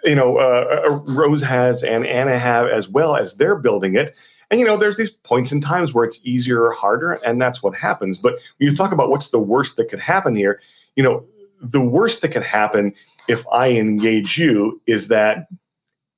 you 0.03 0.15
know, 0.15 0.37
uh, 0.37 0.83
uh, 0.85 1.13
Rose 1.13 1.41
has 1.41 1.83
and 1.83 2.05
Anna 2.05 2.37
have 2.37 2.67
as 2.67 2.89
well 2.89 3.15
as 3.15 3.35
they're 3.35 3.55
building 3.55 3.95
it. 3.95 4.17
And 4.49 4.59
you 4.59 4.65
know, 4.65 4.77
there's 4.77 4.97
these 4.97 5.09
points 5.09 5.51
in 5.51 5.61
times 5.61 5.93
where 5.93 6.03
it's 6.03 6.19
easier 6.23 6.63
or 6.63 6.71
harder, 6.71 7.13
and 7.13 7.41
that's 7.41 7.63
what 7.63 7.75
happens. 7.75 8.17
But 8.17 8.33
when 8.57 8.69
you 8.69 8.75
talk 8.75 8.91
about 8.91 9.09
what's 9.09 9.29
the 9.29 9.39
worst 9.39 9.77
that 9.77 9.89
could 9.89 9.99
happen 9.99 10.35
here, 10.35 10.61
you 10.95 11.03
know, 11.03 11.25
the 11.61 11.81
worst 11.81 12.21
that 12.21 12.29
could 12.29 12.43
happen 12.43 12.93
if 13.27 13.47
I 13.51 13.69
engage 13.69 14.37
you 14.37 14.81
is 14.87 15.07
that 15.07 15.47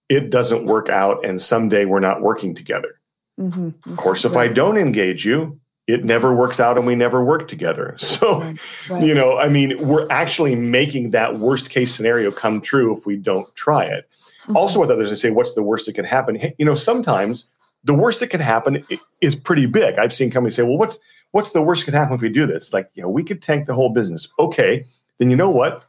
it 0.10 0.30
doesn't 0.30 0.66
work 0.66 0.90
out, 0.90 1.26
and 1.26 1.40
someday 1.40 1.86
we're 1.86 2.00
not 2.00 2.22
working 2.22 2.54
together. 2.54 3.00
Mm-hmm. 3.40 3.92
Of 3.92 3.98
course, 3.98 4.26
if 4.26 4.36
right. 4.36 4.50
I 4.50 4.54
don't 4.54 4.78
engage 4.78 5.26
you, 5.26 5.60
it 5.88 6.06
never 6.06 6.34
works 6.34 6.60
out 6.60 6.78
and 6.78 6.88
we 6.88 6.96
never 6.96 7.24
work 7.24 7.48
together. 7.48 7.96
So, 8.04 8.40
right, 8.40 8.90
right. 8.90 9.04
you 9.04 9.14
know, 9.14 9.38
I 9.38 9.50
mean, 9.50 9.88
we're 9.88 10.08
actually 10.10 10.56
making 10.56 11.12
that 11.12 11.40
worst 11.40 11.70
case 11.70 11.94
scenario 11.94 12.32
come 12.32 12.62
true 12.62 12.96
if 12.96 13.06
we 13.06 13.16
don't 13.16 13.54
try 13.56 13.86
it. 13.86 14.10
Mm-hmm. 14.44 14.58
Also, 14.58 14.80
with 14.80 14.92
others, 14.92 15.12
I 15.12 15.16
say, 15.16 15.32
what's 15.32 15.54
the 15.54 15.64
worst 15.64 15.86
that 15.88 15.94
can 15.94 16.06
happen? 16.06 16.38
You 16.58 16.66
know, 16.66 16.76
sometimes 16.76 17.52
the 17.84 17.94
worst 17.94 18.20
that 18.20 18.28
can 18.28 18.40
happen 18.40 18.86
is 19.22 19.36
pretty 19.36 19.66
big. 19.66 19.98
I've 19.98 20.14
seen 20.14 20.32
companies 20.32 20.56
say, 20.56 20.64
well, 20.64 20.78
what's 20.78 21.00
what's 21.32 21.54
the 21.54 21.62
worst 21.62 21.82
that 21.82 21.92
can 21.92 22.00
happen 22.00 22.16
if 22.16 22.22
we 22.22 22.30
do 22.30 22.46
this? 22.46 22.72
Like, 22.72 22.90
you 22.94 23.02
know, 23.02 23.10
we 23.10 23.24
could 23.24 23.42
tank 23.42 23.66
the 23.66 23.74
whole 23.74 23.90
business. 23.90 24.32
Okay, 24.40 24.86
then 25.18 25.30
you 25.30 25.36
know 25.36 25.50
what? 25.50 25.84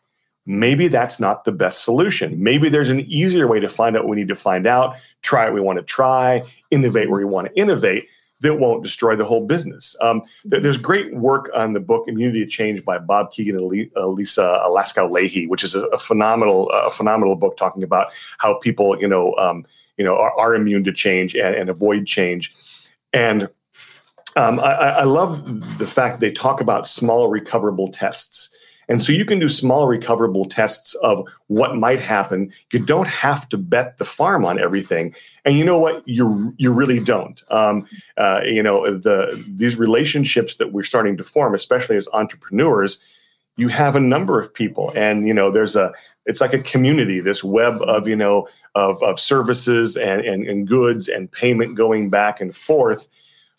Maybe 0.47 0.89
that's 0.89 1.21
not 1.21 1.45
the 1.45 1.53
best 1.53 1.85
solution. 1.85 2.43
Maybe 2.43 2.69
there's 2.69 2.91
an 2.91 3.01
easier 3.01 3.47
way 3.47 3.61
to 3.61 3.69
find 3.69 3.97
out 3.97 4.05
what 4.05 4.11
we 4.11 4.17
need 4.17 4.29
to 4.29 4.37
find 4.37 4.67
out, 4.67 4.97
try 5.23 5.45
what 5.45 5.55
we 5.55 5.61
want 5.61 5.79
to 5.79 5.85
try, 5.85 6.43
innovate 6.71 7.09
where 7.09 7.19
we 7.19 7.25
want 7.25 7.49
to 7.49 7.59
innovate 7.59 8.09
that 8.45 8.61
won't 8.61 8.85
destroy 8.85 9.17
the 9.17 9.25
whole 9.25 9.47
business. 9.47 9.97
Um, 10.01 10.23
there's 10.45 10.77
great 10.77 11.15
work 11.15 11.51
on 11.55 11.73
the 11.73 11.81
book 11.81 12.07
Immunity 12.07 12.45
to 12.45 12.47
Change 12.47 12.85
by 12.85 12.99
Bob 12.99 13.33
Kegan 13.33 13.57
and 13.57 13.67
Lisa 13.67 14.63
Laskow 14.67 15.11
Lahey, 15.11 15.49
which 15.49 15.65
is 15.65 15.75
a, 15.75 15.87
a 15.87 15.99
phenomenal, 15.99 16.71
a 16.71 16.91
phenomenal 16.91 17.37
book 17.37 17.57
talking 17.57 17.83
about 17.83 18.13
how 18.39 18.55
people, 18.59 19.01
you 19.01 19.09
know, 19.09 19.35
um, 19.37 19.65
you 19.97 20.05
know, 20.05 20.17
are, 20.17 20.39
are, 20.39 20.55
immune 20.55 20.85
to 20.85 20.93
change 20.93 21.35
and, 21.35 21.55
and 21.57 21.71
avoid 21.71 22.07
change. 22.07 22.55
And 23.13 23.49
um, 24.37 24.61
I, 24.61 24.73
I 24.73 25.05
love 25.05 25.79
the 25.79 25.87
fact 25.87 26.21
they 26.21 26.31
talk 26.31 26.61
about 26.61 26.87
small 26.87 27.29
recoverable 27.29 27.89
tests. 27.89 28.55
And 28.89 29.03
so 29.03 29.13
you 29.13 29.25
can 29.25 29.39
do 29.39 29.49
small 29.49 29.87
recoverable 29.87 30.45
tests 30.45 30.95
of 30.97 31.27
what 31.49 31.77
might 31.77 32.01
happen. 32.01 32.53
You 32.73 32.81
don't 32.81 33.09
have 33.09 33.49
to 33.51 33.59
bet 33.59 33.99
the 33.99 34.05
farm 34.05 34.45
on 34.45 34.61
everything. 34.61 35.15
And 35.45 35.57
you 35.57 35.65
know 35.65 35.79
what? 35.79 36.07
You 36.07 36.55
you 36.59 36.73
really 36.73 37.01
don't. 37.01 37.43
Um, 37.49 37.87
uh, 38.17 38.41
you 38.45 38.63
know 38.63 38.97
the 38.97 39.43
these 39.55 39.77
relationships 39.77 40.57
that 40.57 40.73
we're 40.73 40.83
starting 40.83 41.17
to 41.17 41.25
form, 41.25 41.55
especially 41.55 41.97
as 41.97 42.09
entrepreneurs. 42.13 43.03
You 43.57 43.69
have 43.69 43.95
a 43.95 44.01
number 44.01 44.41
of 44.41 44.53
people, 44.53 44.93
and 44.97 45.29
you 45.29 45.35
know 45.35 45.51
there's 45.51 45.77
a 45.77 45.93
it's 46.27 46.41
like 46.41 46.55
a 46.55 46.59
community, 46.59 47.21
this 47.21 47.45
web 47.45 47.81
of 47.83 48.09
you 48.09 48.17
know 48.17 48.49
of 48.75 49.03
of 49.03 49.21
services 49.21 49.97
and 49.97 50.23
and, 50.23 50.47
and 50.47 50.67
goods 50.67 51.09
and 51.09 51.31
payment 51.31 51.77
going 51.77 52.11
back 52.11 52.41
and 52.41 52.55
forth 52.55 53.09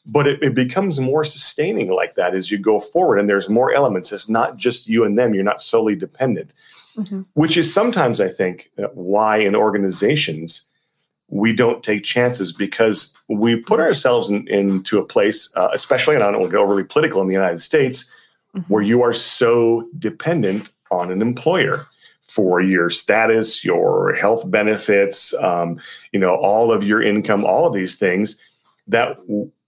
but 0.05 0.27
it, 0.27 0.41
it, 0.43 0.53
becomes 0.53 0.99
more 0.99 1.23
sustaining 1.23 1.89
like 1.89 2.15
that 2.15 2.35
as 2.35 2.51
you 2.51 2.57
go 2.57 2.79
forward 2.79 3.17
and 3.17 3.29
there's 3.29 3.49
more 3.49 3.73
elements 3.73 4.11
it's 4.11 4.29
not 4.29 4.57
just 4.57 4.87
you 4.87 5.03
and 5.03 5.17
them 5.17 5.33
you're 5.33 5.43
not 5.43 5.61
solely 5.61 5.95
dependent 5.95 6.53
mm-hmm. 6.95 7.21
which 7.33 7.57
is 7.57 7.73
sometimes 7.73 8.21
i 8.21 8.27
think 8.27 8.69
uh, 8.77 8.87
why 8.93 9.37
in 9.37 9.55
organizations 9.55 10.69
we 11.27 11.53
don't 11.53 11.83
take 11.83 12.03
chances 12.03 12.53
because 12.53 13.15
we've 13.29 13.65
put 13.65 13.79
ourselves 13.79 14.29
in, 14.29 14.47
into 14.47 14.99
a 14.99 15.05
place 15.05 15.51
uh, 15.55 15.69
especially 15.73 16.15
and 16.15 16.23
i 16.23 16.31
don't 16.31 16.41
want 16.41 16.51
to 16.51 16.57
get 16.57 16.63
overly 16.63 16.83
political 16.83 17.21
in 17.21 17.27
the 17.27 17.33
united 17.33 17.59
states 17.59 18.09
mm-hmm. 18.55 18.73
where 18.73 18.83
you 18.83 19.01
are 19.01 19.13
so 19.13 19.87
dependent 19.97 20.71
on 20.91 21.11
an 21.11 21.21
employer 21.21 21.87
for 22.27 22.59
your 22.59 22.89
status, 22.89 23.63
your 23.63 24.13
health 24.15 24.49
benefits, 24.49 25.33
um, 25.35 25.79
you 26.11 26.19
know, 26.19 26.35
all 26.35 26.71
of 26.71 26.83
your 26.83 27.01
income, 27.01 27.45
all 27.45 27.67
of 27.67 27.73
these 27.73 27.97
things 27.97 28.41
that 28.87 29.17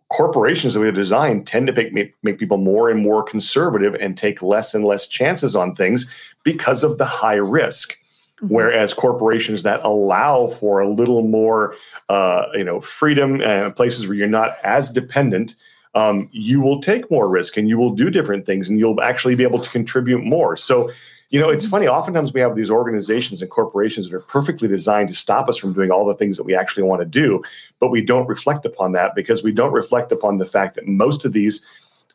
corporations 0.09 0.73
that 0.73 0.79
we 0.79 0.85
have 0.85 0.95
designed 0.95 1.45
tend 1.45 1.67
to 1.67 1.73
make, 1.73 1.93
make, 1.93 2.13
make 2.23 2.39
people 2.39 2.57
more 2.57 2.89
and 2.89 3.01
more 3.01 3.23
conservative 3.23 3.95
and 3.95 4.17
take 4.17 4.41
less 4.41 4.73
and 4.73 4.85
less 4.85 5.07
chances 5.07 5.55
on 5.55 5.75
things 5.75 6.33
because 6.43 6.83
of 6.83 6.97
the 6.97 7.05
high 7.05 7.35
risk. 7.35 7.99
Mm-hmm. 8.37 8.53
Whereas 8.53 8.93
corporations 8.93 9.63
that 9.63 9.81
allow 9.83 10.47
for 10.47 10.79
a 10.79 10.87
little 10.87 11.23
more, 11.23 11.75
uh, 12.09 12.45
you 12.53 12.63
know, 12.63 12.79
freedom 12.79 13.41
and 13.41 13.75
places 13.75 14.07
where 14.07 14.15
you're 14.15 14.27
not 14.27 14.57
as 14.63 14.91
dependent, 14.91 15.55
um, 15.95 16.29
you 16.31 16.61
will 16.61 16.79
take 16.79 17.09
more 17.09 17.27
risk 17.27 17.57
and 17.57 17.67
you 17.67 17.77
will 17.77 17.91
do 17.91 18.09
different 18.09 18.45
things 18.45 18.69
and 18.69 18.77
you'll 18.79 19.01
actually 19.01 19.35
be 19.35 19.43
able 19.43 19.59
to 19.59 19.69
contribute 19.69 20.23
more. 20.23 20.55
So 20.55 20.91
you 21.29 21.39
know, 21.39 21.49
it's 21.49 21.67
funny. 21.67 21.87
Oftentimes 21.87 22.33
we 22.33 22.39
have 22.39 22.55
these 22.55 22.69
organizations 22.69 23.41
and 23.41 23.51
corporations 23.51 24.09
that 24.09 24.15
are 24.15 24.21
perfectly 24.21 24.67
designed 24.67 25.09
to 25.09 25.15
stop 25.15 25.49
us 25.49 25.57
from 25.57 25.73
doing 25.73 25.91
all 25.91 26.05
the 26.05 26.15
things 26.15 26.37
that 26.37 26.43
we 26.43 26.55
actually 26.55 26.83
want 26.83 27.01
to 27.01 27.05
do, 27.05 27.43
but 27.79 27.89
we 27.89 28.01
don't 28.01 28.27
reflect 28.27 28.65
upon 28.65 28.93
that 28.93 29.13
because 29.13 29.43
we 29.43 29.51
don't 29.51 29.73
reflect 29.73 30.11
upon 30.11 30.37
the 30.37 30.45
fact 30.45 30.75
that 30.75 30.87
most 30.87 31.25
of 31.25 31.33
these 31.33 31.65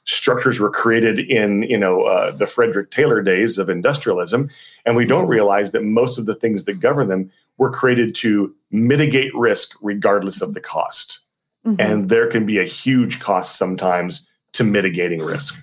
structures 0.05 0.59
were 0.59 0.71
created 0.71 1.19
in 1.19 1.63
you 1.65 1.79
know 1.79 2.03
uh, 2.03 2.31
the 2.31 2.47
Frederick 2.47 2.91
Taylor 2.91 3.21
days 3.23 3.59
of 3.59 3.69
industrialism, 3.69 4.49
and 4.87 4.97
we 4.97 5.05
don't 5.05 5.29
realize 5.29 5.73
that 5.73 5.85
most 5.85 6.19
of 6.19 6.27
the 6.27 6.35
things 6.35 6.65
that 6.65 6.81
govern 6.81 7.09
them 7.09 7.31
were 7.59 7.71
created 7.71 8.15
to 8.15 8.55
mitigate 8.71 9.35
risk 9.35 9.77
regardless 9.83 10.41
of 10.41 10.55
the 10.55 10.61
cost. 10.61 11.21
Mm-hmm. 11.67 11.81
And 11.81 12.09
there 12.09 12.27
can 12.27 12.47
be 12.47 12.59
a 12.59 12.65
huge 12.65 13.21
cost 13.21 13.57
sometimes 13.57 14.29
to 14.55 14.65
mitigating 14.65 15.21
risk. 15.21 15.63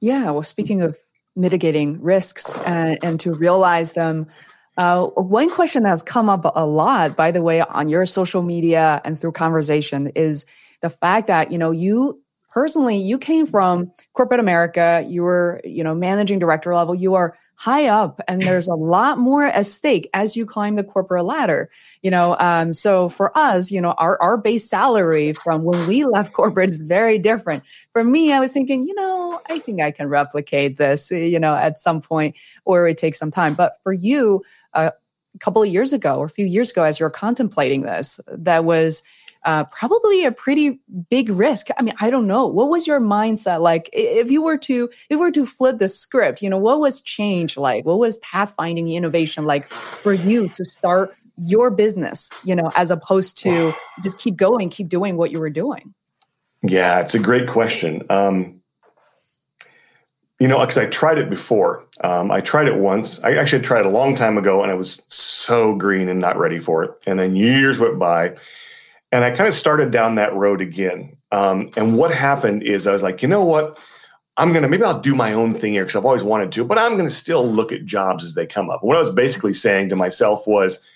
Yeah. 0.00 0.30
Well, 0.30 0.42
speaking 0.42 0.80
of 0.80 0.98
mitigating 1.36 2.00
risks 2.02 2.56
and, 2.58 2.98
and 3.02 3.20
to 3.20 3.32
realize 3.32 3.94
them. 3.94 4.26
Uh, 4.76 5.06
one 5.08 5.50
question 5.50 5.82
that 5.82 5.90
has 5.90 6.02
come 6.02 6.28
up 6.28 6.50
a 6.54 6.66
lot, 6.66 7.16
by 7.16 7.30
the 7.30 7.42
way, 7.42 7.60
on 7.60 7.88
your 7.88 8.06
social 8.06 8.42
media 8.42 9.00
and 9.04 9.18
through 9.18 9.32
conversation 9.32 10.08
is 10.14 10.46
the 10.80 10.90
fact 10.90 11.26
that, 11.26 11.52
you 11.52 11.58
know, 11.58 11.70
you 11.70 12.20
personally, 12.52 12.96
you 12.96 13.18
came 13.18 13.46
from 13.46 13.90
corporate 14.14 14.40
America, 14.40 15.04
you 15.08 15.22
were, 15.22 15.60
you 15.64 15.84
know, 15.84 15.94
managing 15.94 16.38
director 16.38 16.74
level, 16.74 16.94
you 16.94 17.14
are 17.14 17.36
high 17.54 17.86
up 17.86 18.20
and 18.26 18.40
there's 18.40 18.68
a 18.68 18.74
lot 18.74 19.18
more 19.18 19.44
at 19.44 19.66
stake 19.66 20.08
as 20.14 20.36
you 20.36 20.46
climb 20.46 20.74
the 20.74 20.82
corporate 20.82 21.24
ladder 21.24 21.70
you 22.02 22.10
know 22.10 22.36
um, 22.40 22.72
so 22.72 23.08
for 23.08 23.36
us 23.36 23.70
you 23.70 23.80
know 23.80 23.92
our, 23.98 24.20
our 24.20 24.36
base 24.36 24.68
salary 24.68 25.32
from 25.32 25.62
when 25.62 25.86
we 25.86 26.04
left 26.04 26.32
corporate 26.32 26.70
is 26.70 26.82
very 26.82 27.18
different. 27.18 27.62
For 27.92 28.02
me 28.02 28.32
i 28.32 28.40
was 28.40 28.52
thinking 28.52 28.84
you 28.84 28.94
know 28.94 29.40
i 29.48 29.58
think 29.58 29.80
i 29.80 29.90
can 29.90 30.08
replicate 30.08 30.76
this 30.76 31.10
you 31.10 31.38
know 31.38 31.54
at 31.54 31.78
some 31.78 32.00
point 32.00 32.36
or 32.64 32.88
it 32.88 32.98
takes 32.98 33.18
some 33.18 33.30
time. 33.30 33.54
But 33.54 33.74
for 33.82 33.92
you 33.92 34.42
uh, 34.74 34.90
a 35.34 35.38
couple 35.38 35.62
of 35.62 35.68
years 35.68 35.92
ago 35.92 36.16
or 36.16 36.26
a 36.26 36.30
few 36.30 36.46
years 36.46 36.70
ago 36.70 36.82
as 36.82 36.98
you 36.98 37.04
were 37.04 37.10
contemplating 37.10 37.82
this 37.82 38.18
that 38.28 38.64
was 38.64 39.02
uh, 39.44 39.64
probably 39.64 40.24
a 40.24 40.32
pretty 40.32 40.80
big 41.10 41.28
risk. 41.28 41.68
I 41.76 41.82
mean, 41.82 41.94
I 42.00 42.10
don't 42.10 42.26
know. 42.26 42.46
What 42.46 42.70
was 42.70 42.86
your 42.86 43.00
mindset 43.00 43.60
like? 43.60 43.90
If 43.92 44.30
you 44.30 44.42
were 44.42 44.58
to, 44.58 44.84
if 44.84 45.10
you 45.10 45.18
were 45.18 45.32
to 45.32 45.44
flip 45.46 45.78
the 45.78 45.88
script, 45.88 46.42
you 46.42 46.50
know, 46.50 46.58
what 46.58 46.80
was 46.80 47.00
change 47.00 47.56
like? 47.56 47.84
What 47.84 47.98
was 47.98 48.18
pathfinding 48.20 48.92
innovation 48.92 49.44
like 49.44 49.66
for 49.66 50.12
you 50.12 50.48
to 50.48 50.64
start 50.64 51.14
your 51.36 51.70
business? 51.70 52.30
You 52.44 52.54
know, 52.54 52.70
as 52.76 52.90
opposed 52.90 53.38
to 53.38 53.72
just 54.02 54.18
keep 54.18 54.36
going, 54.36 54.68
keep 54.68 54.88
doing 54.88 55.16
what 55.16 55.32
you 55.32 55.40
were 55.40 55.50
doing. 55.50 55.94
Yeah, 56.62 57.00
it's 57.00 57.14
a 57.14 57.18
great 57.18 57.48
question. 57.48 58.02
Um, 58.08 58.60
you 60.38 60.48
know, 60.48 60.58
because 60.58 60.78
I 60.78 60.86
tried 60.86 61.18
it 61.18 61.30
before. 61.30 61.84
Um, 62.00 62.32
I 62.32 62.40
tried 62.40 62.66
it 62.66 62.76
once. 62.76 63.22
I 63.22 63.34
actually 63.34 63.62
tried 63.62 63.80
it 63.80 63.86
a 63.86 63.90
long 63.90 64.16
time 64.16 64.36
ago, 64.38 64.62
and 64.62 64.72
I 64.72 64.74
was 64.74 65.04
so 65.06 65.74
green 65.76 66.08
and 66.08 66.18
not 66.18 66.36
ready 66.36 66.58
for 66.58 66.82
it. 66.82 66.90
And 67.06 67.18
then 67.18 67.36
years 67.36 67.78
went 67.78 67.98
by, 67.98 68.36
and 69.12 69.24
I 69.24 69.30
kind 69.30 69.46
of 69.46 69.54
started 69.54 69.90
down 69.90 70.16
that 70.16 70.34
road 70.34 70.60
again. 70.60 71.16
Um, 71.30 71.70
and 71.76 71.96
what 71.96 72.12
happened 72.12 72.62
is 72.62 72.86
I 72.86 72.92
was 72.92 73.02
like, 73.02 73.22
you 73.22 73.28
know 73.28 73.44
what? 73.44 73.78
I'm 74.38 74.52
going 74.52 74.62
to, 74.62 74.68
maybe 74.68 74.82
I'll 74.82 75.00
do 75.00 75.14
my 75.14 75.34
own 75.34 75.52
thing 75.52 75.72
here 75.72 75.84
because 75.84 75.96
I've 75.96 76.06
always 76.06 76.24
wanted 76.24 76.50
to, 76.52 76.64
but 76.64 76.78
I'm 76.78 76.92
going 76.92 77.08
to 77.08 77.14
still 77.14 77.46
look 77.46 77.70
at 77.70 77.84
jobs 77.84 78.24
as 78.24 78.34
they 78.34 78.46
come 78.46 78.70
up. 78.70 78.82
What 78.82 78.96
I 78.96 79.00
was 79.00 79.10
basically 79.10 79.52
saying 79.52 79.90
to 79.90 79.96
myself 79.96 80.46
was, 80.46 80.86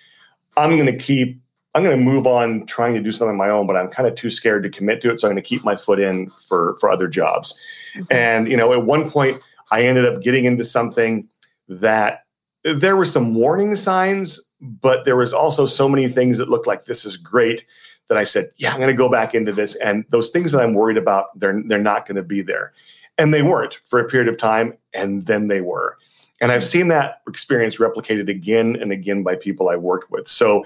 I'm 0.57 0.71
going 0.71 0.87
to 0.87 0.97
keep, 0.97 1.39
I'm 1.75 1.85
going 1.85 1.99
to 1.99 2.03
move 2.03 2.27
on 2.27 2.65
trying 2.65 2.95
to 2.95 3.01
do 3.01 3.13
something 3.13 3.33
on 3.33 3.37
my 3.37 3.51
own, 3.51 3.67
but 3.67 3.77
I'm 3.77 3.89
kind 3.89 4.09
of 4.09 4.15
too 4.15 4.31
scared 4.31 4.63
to 4.63 4.71
commit 4.71 5.03
to 5.03 5.11
it. 5.11 5.21
So 5.21 5.29
I'm 5.29 5.35
going 5.35 5.43
to 5.43 5.47
keep 5.47 5.65
my 5.65 5.77
foot 5.77 6.01
in 6.01 6.31
for, 6.31 6.79
for 6.81 6.91
other 6.91 7.09
jobs. 7.09 7.59
Mm-hmm. 7.95 8.05
And, 8.11 8.49
you 8.49 8.57
know, 8.57 8.73
at 8.73 8.87
one 8.87 9.11
point 9.11 9.43
I 9.71 9.83
ended 9.83 10.07
up 10.07 10.23
getting 10.23 10.47
into 10.47 10.65
something 10.65 11.29
that 11.69 12.25
there 12.65 12.97
were 12.97 13.05
some 13.05 13.35
warning 13.35 13.77
signs, 13.77 14.43
but 14.63 15.05
there 15.05 15.17
was 15.17 15.35
also 15.35 15.67
so 15.67 15.91
many 15.91 16.09
things 16.09 16.39
that 16.39 16.49
looked 16.49 16.67
like 16.67 16.87
this 16.87 17.05
is 17.05 17.19
great 17.19 17.67
that 18.09 18.19
I 18.19 18.25
said, 18.25 18.51
yeah, 18.57 18.71
I'm 18.71 18.79
going 18.79 18.89
to 18.89 18.95
go 18.95 19.09
back 19.09 19.35
into 19.35 19.53
this. 19.53 19.75
And 19.77 20.05
those 20.11 20.31
things 20.31 20.53
that 20.53 20.63
I'm 20.63 20.75
worried 20.75 20.97
about, 20.97 21.39
they're 21.39 21.63
they're 21.67 21.79
not 21.79 22.07
going 22.07 22.17
to 22.17 22.23
be 22.23 22.43
there. 22.43 22.73
And 23.19 23.33
they 23.33 23.43
weren't 23.43 23.81
for 23.85 23.99
a 23.99 24.05
period 24.07 24.29
of 24.29 24.37
time, 24.37 24.75
and 24.93 25.23
then 25.23 25.49
they 25.49 25.61
were. 25.61 25.97
And 26.41 26.53
I've 26.53 26.65
seen 26.65 26.89
that 26.89 27.23
experience 27.27 27.77
replicated 27.77 28.29
again 28.29 28.77
and 28.81 28.93
again 28.93 29.23
by 29.23 29.37
people 29.37 29.69
I 29.69 29.77
worked 29.77 30.11
with. 30.11 30.29
So 30.29 30.65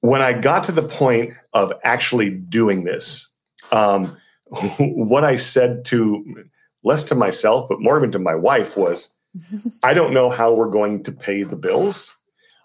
when 0.00 0.22
I 0.22 0.32
got 0.32 0.64
to 0.64 0.72
the 0.72 0.82
point 0.82 1.32
of 1.52 1.72
actually 1.84 2.30
doing 2.30 2.84
this, 2.84 3.32
um, 3.70 4.16
what 4.80 5.24
I 5.24 5.36
said 5.36 5.84
to 5.86 6.44
less 6.82 7.04
to 7.04 7.14
myself, 7.14 7.68
but 7.68 7.80
more 7.80 7.98
even 7.98 8.12
to 8.12 8.18
my 8.18 8.34
wife 8.34 8.76
was, 8.76 9.14
I 9.82 9.94
don't 9.94 10.12
know 10.12 10.30
how 10.30 10.54
we're 10.54 10.70
going 10.70 11.02
to 11.04 11.12
pay 11.12 11.42
the 11.42 11.56
bills. 11.56 12.16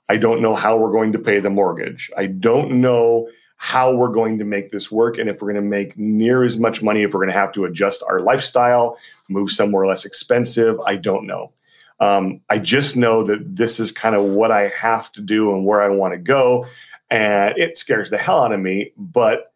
I 0.09 0.17
don't 0.17 0.41
know 0.41 0.53
how 0.53 0.77
we're 0.77 0.91
going 0.91 1.11
to 1.13 1.19
pay 1.19 1.39
the 1.39 1.49
mortgage. 1.49 2.11
I 2.17 2.27
don't 2.27 2.81
know 2.81 3.29
how 3.63 3.95
we're 3.95 4.11
going 4.11 4.37
to 4.37 4.43
make 4.43 4.71
this 4.71 4.91
work 4.91 5.17
and 5.17 5.29
if 5.29 5.41
we're 5.41 5.53
going 5.53 5.63
to 5.63 5.69
make 5.69 5.97
near 5.97 6.43
as 6.43 6.59
much 6.59 6.83
money, 6.83 7.03
if 7.03 7.13
we're 7.13 7.21
going 7.21 7.31
to 7.31 7.39
have 7.39 7.53
to 7.53 7.63
adjust 7.63 8.03
our 8.09 8.19
lifestyle, 8.19 8.97
move 9.29 9.49
somewhere 9.49 9.87
less 9.87 10.03
expensive. 10.03 10.77
I 10.81 10.97
don't 10.97 11.25
know. 11.25 11.53
Um, 12.01 12.41
I 12.49 12.59
just 12.59 12.97
know 12.97 13.23
that 13.23 13.55
this 13.55 13.79
is 13.79 13.89
kind 13.89 14.17
of 14.17 14.25
what 14.25 14.51
I 14.51 14.67
have 14.67 15.13
to 15.13 15.21
do 15.21 15.55
and 15.55 15.65
where 15.65 15.81
I 15.81 15.87
want 15.87 16.13
to 16.13 16.19
go. 16.19 16.65
And 17.09 17.57
it 17.57 17.77
scares 17.77 18.09
the 18.09 18.17
hell 18.17 18.43
out 18.43 18.51
of 18.51 18.59
me, 18.59 18.91
but 18.97 19.53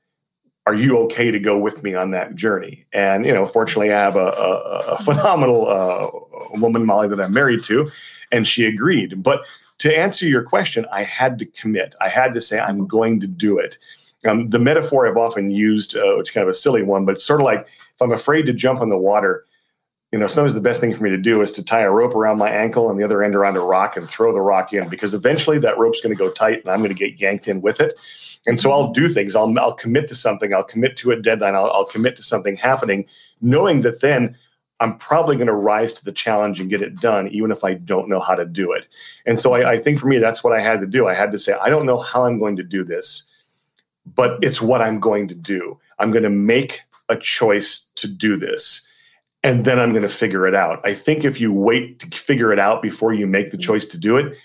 are 0.65 0.73
you 0.73 0.97
okay 0.99 1.29
to 1.29 1.39
go 1.39 1.59
with 1.59 1.83
me 1.83 1.93
on 1.93 2.11
that 2.11 2.33
journey? 2.33 2.85
And, 2.93 3.25
you 3.25 3.33
know, 3.33 3.45
fortunately, 3.45 3.91
I 3.91 3.99
have 3.99 4.15
a, 4.15 4.19
a, 4.19 4.77
a 4.93 4.97
phenomenal 5.03 5.67
uh, 5.67 6.57
woman, 6.61 6.85
Molly, 6.85 7.09
that 7.09 7.19
I'm 7.19 7.33
married 7.33 7.63
to, 7.65 7.89
and 8.31 8.47
she 8.47 8.65
agreed. 8.65 9.21
But 9.21 9.45
to 9.79 9.97
answer 9.97 10.25
your 10.25 10.43
question, 10.43 10.85
I 10.91 11.03
had 11.03 11.37
to 11.39 11.45
commit. 11.45 11.95
I 12.01 12.09
had 12.09 12.33
to 12.33 12.41
say, 12.41 12.59
I'm 12.59 12.87
going 12.87 13.19
to 13.19 13.27
do 13.27 13.59
it. 13.59 13.77
Um, 14.27 14.49
the 14.49 14.59
metaphor 14.59 15.07
I've 15.07 15.17
often 15.17 15.51
used, 15.51 15.95
uh, 15.95 16.15
which 16.17 16.29
is 16.29 16.33
kind 16.33 16.43
of 16.43 16.49
a 16.49 16.53
silly 16.53 16.81
one, 16.81 17.05
but 17.05 17.13
it's 17.13 17.23
sort 17.23 17.39
of 17.39 17.45
like 17.45 17.67
if 17.67 18.01
I'm 18.01 18.11
afraid 18.11 18.47
to 18.47 18.53
jump 18.53 18.81
in 18.81 18.89
the 18.89 18.97
water, 18.97 19.45
you 20.11 20.17
know, 20.17 20.27
sometimes 20.27 20.53
the 20.53 20.61
best 20.61 20.79
thing 20.79 20.93
for 20.93 21.03
me 21.03 21.09
to 21.09 21.17
do 21.17 21.41
is 21.41 21.51
to 21.51 21.63
tie 21.63 21.81
a 21.81 21.91
rope 21.91 22.15
around 22.15 22.37
my 22.37 22.49
ankle 22.49 22.89
and 22.89 22.99
the 22.99 23.03
other 23.03 23.23
end 23.23 23.35
around 23.35 23.57
a 23.57 23.61
rock 23.61 23.97
and 23.97 24.09
throw 24.09 24.33
the 24.33 24.41
rock 24.41 24.73
in 24.73 24.87
because 24.87 25.13
eventually 25.13 25.59
that 25.59 25.77
rope's 25.77 26.01
going 26.01 26.15
to 26.15 26.17
go 26.17 26.31
tight 26.31 26.61
and 26.61 26.71
I'm 26.71 26.79
going 26.79 26.95
to 26.95 26.95
get 26.95 27.19
yanked 27.19 27.47
in 27.47 27.61
with 27.61 27.81
it. 27.81 27.99
And 28.47 28.59
so 28.59 28.71
I'll 28.71 28.93
do 28.93 29.09
things. 29.09 29.35
I'll, 29.35 29.53
I'll 29.59 29.73
commit 29.73 30.07
to 30.07 30.15
something. 30.15 30.53
I'll 30.53 30.63
commit 30.63 30.95
to 30.97 31.11
a 31.11 31.21
deadline. 31.21 31.55
I'll, 31.55 31.69
I'll 31.71 31.85
commit 31.85 32.15
to 32.15 32.23
something 32.23 32.55
happening, 32.55 33.05
knowing 33.41 33.81
that 33.81 33.99
then 33.99 34.37
I'm 34.79 34.97
probably 34.97 35.35
going 35.35 35.47
to 35.47 35.53
rise 35.53 35.93
to 35.93 36.05
the 36.05 36.11
challenge 36.11 36.59
and 36.59 36.69
get 36.69 36.81
it 36.81 36.99
done, 36.99 37.27
even 37.29 37.51
if 37.51 37.63
I 37.63 37.73
don't 37.73 38.09
know 38.09 38.19
how 38.19 38.35
to 38.35 38.45
do 38.45 38.71
it. 38.73 38.87
And 39.25 39.39
so 39.39 39.53
I, 39.53 39.71
I, 39.71 39.77
think 39.77 39.99
for 39.99 40.07
me, 40.07 40.19
that's 40.19 40.43
what 40.43 40.53
I 40.53 40.61
had 40.61 40.81
to 40.81 40.87
do. 40.87 41.07
I 41.07 41.15
had 41.15 41.31
to 41.31 41.39
say, 41.39 41.53
I 41.53 41.69
don't 41.69 41.85
know 41.85 41.97
how 41.97 42.25
I'm 42.25 42.37
going 42.37 42.55
to 42.57 42.63
do 42.63 42.83
this, 42.83 43.31
but 44.05 44.37
it's 44.43 44.61
what 44.61 44.81
I'm 44.81 44.99
going 44.99 45.27
to 45.29 45.35
do. 45.35 45.79
I'm 45.97 46.11
going 46.11 46.23
to 46.23 46.29
make 46.29 46.81
a 47.09 47.15
choice 47.15 47.89
to 47.95 48.07
do 48.07 48.35
this, 48.35 48.87
and 49.43 49.65
then 49.65 49.79
I'm 49.79 49.91
going 49.91 50.03
to 50.03 50.09
figure 50.09 50.45
it 50.45 50.53
out. 50.53 50.79
I 50.83 50.93
think 50.93 51.25
if 51.25 51.41
you 51.41 51.51
wait 51.51 51.99
to 51.99 52.17
figure 52.17 52.53
it 52.53 52.59
out 52.59 52.81
before 52.81 53.13
you 53.13 53.25
make 53.25 53.49
the 53.49 53.57
choice 53.57 53.85
to 53.87 53.97
do 53.97 54.17
it, 54.17 54.37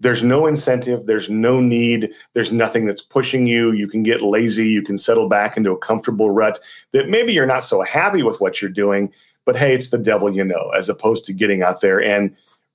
there's 0.00 0.22
no 0.22 0.46
incentive, 0.46 1.06
there's 1.06 1.30
no 1.30 1.60
need, 1.60 2.12
there's 2.32 2.52
nothing 2.52 2.84
that's 2.86 3.02
pushing 3.02 3.46
you. 3.46 3.72
You 3.72 3.88
can 3.88 4.02
get 4.02 4.22
lazy, 4.22 4.68
you 4.68 4.82
can 4.82 4.98
settle 4.98 5.28
back 5.28 5.56
into 5.56 5.72
a 5.72 5.78
comfortable 5.78 6.30
rut 6.30 6.58
that 6.92 7.08
maybe 7.08 7.32
you're 7.32 7.46
not 7.46 7.64
so 7.64 7.82
happy 7.82 8.22
with 8.22 8.40
what 8.40 8.60
you're 8.60 8.70
doing 8.70 9.12
but 9.44 9.56
hey, 9.56 9.74
it's 9.74 9.90
the 9.90 9.98
devil 9.98 10.34
you 10.34 10.44
know, 10.44 10.70
as 10.76 10.88
opposed 10.88 11.24
to 11.26 11.32
getting 11.32 11.62
out 11.62 11.80
there 11.80 12.02
and 12.02 12.34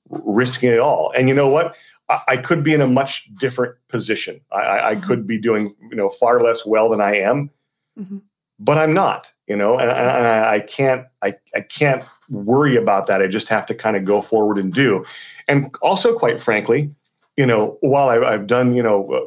risking 0.10 0.70
it 0.70 0.80
all. 0.80 1.12
And 1.16 1.28
you 1.28 1.36
know 1.36 1.48
what? 1.48 1.76
I, 2.10 2.20
I 2.28 2.38
could 2.38 2.64
be 2.64 2.74
in 2.74 2.82
a 2.82 2.88
much 2.88 3.30
different 3.36 3.76
position. 3.88 4.42
I, 4.52 4.92
I, 4.92 4.96
could 4.96 5.28
be 5.28 5.38
doing, 5.38 5.76
you 5.90 5.96
know, 5.96 6.10
far 6.10 6.42
less 6.42 6.66
well 6.66 6.90
than 6.90 7.02
I 7.02 7.18
am. 7.18 7.52
Mm-hmm. 7.98 8.20
but 8.60 8.78
I'm 8.78 8.94
not, 8.94 9.34
you 9.48 9.58
know, 9.58 9.78
and, 9.78 9.90
and 9.90 10.10
I, 10.10 10.56
I 10.56 10.60
can't, 10.62 11.06
I, 11.22 11.36
I 11.54 11.62
can't 11.62 12.04
worry 12.30 12.78
about 12.78 13.08
that. 13.08 13.22
I 13.22 13.28
just 13.28 13.50
have 13.50 13.66
to 13.66 13.76
kind 13.76 13.98
of 13.98 14.06
go 14.06 14.22
forward 14.22 14.58
and 14.58 14.74
do. 14.74 15.04
And 15.48 15.76
also, 15.82 16.18
quite 16.18 16.40
frankly, 16.40 16.94
you 17.40 17.46
know, 17.46 17.78
while 17.80 18.10
I've, 18.10 18.24
I've 18.24 18.48
done, 18.48 18.76
you 18.76 18.84
know, 18.84 19.10
uh, 19.14 19.22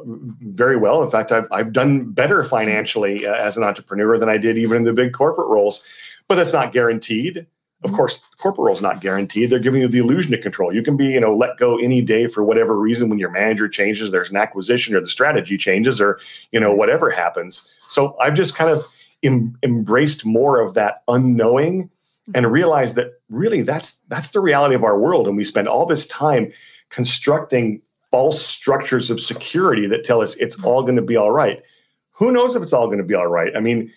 very 0.51 0.77
well, 0.77 1.01
in 1.01 1.09
fact, 1.09 1.31
I've, 1.31 1.47
I've 1.51 1.73
done 1.73 2.11
better 2.11 2.43
financially 2.43 3.25
uh, 3.25 3.33
as 3.33 3.57
an 3.57 3.63
entrepreneur 3.63 4.19
than 4.19 4.29
I 4.29 4.37
did 4.37 4.55
even 4.55 4.77
in 4.77 4.83
the 4.83 4.93
big 4.93 5.13
corporate 5.13 5.47
roles, 5.47 5.81
but 6.27 6.35
that's 6.35 6.53
not 6.53 6.73
guaranteed. 6.73 7.37
Of 7.37 7.45
mm-hmm. 7.89 7.95
course, 7.95 8.19
the 8.19 8.37
corporate 8.37 8.67
role 8.67 8.75
is 8.75 8.83
not 8.83 9.01
guaranteed. 9.01 9.49
They're 9.49 9.57
giving 9.57 9.81
you 9.81 9.87
the 9.87 9.97
illusion 9.97 10.31
of 10.35 10.41
control. 10.41 10.71
You 10.71 10.83
can 10.83 10.95
be, 10.95 11.07
you 11.07 11.19
know, 11.19 11.35
let 11.35 11.57
go 11.57 11.79
any 11.79 12.03
day 12.03 12.27
for 12.27 12.43
whatever 12.43 12.79
reason 12.79 13.09
when 13.09 13.17
your 13.17 13.31
manager 13.31 13.67
changes, 13.67 14.11
there's 14.11 14.29
an 14.29 14.37
acquisition 14.37 14.93
or 14.93 14.99
the 14.99 15.09
strategy 15.09 15.57
changes 15.57 15.99
or, 15.99 16.19
you 16.51 16.59
know, 16.59 16.71
whatever 16.71 17.09
happens. 17.09 17.81
So 17.87 18.15
I've 18.19 18.35
just 18.35 18.53
kind 18.53 18.69
of 18.69 18.83
em- 19.23 19.57
embraced 19.63 20.23
more 20.23 20.61
of 20.61 20.75
that 20.75 21.01
unknowing 21.07 21.89
and 22.35 22.45
mm-hmm. 22.45 22.53
realized 22.53 22.95
that 22.95 23.13
really 23.29 23.63
that's 23.63 24.01
that's 24.07 24.29
the 24.29 24.39
reality 24.39 24.75
of 24.75 24.83
our 24.83 24.99
world 24.99 25.27
and 25.27 25.35
we 25.35 25.43
spend 25.43 25.67
all 25.67 25.87
this 25.87 26.05
time 26.05 26.51
constructing 26.89 27.81
false 28.13 28.45
structures 28.45 29.09
of 29.09 29.19
security 29.19 29.87
that 29.87 30.03
tell 30.03 30.21
us 30.21 30.35
it's 30.35 30.63
all 30.63 30.83
going 30.83 30.95
to 30.95 31.01
be 31.01 31.15
all 31.15 31.31
right. 31.31 31.63
Who 32.11 32.31
knows 32.31 32.55
if 32.55 32.61
it's 32.61 32.71
all 32.71 32.85
going 32.85 32.99
to 32.99 33.03
be 33.03 33.15
all 33.15 33.25
right? 33.25 33.51
I 33.55 33.59
mean, 33.59 33.91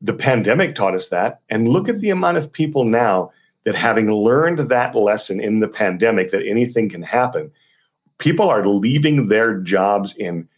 the 0.00 0.14
pandemic 0.14 0.74
taught 0.74 0.96
us 0.96 1.10
that. 1.10 1.42
And 1.48 1.68
look 1.68 1.88
at 1.88 2.00
the 2.00 2.10
amount 2.10 2.38
of 2.38 2.52
people 2.52 2.84
now 2.84 3.30
that, 3.62 3.76
having 3.76 4.10
learned 4.10 4.58
that 4.58 4.96
lesson 4.96 5.40
in 5.40 5.60
the 5.60 5.68
pandemic, 5.68 6.32
that 6.32 6.44
anything 6.44 6.88
can 6.88 7.02
happen, 7.02 7.52
people 8.18 8.50
are 8.50 8.64
leaving 8.64 9.28
their 9.28 9.60
jobs 9.60 10.12
in 10.16 10.48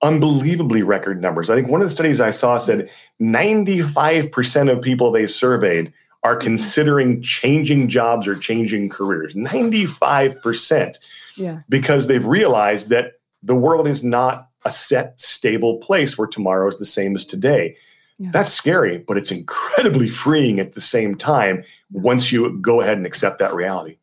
unbelievably 0.00 0.84
record 0.84 1.20
numbers. 1.20 1.50
I 1.50 1.56
think 1.56 1.66
one 1.66 1.82
of 1.82 1.88
the 1.88 1.92
studies 1.92 2.20
I 2.20 2.30
saw 2.30 2.58
said 2.58 2.88
95% 3.20 4.70
of 4.70 4.80
people 4.80 5.10
they 5.10 5.26
surveyed 5.26 5.92
are 6.22 6.36
considering 6.36 7.22
changing 7.22 7.88
jobs 7.88 8.28
or 8.28 8.36
changing 8.36 8.88
careers. 8.88 9.34
95% 9.34 10.98
yeah. 11.36 11.60
because 11.68 12.06
they've 12.06 12.26
realized 12.26 12.90
that 12.90 13.14
the 13.42 13.54
world 13.54 13.88
is 13.88 14.04
not 14.04 14.48
a 14.64 14.70
set, 14.70 15.18
stable 15.18 15.78
place 15.78 16.18
where 16.18 16.28
tomorrow 16.28 16.68
is 16.68 16.76
the 16.76 16.84
same 16.84 17.14
as 17.14 17.24
today. 17.24 17.76
Yeah. 18.18 18.30
That's 18.32 18.52
scary, 18.52 18.98
but 18.98 19.16
it's 19.16 19.32
incredibly 19.32 20.10
freeing 20.10 20.60
at 20.60 20.72
the 20.72 20.82
same 20.82 21.14
time 21.14 21.64
once 21.90 22.30
you 22.30 22.58
go 22.58 22.82
ahead 22.82 22.98
and 22.98 23.06
accept 23.06 23.38
that 23.38 23.54
reality. 23.54 23.96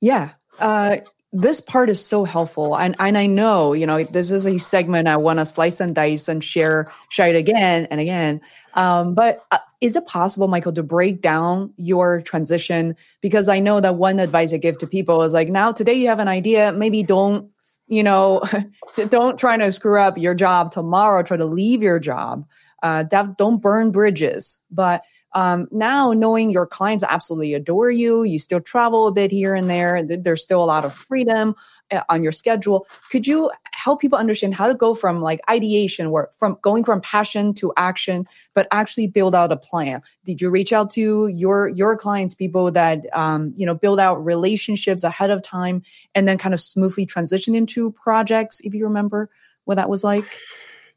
Yeah. 0.00 0.30
Uh, 0.58 0.98
this 1.32 1.60
part 1.60 1.90
is 1.90 2.04
so 2.04 2.24
helpful. 2.24 2.76
And 2.76 2.96
and 2.98 3.18
I 3.18 3.26
know 3.26 3.72
you 3.72 3.86
know 3.86 4.02
this 4.02 4.30
is 4.30 4.46
a 4.46 4.58
segment 4.58 5.08
I 5.08 5.16
want 5.16 5.38
to 5.38 5.44
slice 5.44 5.80
and 5.80 5.94
dice 5.94 6.28
and 6.28 6.42
share 6.42 6.90
share 7.10 7.28
it 7.28 7.36
again 7.36 7.86
and 7.90 8.00
again. 8.00 8.40
Um, 8.74 9.14
but 9.14 9.44
uh, 9.50 9.58
is 9.80 9.94
it 9.94 10.06
possible 10.06 10.48
Michael 10.48 10.72
to 10.72 10.82
break 10.82 11.20
down 11.20 11.72
your 11.76 12.20
transition? 12.20 12.96
Because 13.20 13.48
I 13.48 13.60
know 13.60 13.80
that 13.80 13.96
one 13.96 14.18
advice 14.18 14.54
I 14.54 14.56
give 14.56 14.78
to 14.78 14.86
people 14.86 15.22
is 15.22 15.34
like 15.34 15.48
now 15.48 15.70
today 15.72 15.94
you 15.94 16.08
have 16.08 16.18
an 16.18 16.28
idea. 16.28 16.72
Maybe 16.72 17.02
don't 17.02 17.50
you 17.88 18.02
know 18.02 18.42
don't 19.08 19.38
try 19.38 19.56
to 19.56 19.70
screw 19.70 20.00
up 20.00 20.16
your 20.16 20.34
job. 20.34 20.70
Tomorrow 20.70 21.22
try 21.24 21.36
to 21.36 21.44
leave 21.44 21.82
your 21.82 21.98
job. 21.98 22.46
Uh, 22.82 23.02
don't 23.02 23.60
burn 23.60 23.90
bridges. 23.90 24.64
But 24.70 25.04
um, 25.32 25.68
now, 25.70 26.12
knowing 26.12 26.50
your 26.50 26.66
clients 26.66 27.04
absolutely 27.08 27.54
adore 27.54 27.90
you, 27.90 28.22
you 28.22 28.38
still 28.38 28.60
travel 28.60 29.06
a 29.06 29.12
bit 29.12 29.30
here 29.30 29.54
and 29.54 29.68
there, 29.68 30.02
there's 30.02 30.42
still 30.42 30.62
a 30.62 30.66
lot 30.66 30.84
of 30.84 30.94
freedom 30.94 31.54
uh, 31.90 32.02
on 32.08 32.22
your 32.22 32.32
schedule. 32.32 32.86
Could 33.10 33.26
you 33.26 33.50
help 33.74 34.00
people 34.00 34.18
understand 34.18 34.54
how 34.54 34.68
to 34.68 34.74
go 34.74 34.94
from 34.94 35.20
like 35.20 35.40
ideation, 35.48 36.10
where 36.10 36.28
from 36.38 36.56
going 36.62 36.84
from 36.84 37.00
passion 37.00 37.52
to 37.54 37.72
action, 37.76 38.24
but 38.54 38.66
actually 38.70 39.06
build 39.06 39.34
out 39.34 39.52
a 39.52 39.56
plan? 39.56 40.00
Did 40.24 40.40
you 40.40 40.50
reach 40.50 40.72
out 40.72 40.90
to 40.90 41.28
your 41.28 41.68
your 41.68 41.96
clients, 41.96 42.34
people 42.34 42.70
that 42.70 43.04
um, 43.12 43.52
you 43.54 43.66
know 43.66 43.74
build 43.74 44.00
out 44.00 44.24
relationships 44.24 45.04
ahead 45.04 45.30
of 45.30 45.42
time, 45.42 45.82
and 46.14 46.26
then 46.26 46.38
kind 46.38 46.54
of 46.54 46.60
smoothly 46.60 47.04
transition 47.04 47.54
into 47.54 47.92
projects? 47.92 48.60
If 48.60 48.74
you 48.74 48.84
remember 48.84 49.30
what 49.64 49.74
that 49.74 49.90
was 49.90 50.02
like. 50.02 50.24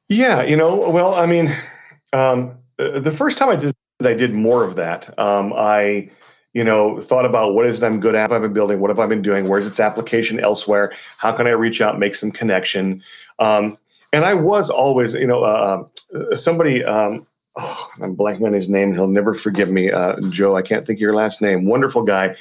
Yeah, 0.07 0.43
you 0.43 0.57
know, 0.57 0.89
well, 0.89 1.13
I 1.13 1.25
mean, 1.25 1.55
um, 2.11 2.57
uh, 2.79 2.99
the 2.99 3.11
first 3.11 3.37
time 3.37 3.49
I 3.49 3.55
did 3.55 3.73
I 4.05 4.13
did 4.13 4.33
more 4.33 4.63
of 4.63 4.75
that. 4.75 5.17
Um, 5.19 5.53
I, 5.55 6.09
you 6.53 6.63
know, 6.63 6.99
thought 6.99 7.25
about 7.25 7.53
what 7.53 7.65
is 7.65 7.81
it 7.81 7.85
I'm 7.85 7.99
good 7.99 8.15
at? 8.15 8.29
What 8.29 8.35
have 8.35 8.41
been 8.41 8.53
building? 8.53 8.79
What 8.79 8.89
have 8.89 8.99
I 8.99 9.05
been 9.05 9.21
doing? 9.21 9.47
Where's 9.47 9.67
its 9.67 9.79
application 9.79 10.39
elsewhere? 10.39 10.93
How 11.17 11.31
can 11.31 11.47
I 11.47 11.51
reach 11.51 11.81
out, 11.81 11.99
make 11.99 12.15
some 12.15 12.31
connection? 12.31 13.01
Um, 13.39 13.77
and 14.13 14.25
I 14.25 14.33
was 14.33 14.69
always, 14.69 15.13
you 15.13 15.27
know, 15.27 15.43
uh, 15.43 15.83
uh, 16.13 16.35
somebody. 16.35 16.83
Um, 16.83 17.25
oh, 17.55 17.89
I'm 18.01 18.15
blanking 18.15 18.45
on 18.45 18.53
his 18.53 18.69
name. 18.69 18.93
He'll 18.93 19.07
never 19.07 19.33
forgive 19.33 19.71
me. 19.71 19.91
Uh, 19.91 20.19
Joe, 20.29 20.57
I 20.57 20.61
can't 20.61 20.85
think 20.85 20.97
of 20.97 21.01
your 21.01 21.15
last 21.15 21.41
name. 21.41 21.65
Wonderful 21.65 22.03
guy. 22.03 22.35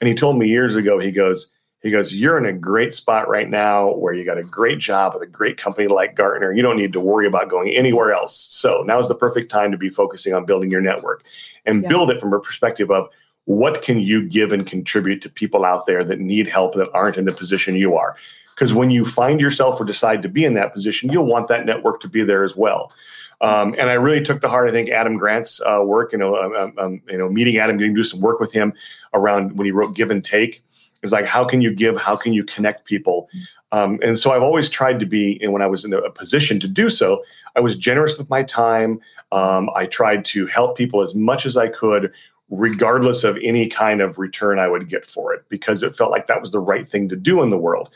And 0.00 0.08
he 0.08 0.14
told 0.14 0.38
me 0.38 0.46
years 0.46 0.76
ago. 0.76 0.98
He 0.98 1.10
goes, 1.10 1.52
he 1.82 1.90
goes, 1.90 2.14
You're 2.14 2.38
in 2.38 2.46
a 2.46 2.52
great 2.52 2.92
spot 2.92 3.28
right 3.28 3.48
now 3.48 3.94
where 3.94 4.12
you 4.12 4.24
got 4.24 4.38
a 4.38 4.42
great 4.42 4.78
job 4.78 5.14
with 5.14 5.22
a 5.22 5.26
great 5.26 5.56
company 5.56 5.86
like 5.86 6.16
Gartner. 6.16 6.52
You 6.52 6.62
don't 6.62 6.76
need 6.76 6.92
to 6.92 7.00
worry 7.00 7.26
about 7.26 7.48
going 7.48 7.70
anywhere 7.70 8.12
else. 8.12 8.34
So 8.50 8.82
now 8.86 8.98
is 8.98 9.08
the 9.08 9.14
perfect 9.14 9.50
time 9.50 9.70
to 9.70 9.78
be 9.78 9.88
focusing 9.88 10.34
on 10.34 10.44
building 10.44 10.70
your 10.70 10.80
network 10.80 11.24
and 11.66 11.82
yeah. 11.82 11.88
build 11.88 12.10
it 12.10 12.20
from 12.20 12.32
a 12.32 12.40
perspective 12.40 12.90
of 12.90 13.08
what 13.44 13.82
can 13.82 14.00
you 14.00 14.28
give 14.28 14.52
and 14.52 14.66
contribute 14.66 15.22
to 15.22 15.30
people 15.30 15.64
out 15.64 15.86
there 15.86 16.04
that 16.04 16.20
need 16.20 16.46
help 16.46 16.74
that 16.74 16.90
aren't 16.92 17.16
in 17.16 17.24
the 17.24 17.32
position 17.32 17.74
you 17.74 17.96
are. 17.96 18.16
Because 18.54 18.74
when 18.74 18.90
you 18.90 19.04
find 19.04 19.40
yourself 19.40 19.80
or 19.80 19.84
decide 19.84 20.20
to 20.22 20.28
be 20.28 20.44
in 20.44 20.54
that 20.54 20.74
position, 20.74 21.10
you'll 21.10 21.26
want 21.26 21.46
that 21.48 21.64
network 21.64 22.00
to 22.00 22.08
be 22.08 22.24
there 22.24 22.44
as 22.44 22.56
well. 22.56 22.92
Um, 23.40 23.74
and 23.78 23.88
I 23.88 23.94
really 23.94 24.20
took 24.20 24.42
to 24.42 24.48
heart, 24.48 24.68
I 24.68 24.72
think, 24.72 24.90
Adam 24.90 25.16
Grant's 25.16 25.60
uh, 25.60 25.82
work. 25.84 26.12
You 26.12 26.18
know, 26.18 26.34
um, 26.34 26.54
um, 26.56 26.72
um 26.76 27.02
you 27.08 27.16
know, 27.16 27.28
meeting 27.28 27.56
Adam, 27.58 27.76
getting 27.76 27.94
to 27.94 28.00
do 28.00 28.04
some 28.04 28.20
work 28.20 28.40
with 28.40 28.52
him 28.52 28.74
around 29.14 29.56
when 29.56 29.64
he 29.64 29.70
wrote 29.70 29.94
Give 29.94 30.10
and 30.10 30.24
Take 30.24 30.64
is 31.02 31.12
like 31.12 31.26
how 31.26 31.44
can 31.44 31.60
you 31.60 31.72
give 31.72 32.00
how 32.00 32.16
can 32.16 32.32
you 32.32 32.44
connect 32.44 32.84
people? 32.84 33.28
Um, 33.70 33.98
and 34.02 34.18
so 34.18 34.30
i've 34.30 34.42
always 34.42 34.70
tried 34.70 34.98
to 35.00 35.06
be 35.06 35.38
and 35.42 35.52
when 35.52 35.60
i 35.60 35.66
was 35.66 35.84
in 35.84 35.92
a 35.92 36.10
position 36.10 36.58
to 36.60 36.68
do 36.68 36.88
so 36.88 37.22
i 37.54 37.60
was 37.60 37.76
generous 37.76 38.16
with 38.16 38.30
my 38.30 38.42
time. 38.42 39.00
Um, 39.30 39.68
i 39.76 39.84
tried 39.84 40.24
to 40.26 40.46
help 40.46 40.76
people 40.76 41.02
as 41.02 41.14
much 41.14 41.44
as 41.44 41.56
i 41.56 41.68
could 41.68 42.12
regardless 42.50 43.24
of 43.24 43.36
any 43.42 43.68
kind 43.68 44.00
of 44.00 44.18
return 44.18 44.58
i 44.58 44.68
would 44.68 44.88
get 44.88 45.04
for 45.04 45.34
it 45.34 45.44
because 45.50 45.82
it 45.82 45.94
felt 45.94 46.10
like 46.10 46.28
that 46.28 46.40
was 46.40 46.50
the 46.50 46.60
right 46.60 46.88
thing 46.88 47.08
to 47.10 47.16
do 47.16 47.42
in 47.42 47.50
the 47.50 47.58
world. 47.58 47.90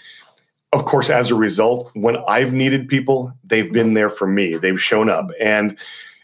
Of 0.74 0.84
course 0.84 1.09
as 1.09 1.30
a 1.30 1.34
result 1.34 1.90
when 1.94 2.18
i've 2.28 2.53
needed 2.53 2.86
people 2.86 3.32
they've 3.44 3.72
been 3.72 3.94
there 3.94 4.11
for 4.11 4.26
me. 4.26 4.57
They've 4.57 4.80
shown 4.80 5.09
up. 5.09 5.30
And 5.40 5.78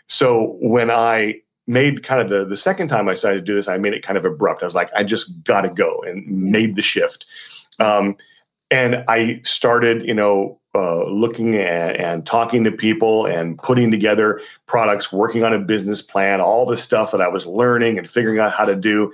so 0.07 0.59
when 0.61 0.91
i 0.91 1.41
made 1.69 2.03
kind 2.03 2.21
of 2.21 2.29
the 2.29 2.45
the 2.45 2.57
second 2.57 2.89
time 2.89 3.09
I 3.09 3.12
decided 3.12 3.39
to 3.39 3.45
do 3.45 3.55
this, 3.55 3.69
I 3.69 3.77
made 3.77 3.93
it 3.93 4.03
kind 4.03 4.16
of 4.16 4.25
abrupt. 4.25 4.62
I 4.62 4.66
was 4.66 4.75
like, 4.75 4.91
I 4.97 5.05
just 5.05 5.45
got 5.45 5.61
to 5.61 5.71
go 5.71 6.03
and 6.03 6.27
made 6.27 6.75
the 6.75 6.83
shift. 6.83 7.27
Um, 7.79 8.16
and 8.71 9.05
I 9.09 9.41
started, 9.45 10.03
you 10.03 10.14
know, 10.14 10.59
uh, 10.75 11.05
looking 11.05 11.57
at 11.57 11.97
and 11.97 12.27
talking 12.27 12.64
to 12.64 12.73
people 12.73 13.27
and 13.27 13.59
putting 13.59 13.91
together 13.91 14.41
products, 14.66 15.12
working 15.12 15.45
on 15.45 15.53
a 15.53 15.59
business 15.59 16.03
plan, 16.03 16.41
all 16.41 16.66
the 16.66 16.77
stuff 16.77 17.11
that 17.12 17.21
I 17.21 17.29
was 17.29 17.47
learning 17.47 17.99
and 17.99 18.09
figuring 18.09 18.39
out 18.39 18.53
how 18.53 18.64
to 18.64 18.77
do. 18.77 19.12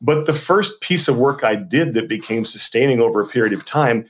But 0.00 0.26
the 0.26 0.34
first 0.34 0.80
piece 0.80 1.08
of 1.08 1.16
work 1.16 1.44
I 1.44 1.54
did 1.54 1.94
that 1.94 2.08
became 2.08 2.44
sustaining 2.44 3.00
over 3.00 3.20
a 3.20 3.26
period 3.26 3.52
of 3.52 3.64
time 3.64 4.04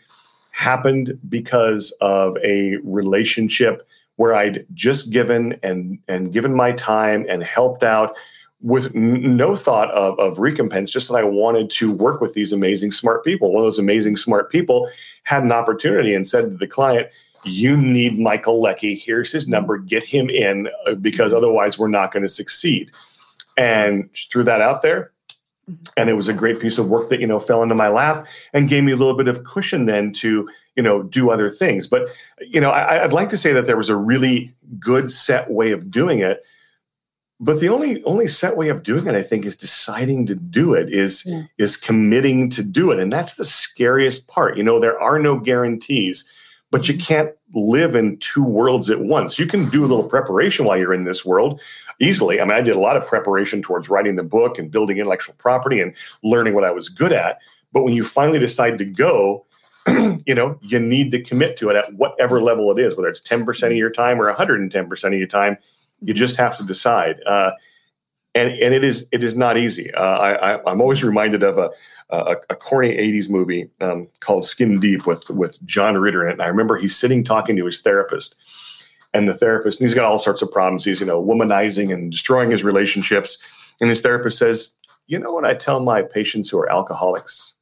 happened 0.50 1.18
because 1.28 1.90
of 2.00 2.36
a 2.44 2.76
relationship 2.84 3.86
where 4.16 4.34
I'd 4.34 4.66
just 4.74 5.12
given 5.12 5.58
and 5.62 5.98
and 6.08 6.32
given 6.32 6.54
my 6.54 6.72
time 6.72 7.26
and 7.28 7.42
helped 7.42 7.82
out 7.82 8.16
with 8.60 8.94
n- 8.96 9.36
no 9.36 9.56
thought 9.56 9.90
of, 9.90 10.18
of 10.18 10.38
recompense, 10.38 10.90
just 10.90 11.08
that 11.08 11.16
I 11.16 11.24
wanted 11.24 11.68
to 11.70 11.92
work 11.92 12.20
with 12.20 12.32
these 12.34 12.52
amazing 12.52 12.92
smart 12.92 13.24
people. 13.24 13.52
One 13.52 13.60
of 13.60 13.66
those 13.66 13.78
amazing 13.78 14.16
smart 14.16 14.50
people 14.50 14.88
had 15.24 15.42
an 15.42 15.52
opportunity 15.52 16.14
and 16.14 16.26
said 16.26 16.44
to 16.44 16.56
the 16.56 16.66
client, 16.66 17.08
you 17.44 17.76
need 17.76 18.18
Michael 18.18 18.62
Leckie. 18.62 18.94
Here's 18.94 19.30
his 19.30 19.46
number. 19.46 19.76
Get 19.76 20.02
him 20.02 20.30
in 20.30 20.68
uh, 20.86 20.94
because 20.94 21.32
otherwise 21.32 21.78
we're 21.78 21.88
not 21.88 22.10
going 22.10 22.22
to 22.22 22.28
succeed. 22.28 22.90
And 23.56 24.10
threw 24.32 24.42
that 24.44 24.60
out 24.60 24.82
there. 24.82 25.12
And 25.96 26.10
it 26.10 26.14
was 26.14 26.28
a 26.28 26.34
great 26.34 26.60
piece 26.60 26.78
of 26.78 26.88
work 26.88 27.08
that, 27.08 27.20
you 27.20 27.26
know, 27.26 27.38
fell 27.38 27.62
into 27.62 27.74
my 27.74 27.88
lap 27.88 28.26
and 28.52 28.68
gave 28.68 28.84
me 28.84 28.92
a 28.92 28.96
little 28.96 29.16
bit 29.16 29.28
of 29.28 29.44
cushion 29.44 29.86
then 29.86 30.12
to, 30.14 30.48
you 30.76 30.82
know, 30.82 31.02
do 31.02 31.30
other 31.30 31.48
things. 31.48 31.86
But, 31.86 32.10
you 32.40 32.60
know, 32.60 32.70
I, 32.70 33.02
I'd 33.02 33.12
like 33.12 33.30
to 33.30 33.36
say 33.36 33.52
that 33.52 33.66
there 33.66 33.76
was 33.76 33.88
a 33.88 33.96
really 33.96 34.52
good 34.78 35.10
set 35.10 35.50
way 35.50 35.72
of 35.72 35.90
doing 35.90 36.20
it. 36.20 36.44
But 37.40 37.60
the 37.60 37.68
only 37.68 38.02
only 38.04 38.28
set 38.28 38.56
way 38.56 38.68
of 38.68 38.82
doing 38.82 39.06
it, 39.06 39.14
I 39.14 39.22
think, 39.22 39.44
is 39.44 39.56
deciding 39.56 40.26
to 40.26 40.34
do 40.34 40.72
it, 40.72 40.88
is 40.90 41.24
yeah. 41.26 41.42
is 41.58 41.76
committing 41.76 42.48
to 42.50 42.62
do 42.62 42.90
it. 42.90 43.00
And 43.00 43.12
that's 43.12 43.34
the 43.34 43.44
scariest 43.44 44.28
part. 44.28 44.56
You 44.56 44.62
know, 44.62 44.78
there 44.78 44.98
are 45.00 45.18
no 45.18 45.38
guarantees 45.38 46.30
but 46.74 46.88
you 46.88 46.98
can't 46.98 47.30
live 47.54 47.94
in 47.94 48.16
two 48.16 48.42
worlds 48.42 48.90
at 48.90 48.98
once. 48.98 49.38
You 49.38 49.46
can 49.46 49.70
do 49.70 49.84
a 49.84 49.86
little 49.86 50.08
preparation 50.08 50.64
while 50.64 50.76
you're 50.76 50.92
in 50.92 51.04
this 51.04 51.24
world 51.24 51.60
easily. 52.00 52.40
I 52.40 52.44
mean, 52.44 52.56
I 52.56 52.62
did 52.62 52.74
a 52.74 52.80
lot 52.80 52.96
of 52.96 53.06
preparation 53.06 53.62
towards 53.62 53.88
writing 53.88 54.16
the 54.16 54.24
book 54.24 54.58
and 54.58 54.72
building 54.72 54.98
intellectual 54.98 55.36
property 55.38 55.80
and 55.80 55.94
learning 56.24 56.52
what 56.52 56.64
I 56.64 56.72
was 56.72 56.88
good 56.88 57.12
at. 57.12 57.38
But 57.72 57.84
when 57.84 57.94
you 57.94 58.02
finally 58.02 58.40
decide 58.40 58.78
to 58.78 58.84
go, 58.84 59.46
you 59.86 60.34
know, 60.34 60.58
you 60.62 60.80
need 60.80 61.12
to 61.12 61.22
commit 61.22 61.56
to 61.58 61.70
it 61.70 61.76
at 61.76 61.94
whatever 61.94 62.42
level 62.42 62.72
it 62.72 62.80
is, 62.80 62.96
whether 62.96 63.08
it's 63.08 63.20
10% 63.20 63.66
of 63.66 63.76
your 63.76 63.90
time 63.90 64.20
or 64.20 64.34
110% 64.34 65.04
of 65.04 65.12
your 65.12 65.28
time. 65.28 65.56
You 66.00 66.12
just 66.12 66.34
have 66.38 66.56
to 66.56 66.64
decide. 66.64 67.20
Uh, 67.24 67.52
and, 68.34 68.50
and 68.50 68.74
it 68.74 68.82
is 68.82 69.08
it 69.12 69.22
is 69.22 69.36
not 69.36 69.56
easy. 69.56 69.92
Uh, 69.94 70.18
I, 70.18 70.54
I 70.56 70.72
am 70.72 70.80
always 70.80 71.04
reminded 71.04 71.42
of 71.42 71.58
a 71.58 71.70
a, 72.10 72.36
a 72.50 72.56
corny 72.56 72.96
'80s 72.96 73.30
movie 73.30 73.70
um, 73.80 74.08
called 74.20 74.44
Skin 74.44 74.80
Deep 74.80 75.06
with 75.06 75.30
with 75.30 75.64
John 75.64 75.96
Ritter 75.96 76.24
in 76.24 76.30
it. 76.30 76.32
And 76.34 76.42
I 76.42 76.48
remember 76.48 76.76
he's 76.76 76.96
sitting 76.96 77.22
talking 77.22 77.56
to 77.56 77.64
his 77.64 77.80
therapist, 77.80 78.34
and 79.12 79.28
the 79.28 79.34
therapist 79.34 79.78
he's 79.78 79.94
got 79.94 80.04
all 80.04 80.18
sorts 80.18 80.42
of 80.42 80.50
problems. 80.50 80.84
He's 80.84 81.00
you 81.00 81.06
know 81.06 81.22
womanizing 81.22 81.92
and 81.92 82.10
destroying 82.10 82.50
his 82.50 82.64
relationships, 82.64 83.38
and 83.80 83.88
his 83.88 84.00
therapist 84.00 84.38
says, 84.38 84.74
"You 85.06 85.18
know 85.18 85.32
what 85.32 85.44
I 85.44 85.54
tell 85.54 85.80
my 85.80 86.02
patients 86.02 86.50
who 86.50 86.58
are 86.58 86.70
alcoholics? 86.70 87.56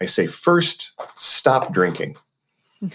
I 0.00 0.06
say 0.06 0.26
first, 0.26 0.92
stop 1.16 1.72
drinking." 1.72 2.16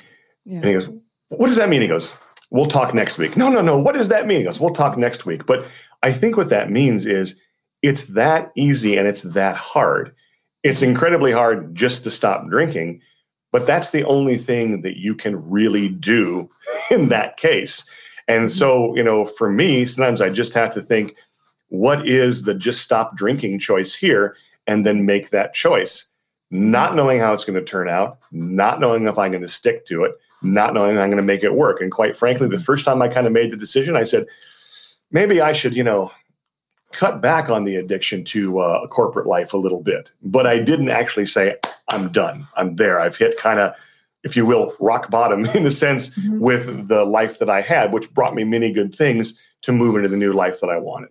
Yeah. 0.46 0.56
And 0.56 0.66
he 0.66 0.74
goes, 0.74 0.90
"What 1.28 1.46
does 1.46 1.58
that 1.58 1.70
mean?" 1.70 1.82
He 1.82 1.88
goes, 1.88 2.18
"We'll 2.50 2.68
talk 2.68 2.94
next 2.94 3.18
week." 3.18 3.38
No, 3.38 3.50
no, 3.50 3.62
no. 3.62 3.80
What 3.80 3.96
does 3.96 4.10
that 4.10 4.28
mean? 4.28 4.40
He 4.40 4.44
goes, 4.44 4.60
"We'll 4.60 4.74
talk 4.74 4.98
next 4.98 5.26
week." 5.26 5.46
But 5.46 5.66
I 6.04 6.12
think 6.12 6.38
what 6.38 6.50
that 6.50 6.72
means 6.72 7.06
is 7.06 7.40
it's 7.82 8.08
that 8.08 8.52
easy 8.56 8.98
and 8.98 9.08
it's 9.08 9.22
that 9.22 9.56
hard. 9.56 10.14
It's 10.64 10.82
incredibly 10.82 11.32
hard 11.32 11.74
just 11.76 12.04
to 12.04 12.12
stop 12.12 12.50
drinking, 12.50 13.02
but 13.52 13.66
that's 13.66 13.92
the 13.92 14.04
only 14.06 14.38
thing 14.38 14.82
that 14.82 15.00
you 15.00 15.16
can 15.16 15.50
really 15.50 15.90
do 15.90 16.50
in 16.92 17.10
that 17.10 17.38
case. 17.38 17.90
And 18.28 18.52
so, 18.52 18.96
you 18.96 19.04
know, 19.04 19.26
for 19.26 19.50
me, 19.50 19.86
sometimes 19.86 20.22
I 20.22 20.30
just 20.30 20.54
have 20.54 20.72
to 20.74 20.82
think, 20.82 21.16
what 21.70 22.08
is 22.08 22.44
the 22.44 22.54
just 22.54 22.82
stop 22.82 23.16
drinking 23.16 23.60
choice 23.60 23.96
here? 23.96 24.36
And 24.68 24.86
then 24.86 25.06
make 25.06 25.32
that 25.32 25.56
choice, 25.56 26.12
not 26.52 26.96
knowing 26.96 27.20
how 27.20 27.34
it's 27.34 27.44
going 27.44 27.58
to 27.58 27.66
turn 27.66 27.90
out, 27.90 28.20
not 28.32 28.80
knowing 28.80 29.08
if 29.08 29.18
I'm 29.18 29.32
going 29.32 29.42
to 29.42 29.48
stick 29.48 29.86
to 29.86 30.04
it, 30.04 30.14
not 30.42 30.74
knowing 30.74 30.98
I'm 30.98 31.10
going 31.10 31.18
to 31.18 31.24
make 31.24 31.44
it 31.44 31.56
work. 31.56 31.82
And 31.82 31.92
quite 31.92 32.16
frankly, 32.16 32.48
the 32.48 32.60
first 32.60 32.86
time 32.86 33.02
I 33.02 33.08
kind 33.08 33.28
of 33.28 33.34
made 33.34 33.52
the 33.52 33.58
decision, 33.58 33.96
I 33.96 34.04
said, 34.04 34.26
maybe 35.12 35.42
I 35.42 35.54
should, 35.54 35.76
you 35.76 35.84
know, 35.84 36.12
cut 36.92 37.22
back 37.22 37.50
on 37.50 37.64
the 37.64 37.76
addiction 37.76 38.24
to 38.26 38.60
uh, 38.60 38.88
corporate 38.88 39.28
life 39.28 39.54
a 39.54 39.58
little 39.58 39.82
bit. 39.82 40.12
But 40.22 40.48
I 40.48 40.60
didn't 40.60 40.90
actually 40.90 41.26
say, 41.26 41.58
I'm 41.92 42.10
done. 42.10 42.48
I'm 42.56 42.76
there. 42.76 43.00
I've 43.00 43.16
hit 43.16 43.38
kind 43.38 43.60
of, 43.60 43.74
if 44.24 44.36
you 44.36 44.46
will, 44.46 44.76
rock 44.80 45.10
bottom 45.10 45.46
in 45.56 45.66
a 45.66 45.72
sense 45.72 46.18
mm-hmm. 46.18 46.40
with 46.40 46.88
the 46.88 47.06
life 47.06 47.40
that 47.40 47.50
I 47.50 47.62
had, 47.62 47.92
which 47.92 48.14
brought 48.14 48.36
me 48.36 48.44
many 48.44 48.72
good 48.72 48.94
things 48.94 49.40
to 49.64 49.72
move 49.72 49.96
into 49.96 50.10
the 50.10 50.18
new 50.18 50.32
life 50.32 50.62
that 50.62 50.70
I 50.70 50.78
wanted. 50.78 51.10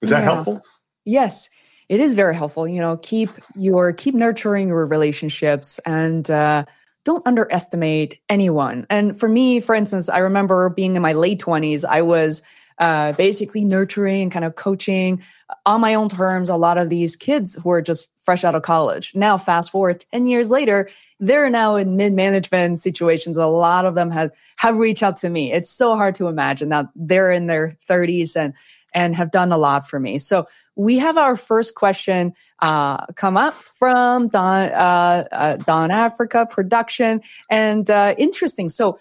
Is 0.00 0.10
that 0.10 0.20
yeah. 0.20 0.34
helpful? 0.34 0.62
Yes. 1.04 1.50
It 1.88 1.98
is 1.98 2.14
very 2.14 2.36
helpful. 2.36 2.68
You 2.68 2.80
know, 2.80 2.96
keep 3.02 3.30
your 3.56 3.92
keep 3.92 4.14
nurturing 4.14 4.68
your 4.68 4.86
relationships 4.86 5.80
and 5.84 6.30
uh, 6.30 6.64
don't 7.04 7.26
underestimate 7.26 8.20
anyone. 8.28 8.86
And 8.90 9.18
for 9.18 9.28
me, 9.28 9.60
for 9.60 9.74
instance, 9.74 10.08
I 10.08 10.18
remember 10.18 10.68
being 10.68 10.96
in 10.96 11.02
my 11.02 11.12
late 11.12 11.38
twenties. 11.38 11.84
I 11.84 12.02
was 12.02 12.42
uh, 12.80 13.12
basically 13.12 13.64
nurturing 13.64 14.22
and 14.22 14.32
kind 14.32 14.44
of 14.44 14.56
coaching 14.56 15.22
on 15.66 15.82
my 15.82 15.94
own 15.94 16.08
terms 16.08 16.48
a 16.48 16.56
lot 16.56 16.78
of 16.78 16.88
these 16.88 17.14
kids 17.14 17.54
who 17.62 17.70
are 17.70 17.82
just 17.82 18.10
fresh 18.16 18.42
out 18.42 18.54
of 18.54 18.62
college. 18.62 19.14
Now, 19.14 19.36
fast 19.36 19.70
forward 19.70 20.02
10 20.12 20.24
years 20.24 20.50
later, 20.50 20.88
they're 21.18 21.50
now 21.50 21.76
in 21.76 21.96
mid 21.96 22.14
management 22.14 22.80
situations. 22.80 23.36
A 23.36 23.46
lot 23.46 23.84
of 23.84 23.94
them 23.94 24.10
have, 24.10 24.30
have 24.56 24.78
reached 24.78 25.02
out 25.02 25.18
to 25.18 25.28
me. 25.28 25.52
It's 25.52 25.70
so 25.70 25.94
hard 25.94 26.14
to 26.16 26.28
imagine 26.28 26.70
that 26.70 26.86
they're 26.96 27.30
in 27.30 27.46
their 27.46 27.76
30s 27.86 28.34
and, 28.34 28.54
and 28.94 29.14
have 29.16 29.30
done 29.30 29.52
a 29.52 29.58
lot 29.58 29.86
for 29.86 30.00
me. 30.00 30.18
So 30.18 30.46
we 30.76 30.98
have 30.98 31.16
our 31.16 31.36
first 31.36 31.74
question 31.74 32.32
uh, 32.60 33.06
come 33.14 33.36
up 33.36 33.54
from 33.54 34.28
Don, 34.28 34.68
uh, 34.70 35.24
uh, 35.32 35.56
Don 35.56 35.90
Africa 35.90 36.46
production 36.48 37.18
and 37.50 37.88
uh, 37.90 38.14
interesting. 38.18 38.68
So 38.68 38.98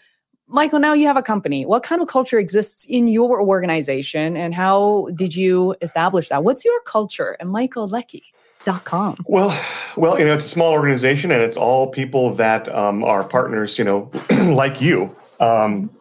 Michael, 0.52 0.80
now 0.80 0.94
you 0.94 1.06
have 1.06 1.18
a 1.18 1.22
company. 1.22 1.66
What 1.66 1.84
kind 1.84 2.02
of 2.02 2.08
culture 2.08 2.40
exists 2.40 2.86
in 2.90 3.08
your 3.08 3.40
organization 3.40 4.36
and 4.36 4.54
how 4.56 5.10
did 5.16 5.36
you 5.36 5.76
establish 5.82 6.30
that? 6.30 6.44
What's 6.44 6.66
your 6.66 6.82
culture? 6.82 7.38
And 7.40 7.52
Michael 7.52 7.88
Leckie.com. 7.88 9.18
Well, 9.28 9.56
well, 9.96 10.18
you 10.20 10.26
know, 10.26 10.34
it's 10.34 10.46
a 10.46 10.50
small 10.50 10.72
organization 10.72 11.32
and 11.32 11.44
it's 11.44 11.56
all 11.56 11.92
people 11.92 12.34
that 12.36 12.68
um, 12.74 13.04
are 13.04 13.24
partners, 13.24 13.78
you 13.78 13.86
know, 13.86 14.12
like 14.32 14.82
you. 14.82 15.16
Um, 15.40 15.92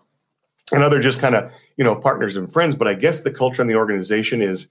and 0.72 0.82
other 0.82 1.00
just 1.00 1.20
kind 1.20 1.34
of, 1.34 1.52
you 1.76 1.84
know, 1.84 1.96
partners 1.96 2.36
and 2.36 2.52
friends. 2.52 2.74
But 2.74 2.88
I 2.88 2.94
guess 2.94 3.20
the 3.20 3.30
culture 3.30 3.62
in 3.62 3.68
the 3.68 3.76
organization 3.76 4.42
is 4.42 4.68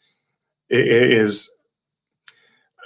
is 0.70 1.50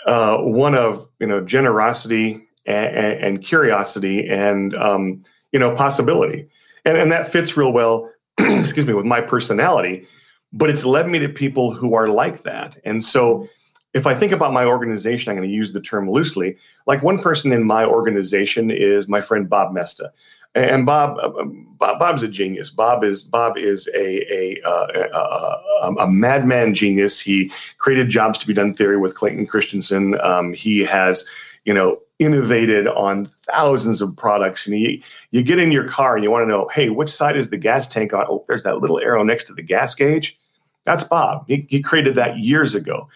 uh, 0.06 0.38
one 0.38 0.76
of 0.76 1.08
you 1.20 1.28
know 1.28 1.42
generosity 1.42 2.48
and, 2.66 2.96
and 2.96 3.44
curiosity 3.44 4.28
and 4.28 4.76
um, 4.76 5.24
you 5.52 5.60
know 5.60 5.76
possibility 5.76 6.48
and 6.86 6.98
and 6.98 7.12
that 7.12 7.28
fits 7.28 7.56
real 7.58 7.74
well 7.74 8.12
excuse 8.40 8.86
me 8.86 8.94
with 8.94 9.06
my 9.06 9.22
personality 9.22 10.06
but 10.54 10.70
it's 10.70 10.86
led 10.86 11.08
me 11.08 11.20
to 11.20 11.30
people 11.30 11.72
who 11.72 11.94
are 11.94 12.10
like 12.10 12.44
that 12.44 12.78
and 12.86 13.04
so 13.04 13.48
if 13.94 14.08
i 14.08 14.14
think 14.14 14.32
about 14.32 14.54
my 14.54 14.66
organization 14.66 15.30
i'm 15.30 15.38
going 15.38 15.48
to 15.48 15.54
use 15.54 15.74
the 15.74 15.82
term 15.82 16.10
loosely 16.10 16.58
like 16.88 17.04
one 17.04 17.20
person 17.20 17.52
in 17.52 17.64
my 17.64 17.86
organization 17.86 18.72
is 18.72 19.08
my 19.08 19.22
friend 19.22 19.50
bob 19.50 19.74
Moesta 19.74 20.10
and 20.56 20.86
Bob, 20.86 21.18
uh, 21.20 21.44
Bob, 21.44 22.00
Bob's 22.00 22.24
a 22.24 22.28
genius. 22.28 22.70
Bob 22.70 23.04
is 23.04 23.24
Bob 23.24 23.58
is 23.58 23.88
a 23.96 24.34
a, 24.34 24.62
uh, 24.64 24.88
a, 25.14 25.88
a, 25.88 25.96
a 26.06 26.08
madman 26.12 26.74
genius. 26.74 27.20
He 27.20 27.52
created 27.78 28.10
jobs 28.10 28.38
to 28.40 28.48
be 28.48 28.54
done 28.54 28.74
theory 28.74 28.98
with 28.98 29.16
Clayton 29.16 29.48
Christensen. 29.48 30.20
Um, 30.22 30.54
he 30.54 30.80
has, 30.80 31.28
you 31.66 31.74
know, 31.74 32.00
innovated 32.20 32.88
on 32.88 33.26
thousands 33.26 34.02
of 34.02 34.16
products. 34.16 34.68
And 34.68 34.80
you, 34.80 35.02
you 35.32 35.42
get 35.42 35.58
in 35.58 35.72
your 35.72 35.88
car 35.88 36.16
and 36.16 36.24
you 36.24 36.30
want 36.30 36.44
to 36.44 36.48
know, 36.48 36.68
hey, 36.68 36.90
which 36.90 37.10
side 37.10 37.36
is 37.36 37.50
the 37.50 37.58
gas 37.58 37.88
tank 37.88 38.14
on? 38.14 38.26
Oh, 38.30 38.44
there's 38.48 38.64
that 38.64 38.78
little 38.78 39.00
arrow 39.00 39.24
next 39.24 39.46
to 39.46 39.54
the 39.54 39.64
gas 39.64 39.96
gauge. 39.96 40.38
That's 40.84 41.04
Bob. 41.04 41.46
He, 41.48 41.66
he 41.70 41.82
created 41.82 42.16
that 42.16 42.38
years 42.38 42.76
ago. 42.76 43.10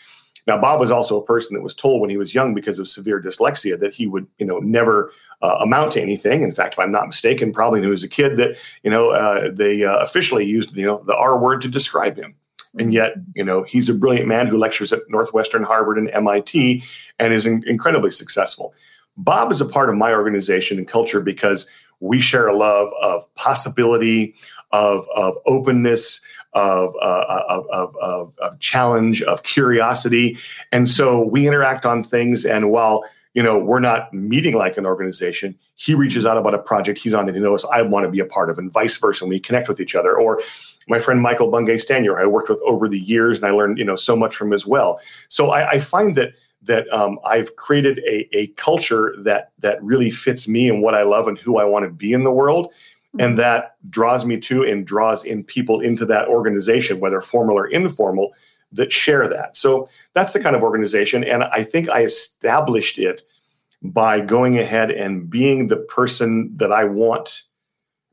Now, 0.48 0.60
Bob 0.60 0.80
was 0.80 0.92
also 0.92 1.20
a 1.20 1.26
person 1.26 1.56
that 1.56 1.64
was 1.64 1.74
told 1.74 2.02
when 2.02 2.10
he 2.10 2.18
was 2.18 2.36
young 2.36 2.54
because 2.54 2.78
of 2.78 2.88
severe 2.88 3.20
dyslexia 3.22 3.80
that 3.80 3.94
he 3.94 4.06
would, 4.06 4.28
you 4.38 4.46
know, 4.46 4.60
never 4.60 5.12
uh, 5.42 5.58
amount 5.60 5.94
to 5.94 6.02
anything. 6.02 6.44
In 6.44 6.52
fact, 6.52 6.76
if 6.76 6.80
I'm 6.80 6.92
not 6.92 7.08
mistaken, 7.08 7.52
probably 7.52 7.80
when 7.80 7.88
he 7.88 7.92
was 7.92 8.04
a 8.04 8.10
kid 8.10 8.38
that, 8.38 8.58
you 8.84 8.92
know, 8.92 9.10
uh, 9.10 9.50
they 9.52 9.84
uh, 9.84 9.98
officially 9.98 10.46
used, 10.46 10.76
you 10.78 10.86
know, 10.86 11.00
the 11.00 11.16
R 11.16 11.40
word 11.40 11.62
to 11.62 11.68
describe 11.68 12.16
him. 12.16 12.36
And 12.78 12.94
yet, 12.94 13.16
you 13.36 13.44
know, 13.44 13.64
he's 13.64 13.90
a 13.90 13.94
brilliant 13.94 14.28
man 14.28 14.48
who 14.48 14.58
lectures 14.58 14.92
at 14.92 15.00
Northwestern, 15.10 15.64
Harvard, 15.64 15.98
and 15.98 16.10
MIT, 16.10 16.84
and 17.20 17.34
is 17.34 17.46
in- 17.46 17.64
incredibly 17.66 18.12
successful. 18.12 18.74
Bob 19.18 19.52
is 19.52 19.62
a 19.62 19.66
part 19.66 19.90
of 19.90 19.96
my 19.96 20.14
organization 20.14 20.78
and 20.78 20.88
culture 20.88 21.22
because 21.22 21.70
we 22.02 22.20
share 22.20 22.48
a 22.48 22.56
love 22.56 22.92
of 23.02 23.34
possibility, 23.36 24.36
of, 24.72 25.08
of 25.16 25.38
openness, 25.46 26.22
of, 26.56 26.96
uh, 27.02 27.44
of, 27.48 27.68
of, 27.70 27.96
of, 28.40 28.60
challenge, 28.60 29.22
of 29.24 29.44
curiosity. 29.44 30.38
And 30.72 30.90
so 30.90 31.28
we 31.28 31.48
interact 31.48 31.86
on 31.86 32.02
things. 32.02 32.46
And 32.46 32.72
while 32.72 33.06
you 33.36 33.44
know, 33.44 33.60
we're 33.60 33.82
not 33.82 34.12
meeting 34.14 34.56
like 34.56 34.78
an 34.78 34.86
organization. 34.86 35.60
He 35.76 35.94
reaches 35.94 36.26
out 36.26 36.38
about 36.38 36.54
a 36.54 36.58
project 36.58 36.98
he's 37.00 37.14
on 37.14 37.26
that 37.26 37.36
he 37.36 37.42
knows 37.42 37.66
I 37.66 37.82
want 37.82 38.06
to 38.06 38.10
be 38.10 38.22
a 38.22 38.26
part 38.26 38.50
of, 38.50 38.58
and 38.58 38.72
vice 38.72 38.96
versa. 38.96 39.26
And 39.26 39.30
we 39.30 39.42
connect 39.42 39.68
with 39.68 39.82
each 39.82 39.94
other. 39.94 40.18
Or 40.18 40.42
my 40.88 41.00
friend 41.00 41.22
Michael 41.22 41.52
Bungay 41.52 41.76
Stanier, 41.76 42.18
I 42.18 42.26
worked 42.28 42.48
with 42.48 42.60
over 42.66 42.88
the 42.88 42.98
years, 42.98 43.38
and 43.38 43.46
I 43.46 43.52
learned 43.52 43.78
you 43.78 43.84
know 43.84 43.98
so 43.98 44.16
much 44.16 44.36
from 44.38 44.54
as 44.54 44.66
well. 44.66 45.02
So 45.28 45.52
I, 45.52 45.72
I 45.72 45.80
find 45.80 46.16
that 46.16 46.36
that 46.64 46.92
um, 46.94 47.20
I've 47.26 47.58
created 47.58 48.00
a, 48.08 48.30
a 48.36 48.48
culture 48.56 49.14
that 49.20 49.52
that 49.60 49.84
really 49.84 50.12
fits 50.12 50.48
me 50.48 50.70
and 50.70 50.82
what 50.82 50.96
I 50.96 51.04
love 51.04 51.28
and 51.28 51.38
who 51.38 51.58
I 51.58 51.66
want 51.66 51.84
to 51.84 51.92
be 51.92 52.14
in 52.14 52.24
the 52.24 52.32
world. 52.32 52.74
And 53.20 53.38
that 53.40 53.76
draws 53.90 54.26
me 54.26 54.40
to 54.42 54.64
and 54.64 54.86
draws 54.86 55.24
in 55.24 55.44
people 55.44 55.80
into 55.80 56.06
that 56.08 56.28
organization, 56.28 57.00
whether 57.00 57.22
formal 57.22 57.58
or 57.58 57.68
informal, 57.68 58.34
that 58.72 58.92
share 58.92 59.28
that. 59.28 59.56
So 59.56 59.88
that's 60.14 60.34
the 60.34 60.40
kind 60.42 60.56
of 60.56 60.64
organization. 60.64 61.24
And 61.24 61.44
I 61.44 61.64
think 61.64 61.90
I 61.90 62.04
established 62.04 63.00
it 63.00 63.22
by 63.82 64.20
going 64.20 64.58
ahead 64.58 64.92
and 64.92 65.30
being 65.30 65.68
the 65.68 65.78
person 65.78 66.56
that 66.58 66.72
I 66.72 66.86
want, 66.86 67.44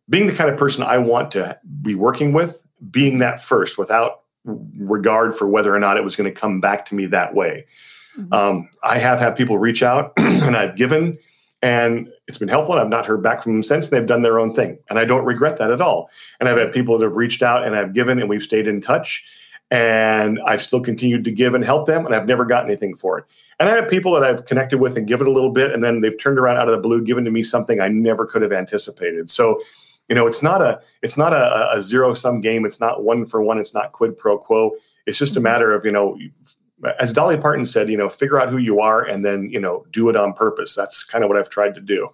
being 0.08 0.26
the 0.26 0.34
kind 0.34 0.50
of 0.50 0.56
person 0.56 0.82
I 0.82 0.98
want 0.98 1.32
to 1.32 1.58
be 1.80 1.94
working 1.94 2.32
with, 2.32 2.62
being 2.90 3.18
that 3.18 3.40
first 3.40 3.78
without 3.78 4.22
regard 4.44 5.34
for 5.34 5.48
whether 5.48 5.74
or 5.74 5.78
not 5.78 5.96
it 5.96 6.04
was 6.04 6.16
going 6.16 6.32
to 6.32 6.40
come 6.40 6.60
back 6.60 6.84
to 6.86 6.94
me 6.94 7.06
that 7.06 7.34
way. 7.34 7.66
Mm-hmm. 8.18 8.32
Um, 8.32 8.68
I 8.82 8.98
have 8.98 9.20
had 9.20 9.36
people 9.36 9.58
reach 9.58 9.82
out 9.82 10.12
and 10.16 10.56
I've 10.56 10.76
given, 10.76 11.18
and 11.62 12.12
it's 12.26 12.38
been 12.38 12.48
helpful. 12.48 12.74
I've 12.74 12.88
not 12.88 13.06
heard 13.06 13.22
back 13.22 13.42
from 13.42 13.52
them 13.52 13.62
since. 13.62 13.88
They've 13.88 14.04
done 14.04 14.22
their 14.22 14.40
own 14.40 14.52
thing, 14.52 14.78
and 14.90 14.98
I 14.98 15.04
don't 15.04 15.24
regret 15.24 15.58
that 15.58 15.70
at 15.70 15.80
all. 15.80 16.10
And 16.40 16.48
I've 16.48 16.58
had 16.58 16.72
people 16.72 16.98
that 16.98 17.04
have 17.04 17.16
reached 17.16 17.42
out 17.42 17.64
and 17.64 17.76
I've 17.76 17.94
given, 17.94 18.18
and 18.18 18.28
we've 18.28 18.42
stayed 18.42 18.66
in 18.66 18.80
touch. 18.80 19.24
And 19.70 20.38
I've 20.44 20.62
still 20.62 20.82
continued 20.82 21.24
to 21.24 21.30
give 21.30 21.54
and 21.54 21.64
help 21.64 21.86
them, 21.86 22.04
and 22.04 22.14
I've 22.14 22.26
never 22.26 22.44
gotten 22.44 22.68
anything 22.68 22.94
for 22.94 23.18
it. 23.18 23.24
And 23.58 23.70
I 23.70 23.76
have 23.76 23.88
people 23.88 24.12
that 24.12 24.22
I've 24.22 24.44
connected 24.44 24.78
with 24.78 24.98
and 24.98 25.06
given 25.06 25.26
a 25.26 25.30
little 25.30 25.50
bit, 25.50 25.72
and 25.72 25.82
then 25.82 26.00
they've 26.00 26.18
turned 26.18 26.38
around 26.38 26.58
out 26.58 26.68
of 26.68 26.74
the 26.74 26.80
blue, 26.80 27.02
given 27.02 27.24
to 27.24 27.30
me 27.30 27.42
something 27.42 27.80
I 27.80 27.88
never 27.88 28.26
could 28.26 28.42
have 28.42 28.52
anticipated. 28.52 29.30
So, 29.30 29.62
you 30.10 30.14
know, 30.14 30.26
it's 30.26 30.42
not 30.42 30.60
a 30.60 30.82
it's 31.00 31.16
not 31.16 31.32
a, 31.32 31.72
a 31.72 31.80
zero 31.80 32.12
sum 32.12 32.42
game. 32.42 32.66
It's 32.66 32.80
not 32.80 33.02
one 33.02 33.24
for 33.24 33.40
one. 33.40 33.56
It's 33.56 33.72
not 33.72 33.92
quid 33.92 34.14
pro 34.18 34.36
quo. 34.36 34.72
It's 35.06 35.16
just 35.16 35.38
a 35.38 35.40
matter 35.40 35.72
of 35.72 35.86
you 35.86 35.92
know 35.92 36.18
as 36.98 37.12
Dolly 37.12 37.36
Parton 37.36 37.64
said, 37.64 37.88
you 37.88 37.96
know, 37.96 38.08
figure 38.08 38.40
out 38.40 38.48
who 38.48 38.58
you 38.58 38.80
are 38.80 39.02
and 39.02 39.24
then, 39.24 39.48
you 39.50 39.60
know, 39.60 39.84
do 39.90 40.08
it 40.08 40.16
on 40.16 40.32
purpose. 40.32 40.74
That's 40.74 41.04
kind 41.04 41.24
of 41.24 41.28
what 41.28 41.38
I've 41.38 41.50
tried 41.50 41.74
to 41.74 41.80
do. 41.80 42.08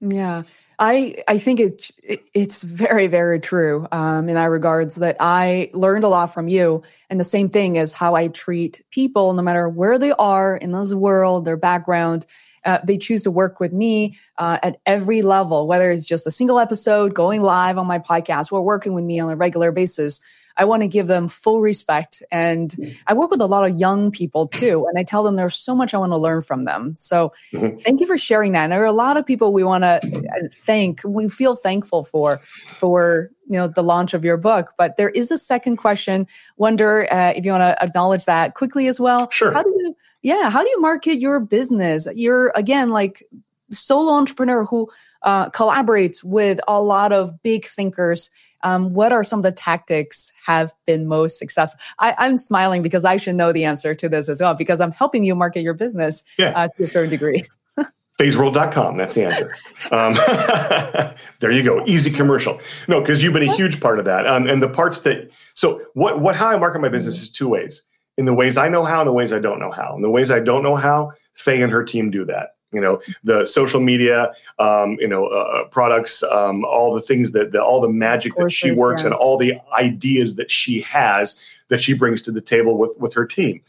Yeah. 0.00 0.42
I, 0.78 1.14
I 1.28 1.38
think 1.38 1.60
it's 1.60 1.92
it's 2.34 2.64
very 2.64 3.06
very 3.06 3.38
true 3.38 3.86
um, 3.92 4.28
in 4.28 4.34
that 4.34 4.46
regards 4.46 4.96
that 4.96 5.16
I 5.20 5.70
learned 5.74 6.02
a 6.02 6.08
lot 6.08 6.34
from 6.34 6.48
you 6.48 6.82
and 7.08 7.20
the 7.20 7.24
same 7.24 7.48
thing 7.48 7.76
is 7.76 7.92
how 7.92 8.16
I 8.16 8.26
treat 8.26 8.82
people 8.90 9.32
no 9.32 9.42
matter 9.42 9.68
where 9.68 9.96
they 9.96 10.10
are 10.12 10.56
in 10.56 10.72
this 10.72 10.92
world 10.92 11.44
their 11.44 11.56
background 11.56 12.26
uh, 12.64 12.78
they 12.84 12.98
choose 12.98 13.22
to 13.24 13.30
work 13.30 13.60
with 13.60 13.72
me 13.72 14.18
uh, 14.38 14.58
at 14.64 14.78
every 14.84 15.22
level 15.22 15.68
whether 15.68 15.88
it's 15.92 16.06
just 16.06 16.26
a 16.26 16.32
single 16.32 16.58
episode 16.58 17.14
going 17.14 17.42
live 17.42 17.78
on 17.78 17.86
my 17.86 18.00
podcast 18.00 18.50
or 18.50 18.62
working 18.62 18.94
with 18.94 19.04
me 19.04 19.20
on 19.20 19.30
a 19.30 19.36
regular 19.36 19.70
basis 19.70 20.20
I 20.56 20.64
want 20.64 20.82
to 20.82 20.88
give 20.88 21.06
them 21.06 21.28
full 21.28 21.60
respect. 21.60 22.22
And 22.30 22.70
mm. 22.70 22.96
I 23.06 23.14
work 23.14 23.30
with 23.30 23.40
a 23.40 23.46
lot 23.46 23.68
of 23.68 23.76
young 23.76 24.10
people 24.10 24.46
too. 24.46 24.86
And 24.88 24.98
I 24.98 25.02
tell 25.02 25.22
them 25.22 25.36
there's 25.36 25.56
so 25.56 25.74
much 25.74 25.94
I 25.94 25.98
want 25.98 26.12
to 26.12 26.18
learn 26.18 26.42
from 26.42 26.64
them. 26.64 26.94
So 26.96 27.32
mm-hmm. 27.52 27.76
thank 27.76 28.00
you 28.00 28.06
for 28.06 28.18
sharing 28.18 28.52
that. 28.52 28.64
And 28.64 28.72
there 28.72 28.82
are 28.82 28.86
a 28.86 28.92
lot 28.92 29.16
of 29.16 29.26
people 29.26 29.52
we 29.52 29.64
want 29.64 29.84
to 29.84 30.00
uh, 30.04 30.48
thank, 30.52 31.00
we 31.04 31.28
feel 31.28 31.54
thankful 31.54 32.02
for, 32.02 32.40
for, 32.66 33.30
you 33.46 33.58
know, 33.58 33.68
the 33.68 33.82
launch 33.82 34.14
of 34.14 34.24
your 34.24 34.36
book. 34.36 34.72
But 34.78 34.96
there 34.96 35.10
is 35.10 35.30
a 35.30 35.38
second 35.38 35.76
question. 35.76 36.26
Wonder 36.56 37.06
uh, 37.12 37.32
if 37.36 37.44
you 37.44 37.52
want 37.52 37.62
to 37.62 37.82
acknowledge 37.82 38.24
that 38.26 38.54
quickly 38.54 38.86
as 38.86 39.00
well. 39.00 39.30
Sure. 39.30 39.52
How 39.52 39.62
do 39.62 39.70
you, 39.70 39.96
yeah, 40.22 40.50
how 40.50 40.62
do 40.62 40.68
you 40.68 40.80
market 40.80 41.16
your 41.16 41.40
business? 41.40 42.08
You're 42.14 42.52
again 42.54 42.90
like 42.90 43.24
solo 43.70 44.12
entrepreneur 44.12 44.64
who 44.64 44.88
uh, 45.22 45.48
collaborates 45.50 46.22
with 46.22 46.60
a 46.68 46.80
lot 46.80 47.12
of 47.12 47.42
big 47.42 47.64
thinkers 47.64 48.30
um, 48.62 48.92
what 48.94 49.12
are 49.12 49.24
some 49.24 49.38
of 49.38 49.42
the 49.42 49.52
tactics 49.52 50.32
have 50.46 50.72
been 50.86 51.06
most 51.06 51.38
successful? 51.38 51.80
I, 51.98 52.26
am 52.26 52.36
smiling 52.36 52.82
because 52.82 53.04
I 53.04 53.16
should 53.16 53.34
know 53.34 53.52
the 53.52 53.64
answer 53.64 53.94
to 53.94 54.08
this 54.08 54.28
as 54.28 54.40
well 54.40 54.54
because 54.54 54.80
I'm 54.80 54.92
helping 54.92 55.24
you 55.24 55.34
market 55.34 55.62
your 55.62 55.74
business 55.74 56.24
yeah. 56.38 56.52
uh, 56.54 56.68
to 56.76 56.84
a 56.84 56.88
certain 56.88 57.10
degree. 57.10 57.44
Feisworld.com 58.18 58.98
that's 58.98 59.14
the 59.14 59.24
answer 59.24 59.54
um, 59.90 60.14
there 61.40 61.50
you 61.50 61.62
go 61.62 61.82
easy 61.86 62.10
commercial 62.10 62.60
no 62.86 63.00
because 63.00 63.22
you've 63.22 63.32
been 63.32 63.48
a 63.48 63.56
huge 63.56 63.80
part 63.80 63.98
of 63.98 64.04
that 64.04 64.26
um, 64.26 64.46
and 64.46 64.62
the 64.62 64.68
parts 64.68 65.00
that 65.00 65.32
so 65.54 65.80
what 65.94 66.20
what 66.20 66.36
how 66.36 66.48
i 66.48 66.58
market 66.58 66.80
my 66.80 66.90
business 66.90 67.22
is 67.22 67.30
two 67.30 67.48
ways 67.48 67.88
in 68.18 68.26
the 68.26 68.34
ways 68.34 68.58
i 68.58 68.68
know 68.68 68.84
how 68.84 69.00
and 69.00 69.08
the 69.08 69.12
ways 69.12 69.32
i 69.32 69.38
don't 69.38 69.58
know 69.58 69.70
how 69.70 69.94
and 69.94 70.04
the 70.04 70.10
ways 70.10 70.30
i 70.30 70.38
don't 70.38 70.62
know 70.62 70.76
how 70.76 71.10
Fei 71.32 71.62
and 71.62 71.72
her 71.72 71.82
team 71.82 72.10
do 72.10 72.24
that 72.26 72.50
you 72.72 72.80
know 72.80 73.00
the 73.22 73.46
social 73.46 73.80
media 73.80 74.32
um, 74.58 74.96
you 74.98 75.08
know 75.08 75.26
uh, 75.26 75.62
uh, 75.62 75.64
products 75.68 76.22
um, 76.24 76.64
all 76.64 76.94
the 76.94 77.00
things 77.00 77.32
that 77.32 77.52
the, 77.52 77.62
all 77.62 77.80
the 77.80 77.88
magic 77.88 78.34
that 78.36 78.50
she 78.50 78.72
works 78.72 79.02
yeah. 79.02 79.08
and 79.08 79.14
all 79.14 79.36
the 79.36 79.54
ideas 79.78 80.36
that 80.36 80.50
she 80.50 80.80
has 80.80 81.40
that 81.68 81.80
she 81.80 81.94
brings 81.94 82.22
to 82.22 82.32
the 82.32 82.40
table 82.40 82.78
with 82.78 82.96
with 82.98 83.14
her 83.14 83.26
team. 83.26 83.60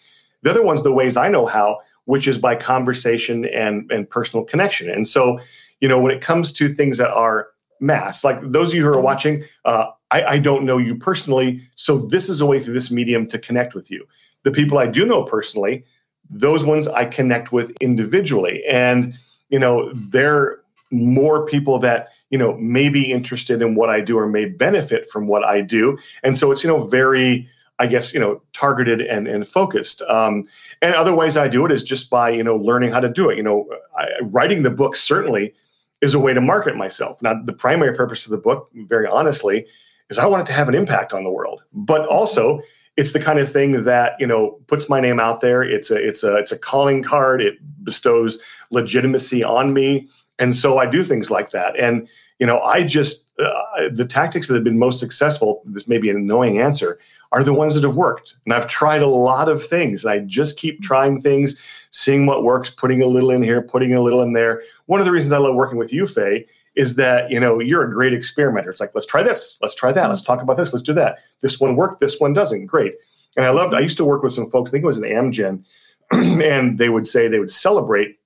The 0.42 0.50
other 0.50 0.64
one's 0.64 0.84
the 0.84 0.92
ways 0.92 1.18
i 1.18 1.28
know 1.28 1.46
how 1.46 1.80
which 2.06 2.28
is 2.28 2.38
by 2.38 2.56
conversation 2.56 3.46
and 3.46 3.90
and 3.92 4.10
personal 4.10 4.46
connection. 4.46 4.90
And 4.90 5.08
so 5.08 5.40
you 5.82 5.88
know 5.88 6.02
when 6.02 6.12
it 6.12 6.22
comes 6.22 6.52
to 6.54 6.68
things 6.68 6.98
that 6.98 7.12
are 7.12 7.50
mass 7.80 8.24
like 8.24 8.40
those 8.42 8.70
of 8.70 8.76
you 8.76 8.84
who 8.84 8.94
are 8.94 9.02
watching 9.02 9.44
uh, 9.66 9.88
I, 10.12 10.24
I 10.24 10.40
don't 10.40 10.64
know 10.64 10.78
you 10.78 10.96
personally 10.96 11.62
so 11.76 11.98
this 11.98 12.30
is 12.30 12.40
a 12.40 12.46
way 12.46 12.60
through 12.60 12.76
this 12.76 12.92
medium 12.92 13.28
to 13.28 13.40
connect 13.40 13.74
with 13.76 13.92
you. 13.92 14.08
The 14.44 14.52
people 14.52 14.78
i 14.78 14.88
do 14.88 15.06
know 15.06 15.24
personally 15.24 15.86
those 16.30 16.66
ones 16.66 16.88
I 16.88 17.06
connect 17.06 17.52
with 17.52 17.72
individually. 17.82 18.64
And, 18.66 19.18
you 19.50 19.60
know, 19.60 19.92
they're 19.94 20.60
more 20.92 21.46
people 21.46 21.80
that, 21.80 22.10
you 22.30 22.38
know, 22.38 22.56
may 22.58 22.90
be 22.90 23.12
interested 23.12 23.62
in 23.62 23.76
what 23.76 23.90
I 23.90 24.02
do 24.02 24.18
or 24.18 24.28
may 24.28 24.46
benefit 24.46 25.10
from 25.10 25.28
what 25.28 25.44
I 25.44 25.62
do. 25.62 25.98
And 26.24 26.38
so 26.38 26.52
it's, 26.52 26.64
you 26.64 26.70
know, 26.70 26.86
very, 26.88 27.50
I 27.80 27.88
guess, 27.88 28.14
you 28.14 28.20
know, 28.20 28.42
targeted 28.54 29.02
and, 29.02 29.28
and 29.28 29.48
focused. 29.48 30.02
Um, 30.04 30.48
and 30.82 30.94
other 30.96 31.16
ways 31.16 31.38
I 31.38 31.48
do 31.48 31.66
it 31.66 31.72
is 31.72 31.84
just 31.84 32.10
by, 32.10 32.30
you 32.30 32.44
know, 32.44 32.56
learning 32.56 32.92
how 32.92 33.00
to 33.00 33.10
do 33.10 33.30
it. 33.30 33.38
You 33.38 33.44
know, 33.44 33.68
I, 33.98 34.08
writing 34.22 34.64
the 34.64 34.70
book 34.70 34.96
certainly 34.96 35.54
is 36.02 36.14
a 36.14 36.20
way 36.20 36.34
to 36.34 36.42
market 36.42 36.76
myself. 36.76 37.22
Now, 37.22 37.42
the 37.42 37.54
primary 37.54 37.96
purpose 37.96 38.26
of 38.26 38.32
the 38.32 38.38
book, 38.38 38.70
very 38.74 39.08
honestly, 39.08 39.66
is 40.10 40.20
I 40.20 40.28
want 40.28 40.42
it 40.42 40.46
to 40.48 40.54
have 40.54 40.70
an 40.70 40.76
impact 40.76 41.14
on 41.14 41.24
the 41.24 41.32
world. 41.32 41.64
But 41.74 42.06
also, 42.08 42.62
it's 42.96 43.14
the 43.14 43.20
kind 43.20 43.40
of 43.40 43.52
thing 43.52 43.84
that 43.84 44.16
you 44.20 44.28
know 44.28 44.52
puts 44.68 44.90
my 44.90 45.00
name 45.00 45.20
out 45.20 45.42
there. 45.42 45.64
It's 45.64 45.90
a 45.90 45.96
it's 45.96 46.24
a 46.24 46.36
it's 46.36 46.52
a 46.52 46.58
calling 46.58 47.02
card. 47.02 47.42
It 47.42 47.58
bestows 47.84 48.42
legitimacy 48.72 49.44
on 49.44 49.74
me, 49.74 50.08
and 50.40 50.56
so 50.56 50.78
I 50.78 50.86
do 50.86 51.04
things 51.04 51.32
like 51.32 51.52
that. 51.52 51.78
And 51.80 52.08
you 52.40 52.46
know, 52.46 52.60
I 52.60 52.84
just 52.84 53.30
uh, 53.40 53.90
the 53.92 54.06
tactics 54.06 54.48
that 54.48 54.56
have 54.56 54.64
been 54.64 54.80
most 54.80 55.00
successful. 55.00 55.62
This 55.66 55.88
may 55.88 55.98
be 55.98 56.10
an 56.10 56.18
annoying 56.18 56.60
answer. 56.60 57.00
Are 57.32 57.44
the 57.44 57.54
ones 57.54 57.74
that 57.74 57.84
have 57.84 57.96
worked, 57.96 58.36
and 58.46 58.54
I've 58.54 58.68
tried 58.68 59.02
a 59.02 59.08
lot 59.08 59.50
of 59.50 59.66
things. 59.66 60.06
And 60.06 60.14
I 60.14 60.20
just 60.20 60.58
keep 60.58 60.82
trying 60.84 61.20
things, 61.20 61.60
seeing 61.90 62.28
what 62.28 62.44
works, 62.44 62.70
putting 62.70 63.02
a 63.02 63.08
little 63.08 63.32
in 63.32 63.42
here, 63.42 63.62
putting 63.62 63.96
a 63.96 64.02
little 64.02 64.22
in 64.22 64.34
there. 64.34 64.62
One 64.86 65.00
of 65.00 65.08
the 65.08 65.12
reasons 65.12 65.34
I 65.34 65.40
love 65.40 65.56
working 65.56 65.80
with 65.80 65.92
you, 65.92 66.06
Fei, 66.06 66.46
is 66.76 66.96
that 66.96 67.30
you 67.32 67.40
know 67.40 67.60
you're 67.60 67.84
a 67.84 67.92
great 67.92 68.14
experimenter. 68.14 68.70
It's 68.70 68.80
like 68.80 68.92
let's 68.94 69.08
try 69.08 69.24
this, 69.24 69.58
let's 69.62 69.76
try 69.76 69.92
that, 69.92 70.10
let's 70.10 70.24
talk 70.24 70.42
about 70.42 70.58
this, 70.58 70.74
let's 70.74 70.84
do 70.84 70.94
that. 70.94 71.20
This 71.42 71.60
one 71.60 71.76
worked, 71.76 72.00
this 72.00 72.20
one 72.20 72.34
doesn't. 72.34 72.66
Great. 72.66 72.96
And 73.36 73.46
I 73.46 73.50
loved. 73.50 73.74
I 73.74 73.80
used 73.80 73.98
to 73.98 74.06
work 74.06 74.24
with 74.24 74.34
some 74.34 74.50
folks. 74.50 74.70
I 74.70 74.72
think 74.72 74.84
it 74.84 74.88
was 74.88 74.98
an 74.98 75.04
Amgen, 75.04 75.64
and 76.44 76.78
they 76.78 76.90
would 76.90 77.08
say 77.08 77.28
they 77.28 77.40
would 77.40 77.52
celebrate 77.52 78.20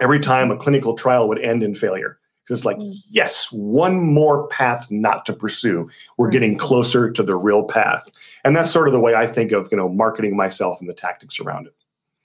every 0.00 0.20
time 0.20 0.50
a 0.50 0.56
clinical 0.56 0.94
trial 0.94 1.28
would 1.28 1.38
end 1.38 1.62
in 1.62 1.74
failure. 1.74 2.18
Because 2.44 2.60
it's 2.60 2.64
like, 2.64 2.78
mm. 2.78 2.92
yes, 3.08 3.52
one 3.52 4.00
more 4.00 4.48
path 4.48 4.90
not 4.90 5.24
to 5.26 5.32
pursue. 5.32 5.88
We're 6.16 6.30
getting 6.30 6.58
closer 6.58 7.10
to 7.10 7.22
the 7.22 7.36
real 7.36 7.64
path, 7.64 8.10
and 8.44 8.56
that's 8.56 8.70
sort 8.70 8.88
of 8.88 8.92
the 8.92 9.00
way 9.00 9.14
I 9.14 9.26
think 9.26 9.52
of 9.52 9.68
you 9.70 9.76
know 9.76 9.88
marketing 9.88 10.36
myself 10.36 10.80
and 10.80 10.88
the 10.88 10.94
tactics 10.94 11.38
around 11.38 11.66
it. 11.66 11.74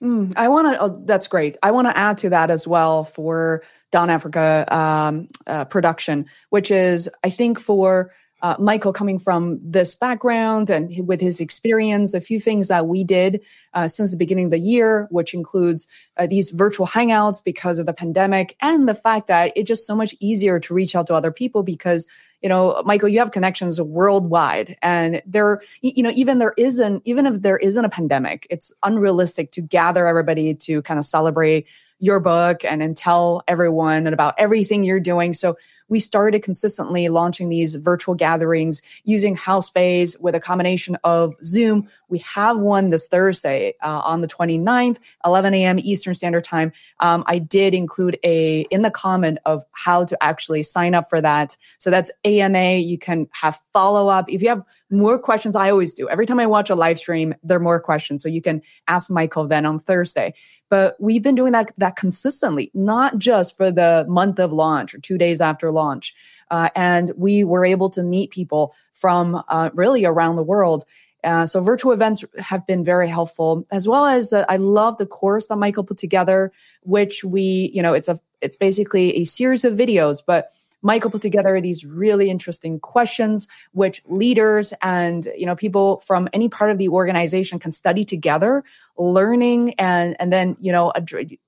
Mm, 0.04 0.34
I 0.38 0.48
want 0.50 0.74
to. 0.74 0.82
Oh, 0.84 1.02
that's 1.06 1.28
great. 1.28 1.58
I 1.64 1.72
want 1.72 1.88
to 1.88 1.98
add 1.98 2.20
to 2.20 2.30
that 2.30 2.52
as 2.52 2.68
well 2.68 3.04
for 3.04 3.64
Don 3.92 4.10
Africa 4.12 4.66
um, 4.70 5.28
uh, 5.48 5.66
production, 5.66 6.28
which 6.50 6.70
is 6.70 7.10
I 7.24 7.32
think 7.32 7.60
for 7.60 8.12
uh, 8.42 8.56
Michael 8.60 8.94
coming 8.94 9.18
from 9.18 9.60
this 9.64 9.96
background 9.96 10.70
and 10.70 10.92
with 11.08 11.20
his 11.20 11.40
experience, 11.40 12.14
a 12.14 12.22
few 12.22 12.40
things 12.40 12.68
that 12.68 12.88
we 12.88 13.04
did 13.04 13.44
uh, 13.74 13.88
since 13.88 14.12
the 14.12 14.18
beginning 14.18 14.46
of 14.46 14.52
the 14.52 14.60
year, 14.60 15.08
which 15.10 15.34
includes 15.34 15.88
uh, 16.18 16.28
these 16.28 16.52
virtual 16.52 16.86
hangouts 16.86 17.44
because 17.44 17.80
of 17.80 17.86
the 17.86 17.94
pandemic 17.94 18.56
and 18.62 18.88
the 18.88 18.94
fact 18.94 19.28
that 19.28 19.52
it's 19.56 19.68
just 19.68 19.88
so 19.88 19.96
much 19.96 20.14
easier 20.20 20.60
to 20.60 20.74
reach 20.74 20.96
out 20.96 21.08
to 21.08 21.14
other 21.14 21.32
people 21.32 21.64
because 21.64 22.08
you 22.42 22.50
know, 22.50 22.84
Michael, 22.86 23.10
you 23.10 23.18
have 23.20 23.32
connections 23.32 23.82
worldwide 23.82 24.78
and 24.84 25.24
there, 25.26 25.62
you 25.82 26.04
know, 26.04 26.12
even 26.14 26.38
there 26.38 26.54
isn't, 26.56 27.02
even 27.04 27.26
if 27.26 27.42
there 27.42 27.58
isn't 27.58 27.84
a 27.84 27.90
pandemic, 27.90 28.46
it's 28.52 28.72
unrealistic 28.84 29.52
to 29.54 29.62
gather 29.62 30.06
everybody 30.06 30.54
to 30.54 30.84
kind 30.84 31.00
of 31.00 31.06
celebrate 31.06 31.66
your 32.00 32.20
book 32.20 32.64
and, 32.64 32.82
and 32.82 32.96
tell 32.96 33.44
everyone 33.48 34.08
about 34.08 34.36
everything 34.38 34.84
you're 34.84 35.00
doing. 35.00 35.34
So 35.34 35.56
we 35.90 36.00
started 36.00 36.44
consistently 36.44 37.08
launching 37.10 37.50
these 37.50 37.76
virtual 37.76 38.16
gatherings 38.16 38.82
using 39.06 39.36
House 39.36 39.68
Housebase 39.68 40.22
with 40.22 40.36
a 40.36 40.40
combination 40.40 40.98
of 41.04 41.34
Zoom. 41.44 41.88
We 42.10 42.20
have 42.20 42.60
one 42.60 42.90
this 42.90 43.08
Thursday 43.08 43.74
uh, 43.82 44.02
on 44.06 44.22
the 44.22 44.28
29th, 44.28 45.00
11 45.26 45.54
a.m. 45.54 45.80
Eastern 45.80 46.14
Standard 46.14 46.44
Time. 46.44 46.72
Um, 47.00 47.24
I 47.28 47.40
did 47.40 47.74
include 47.74 48.18
a 48.24 48.62
in 48.72 48.82
the 48.82 48.92
comment 48.92 49.40
of 49.46 49.64
how 49.74 50.06
to 50.06 50.24
actually 50.24 50.64
sign 50.64 50.96
up 50.96 51.10
for 51.10 51.22
that. 51.22 51.56
So 51.80 51.90
that's 51.90 52.12
AMA. 52.26 52.76
You 52.76 52.98
can 52.98 53.28
have 53.32 53.58
follow 53.74 54.10
up. 54.10 54.30
If 54.30 54.42
you 54.42 54.50
have 54.50 54.64
more 54.90 55.20
questions, 55.20 55.56
I 55.56 55.70
always 55.70 55.94
do. 55.94 56.08
Every 56.08 56.26
time 56.26 56.40
I 56.40 56.46
watch 56.46 56.70
a 56.70 56.76
live 56.76 56.98
stream, 56.98 57.36
there 57.44 57.58
are 57.58 57.62
more 57.62 57.80
questions. 57.80 58.24
So 58.24 58.30
you 58.30 58.42
can 58.42 58.62
ask 58.88 59.10
Michael 59.10 59.48
then 59.48 59.66
on 59.66 59.80
Thursday. 59.80 60.34
But 60.70 60.96
we've 61.00 61.24
been 61.24 61.36
doing 61.36 61.54
that 61.54 61.72
that 61.78 61.96
consistently, 61.96 62.72
not 62.74 63.18
just 63.18 63.58
for 63.58 63.72
the 63.72 64.06
month 64.08 64.40
of 64.40 64.52
launch 64.52 64.94
or 64.94 65.00
two 65.00 65.18
days 65.18 65.42
after 65.42 65.72
launch. 65.72 66.14
Uh, 66.50 66.70
and 66.76 67.12
we 67.18 67.44
were 67.44 67.66
able 67.66 67.90
to 67.90 68.04
meet 68.04 68.32
people 68.32 68.74
from 68.94 69.42
uh, 69.50 69.70
really 69.74 70.06
around 70.06 70.36
the 70.36 70.44
world. 70.44 70.84
Uh, 71.24 71.46
so 71.46 71.60
virtual 71.60 71.92
events 71.92 72.24
have 72.38 72.66
been 72.66 72.84
very 72.84 73.08
helpful, 73.08 73.66
as 73.72 73.88
well 73.88 74.06
as 74.06 74.32
I 74.32 74.56
love 74.58 74.98
the 74.98 75.06
course 75.06 75.48
that 75.48 75.58
Michael 75.58 75.84
put 75.84 75.98
together, 75.98 76.52
which 76.84 77.24
we, 77.24 77.72
you 77.74 77.82
know, 77.82 77.94
it's 77.94 78.08
a 78.08 78.20
it's 78.42 78.56
basically 78.56 79.16
a 79.18 79.24
series 79.24 79.66
of 79.66 79.74
videos, 79.74 80.22
but 80.26 80.50
Michael 80.88 81.12
put 81.12 81.22
together 81.22 81.60
these 81.60 81.86
really 81.86 82.30
interesting 82.30 82.80
questions, 82.80 83.46
which 83.74 84.02
leaders 84.08 84.74
and 84.82 85.28
you 85.38 85.46
know 85.46 85.56
people 85.56 86.00
from 86.00 86.30
any 86.32 86.48
part 86.48 86.72
of 86.72 86.78
the 86.78 86.88
organization 86.88 87.60
can 87.60 87.74
study 87.74 88.06
together, 88.06 88.64
learning 88.98 89.74
and 89.74 90.16
and 90.18 90.32
then 90.32 90.56
you 90.62 90.72
know 90.72 90.94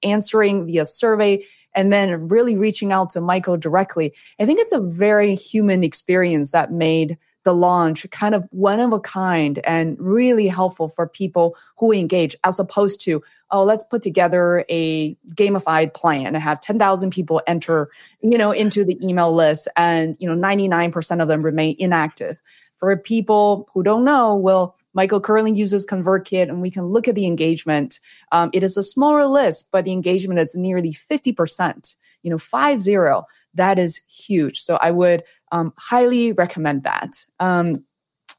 answering 0.04 0.66
via 0.66 0.84
survey 0.84 1.42
and 1.74 1.94
then 1.94 2.28
really 2.28 2.58
reaching 2.58 2.92
out 2.92 3.10
to 3.12 3.22
Michael 3.22 3.56
directly. 3.56 4.14
I 4.42 4.46
think 4.46 4.60
it's 4.60 4.74
a 4.74 4.82
very 4.82 5.36
human 5.36 5.86
experience 5.86 6.52
that 6.52 6.74
made 6.74 7.18
the 7.44 7.54
launch 7.54 8.10
kind 8.12 8.36
of 8.36 8.48
one 8.52 8.80
of 8.80 8.92
a 8.94 9.00
kind 9.00 9.60
and 9.66 9.98
really 10.00 10.48
helpful 10.48 10.88
for 10.88 11.08
people 11.08 11.56
who 11.78 11.92
engage 11.92 12.36
as 12.44 12.60
opposed 12.60 13.02
to 13.02 13.22
oh 13.52 13.64
let's 13.64 13.84
put 13.86 14.02
together 14.02 14.66
a 14.70 15.16
gamified 15.36 15.94
plan 15.94 16.28
and 16.28 16.38
have 16.38 16.60
10,000 16.60 17.12
people 17.12 17.42
enter 17.48 17.90
you 18.22 18.38
know 18.38 18.52
into 18.52 18.84
the 18.84 18.98
email 19.06 19.34
list 19.34 19.68
and 19.78 20.18
you 20.20 20.28
know 20.28 20.36
99% 20.36 21.22
of 21.22 21.28
them 21.28 21.42
remain 21.42 21.76
inactive 21.80 22.42
for 22.74 22.96
people 22.98 23.68
who 23.74 23.84
don't 23.84 24.04
know 24.04 24.36
well 24.36 24.76
Michael 24.94 25.22
currently 25.22 25.54
uses 25.54 25.86
ConvertKit, 25.86 26.50
and 26.50 26.62
we 26.62 26.72
can 26.72 26.86
look 26.86 27.08
at 27.08 27.16
the 27.16 27.28
engagement. 27.28 28.00
Um, 28.32 28.50
it 28.54 28.64
is 28.64 28.76
a 28.76 28.84
smaller 28.84 29.28
list, 29.28 29.70
but 29.72 29.86
the 29.86 29.92
engagement 29.92 30.40
is 30.40 30.56
nearly 30.56 30.92
50%, 30.92 31.96
you 32.24 32.32
know, 32.32 32.38
five 32.38 32.82
zero. 32.82 33.26
that 33.54 33.80
is 33.80 33.98
huge. 33.98 34.60
So 34.60 34.78
I 34.82 34.92
would 34.92 35.24
um, 35.52 35.74
highly 35.78 36.34
recommend 36.34 36.84
that. 36.84 37.26
Um, 37.40 37.84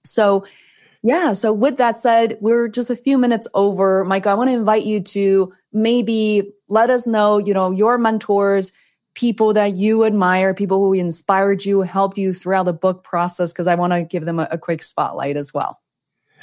so 0.05 0.45
yeah. 1.03 1.33
So 1.33 1.53
with 1.53 1.79
that 1.79 1.97
said, 1.97 2.37
we're 2.41 2.69
just 2.69 2.91
a 2.91 2.97
few 2.97 3.17
minutes 3.17 3.49
over. 3.55 4.05
Mike, 4.05 4.27
I 4.27 4.35
want 4.35 4.49
to 4.51 4.55
invite 4.55 4.85
you 4.85 5.01
to 5.01 5.53
maybe 5.73 6.53
let 6.69 6.91
us 6.91 7.07
know, 7.07 7.39
you 7.39 7.55
know, 7.55 7.71
your 7.71 7.97
mentors, 7.97 8.73
people 9.15 9.53
that 9.55 9.73
you 9.73 10.05
admire, 10.05 10.53
people 10.53 10.79
who 10.79 10.93
inspired 10.93 11.65
you, 11.65 11.81
helped 11.81 12.19
you 12.19 12.33
throughout 12.33 12.65
the 12.65 12.73
book 12.73 13.03
process, 13.03 13.53
because 13.53 13.67
I 13.67 13.75
want 13.75 13.93
to 13.93 14.03
give 14.03 14.25
them 14.25 14.39
a, 14.39 14.49
a, 14.51 14.59
quick 14.59 14.83
spotlight 14.83 15.37
as 15.37 15.53
well. 15.53 15.81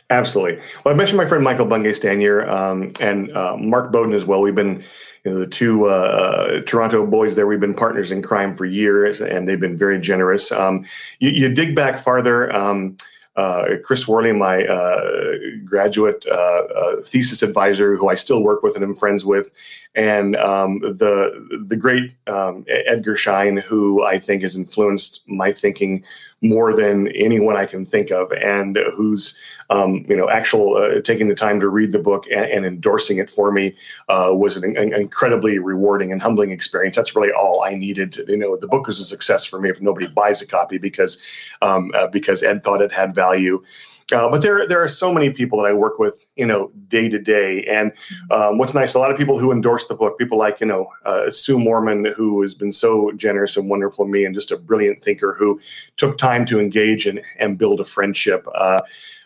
Absolutely. 0.09 0.55
Well, 0.83 0.93
I 0.93 0.97
mentioned 0.97 1.17
my 1.17 1.25
friend 1.25 1.43
Michael 1.43 1.65
Bungay 1.65 1.91
Stanier 1.91 2.47
um, 2.47 2.93
and 3.01 3.31
uh, 3.33 3.57
Mark 3.57 3.91
Bowden 3.91 4.13
as 4.13 4.23
well. 4.23 4.41
We've 4.41 4.55
been 4.55 4.81
you 5.25 5.31
know, 5.31 5.39
the 5.39 5.47
two 5.47 5.87
uh, 5.87 5.89
uh, 5.89 6.61
Toronto 6.61 7.05
boys 7.05 7.35
there. 7.35 7.45
We've 7.45 7.59
been 7.59 7.73
partners 7.73 8.09
in 8.09 8.21
crime 8.21 8.55
for 8.55 8.63
years, 8.63 9.19
and 9.19 9.47
they've 9.47 9.59
been 9.59 9.75
very 9.75 9.99
generous. 9.99 10.49
Um, 10.53 10.85
you, 11.19 11.31
you, 11.31 11.53
dig 11.53 11.75
back 11.75 11.97
farther. 11.97 12.53
Um, 12.55 12.95
uh, 13.35 13.75
Chris 13.83 14.07
Worley, 14.07 14.31
my 14.31 14.65
uh, 14.65 15.33
graduate 15.65 16.25
uh, 16.25 16.95
thesis 17.01 17.43
advisor, 17.43 17.95
who 17.95 18.07
I 18.07 18.15
still 18.15 18.41
work 18.41 18.63
with 18.63 18.75
and 18.75 18.83
am 18.83 18.95
friends 18.95 19.25
with, 19.25 19.55
and 19.97 20.35
um, 20.35 20.79
the 20.79 21.65
the 21.65 21.75
great 21.75 22.13
um, 22.27 22.63
Edgar 22.67 23.15
Schein, 23.15 23.57
who 23.57 24.03
I 24.03 24.19
think 24.19 24.43
has 24.43 24.55
influenced 24.55 25.27
my 25.27 25.51
thinking 25.51 26.03
more 26.41 26.71
than 26.71 27.07
anyone 27.09 27.57
I 27.57 27.65
can 27.65 27.83
think 27.83 28.11
of, 28.11 28.31
and 28.31 28.77
who's 28.95 29.41
um, 29.71 30.05
you 30.07 30.15
know 30.15 30.29
actual 30.29 30.75
uh, 30.75 31.01
taking 31.01 31.27
the 31.27 31.35
time 31.35 31.59
to 31.59 31.67
read 31.67 31.91
the 31.91 31.99
book 31.99 32.25
and, 32.31 32.45
and 32.45 32.63
endorsing 32.63 33.17
it 33.17 33.27
for 33.27 33.51
me 33.51 33.75
uh, 34.07 34.29
was 34.33 34.55
an, 34.55 34.77
an, 34.77 34.93
incredibly 34.93 35.57
rewarding 35.57 36.11
and 36.11 36.21
humbling 36.21 36.51
experience. 36.51 36.95
That's 36.95 37.15
really 37.15 37.31
all 37.31 37.63
I 37.63 37.73
needed. 37.73 38.11
To, 38.13 38.25
you 38.27 38.37
know, 38.37 38.55
the 38.55 38.67
book 38.67 38.85
was 38.85 38.99
a 38.99 39.03
success 39.03 39.45
for 39.45 39.59
me 39.59 39.71
if 39.71 39.81
nobody 39.81 40.07
buys 40.13 40.43
a 40.43 40.47
copy 40.47 40.77
because 40.77 41.19
um, 41.63 41.91
uh, 41.95 42.05
because 42.05 42.43
Ed 42.43 42.63
thought 42.63 42.83
it 42.83 42.91
had 42.91 43.15
value. 43.15 43.63
Uh, 44.13 44.29
but 44.29 44.41
there, 44.41 44.65
there 44.65 44.81
are 44.81 44.87
so 44.87 45.13
many 45.13 45.29
people 45.29 45.61
that 45.61 45.67
I 45.67 45.73
work 45.73 45.99
with, 45.99 46.29
you 46.37 46.45
know, 46.45 46.71
day 46.87 47.09
to 47.09 47.19
day. 47.19 47.63
And 47.65 47.91
um, 48.31 48.57
what's 48.57 48.73
nice, 48.73 48.93
a 48.93 48.99
lot 48.99 49.11
of 49.11 49.17
people 49.17 49.37
who 49.37 49.51
endorse 49.51 49.87
the 49.87 49.95
book, 49.95 50.17
people 50.17 50.37
like, 50.37 50.61
you 50.61 50.67
know, 50.67 50.87
uh, 51.05 51.29
Sue 51.29 51.59
Mormon, 51.59 52.05
who 52.15 52.41
has 52.41 52.55
been 52.55 52.71
so 52.71 53.11
generous 53.11 53.57
and 53.57 53.69
wonderful 53.69 54.05
to 54.05 54.11
me, 54.11 54.23
and 54.23 54.33
just 54.33 54.49
a 54.51 54.57
brilliant 54.57 55.01
thinker 55.01 55.35
who 55.37 55.59
took 55.97 56.17
time 56.17 56.45
to 56.45 56.57
engage 56.57 57.05
and, 57.05 57.21
and 57.37 57.57
build 57.57 57.81
a 57.81 57.85
friendship. 57.85 58.47
Uh, 58.55 58.81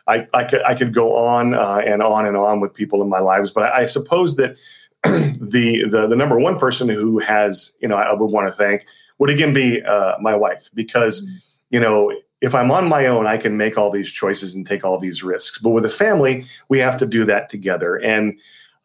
I, 0.08 0.28
I, 0.34 0.46
could, 0.46 0.64
I 0.64 0.74
could 0.74 0.96
go 0.96 1.16
on 1.16 1.54
uh, 1.54 1.84
and 1.86 2.02
on 2.02 2.26
and 2.26 2.36
on 2.36 2.60
with 2.60 2.74
people 2.74 3.04
in 3.04 3.10
my 3.10 3.20
lives, 3.20 3.52
but 3.52 3.72
I, 3.72 3.82
I 3.82 3.86
suppose 3.86 4.36
that 4.38 4.58
the, 5.04 5.84
the 5.90 6.06
the 6.08 6.16
number 6.16 6.40
one 6.40 6.60
person 6.60 6.88
who 6.88 7.18
has, 7.20 7.76
you 7.82 7.88
know, 7.88 7.96
I 7.96 8.14
would 8.14 8.28
want 8.28 8.48
to 8.48 8.54
thank 8.54 8.86
would 9.18 9.32
again 9.32 9.52
be 9.52 9.82
uh, 9.82 10.18
my 10.20 10.36
wife 10.36 10.70
because, 10.76 11.28
you 11.72 11.80
know, 11.80 12.12
if 12.42 12.56
I'm 12.56 12.72
on 12.72 12.90
my 12.90 13.06
own, 13.06 13.28
I 13.28 13.38
can 13.38 13.56
make 13.56 13.78
all 13.78 13.92
these 13.92 14.12
choices 14.12 14.56
and 14.56 14.66
take 14.66 14.84
all 14.84 14.98
these 14.98 15.24
risks. 15.24 15.60
But 15.60 15.70
with 15.70 15.86
a 15.86 15.90
family, 15.90 16.46
we 16.70 16.80
have 16.80 16.98
to 16.98 17.06
do 17.06 17.24
that 17.26 17.50
together. 17.50 17.98
And 17.98 18.38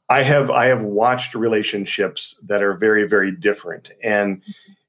I 0.08 0.22
have 0.22 0.50
I 0.50 0.66
have 0.66 0.82
watched 0.82 1.34
relationships 1.34 2.40
that 2.46 2.62
are 2.62 2.74
very 2.74 3.08
very 3.08 3.32
different, 3.32 3.90
and 4.04 4.42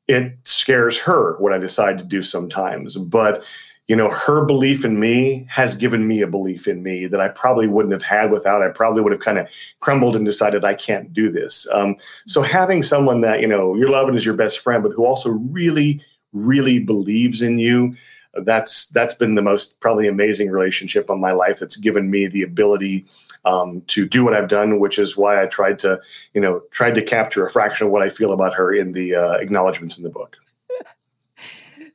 it 0.07 0.38
scares 0.43 0.99
her 0.99 1.38
what 1.39 1.53
I 1.53 1.57
decide 1.57 1.97
to 1.97 2.03
do 2.03 2.22
sometimes. 2.22 2.95
But 2.95 3.43
you 3.88 3.95
know, 3.95 4.09
her 4.09 4.43
belief 4.45 4.84
in 4.84 4.99
me 4.99 5.47
has 5.49 5.76
given 5.76 6.07
me 6.07 6.22
a 6.22 6.28
belief 6.28 6.68
in 6.68 6.84
me 6.84 7.07
that 7.07 7.22
I 7.22 7.30
probably 7.30 7.68
wouldn't 7.68 7.93
have 7.93 8.03
had 8.03 8.32
without. 8.32 8.61
I 8.61 8.68
probably 8.68 9.01
would 9.01 9.13
have 9.13 9.22
kind 9.22 9.39
of 9.39 9.49
crumbled 9.80 10.15
and 10.15 10.26
decided 10.26 10.65
I 10.65 10.74
can't 10.74 11.13
do 11.13 11.32
this. 11.32 11.65
Um, 11.72 11.95
so 12.26 12.41
having 12.41 12.84
someone 12.84 13.22
that 13.22 13.41
you 13.41 13.47
know 13.47 13.76
you're 13.76 13.89
loving 13.89 14.15
as 14.15 14.26
your 14.26 14.36
best 14.36 14.59
friend, 14.59 14.84
but 14.84 14.91
who 14.91 15.05
also 15.05 15.30
really 15.30 16.01
really 16.34 16.78
believes 16.78 17.41
in 17.41 17.57
you 17.57 17.95
that's 18.43 18.89
that's 18.89 19.13
been 19.13 19.35
the 19.35 19.41
most 19.41 19.79
probably 19.79 20.07
amazing 20.07 20.49
relationship 20.49 21.09
of 21.09 21.19
my 21.19 21.31
life. 21.31 21.61
It's 21.61 21.77
given 21.77 22.09
me 22.09 22.27
the 22.27 22.43
ability 22.43 23.05
um, 23.45 23.81
to 23.88 24.05
do 24.05 24.23
what 24.23 24.33
I've 24.33 24.49
done, 24.49 24.79
which 24.79 24.99
is 24.99 25.15
why 25.15 25.41
I 25.41 25.45
tried 25.45 25.79
to, 25.79 26.01
you 26.33 26.41
know, 26.41 26.61
tried 26.71 26.95
to 26.95 27.01
capture 27.01 27.45
a 27.45 27.49
fraction 27.49 27.88
of 27.88 27.93
what 27.93 28.03
I 28.03 28.09
feel 28.09 28.33
about 28.33 28.53
her 28.55 28.73
in 28.73 28.91
the 28.91 29.15
uh, 29.15 29.33
acknowledgments 29.33 29.97
in 29.97 30.03
the 30.03 30.09
book. 30.09 30.38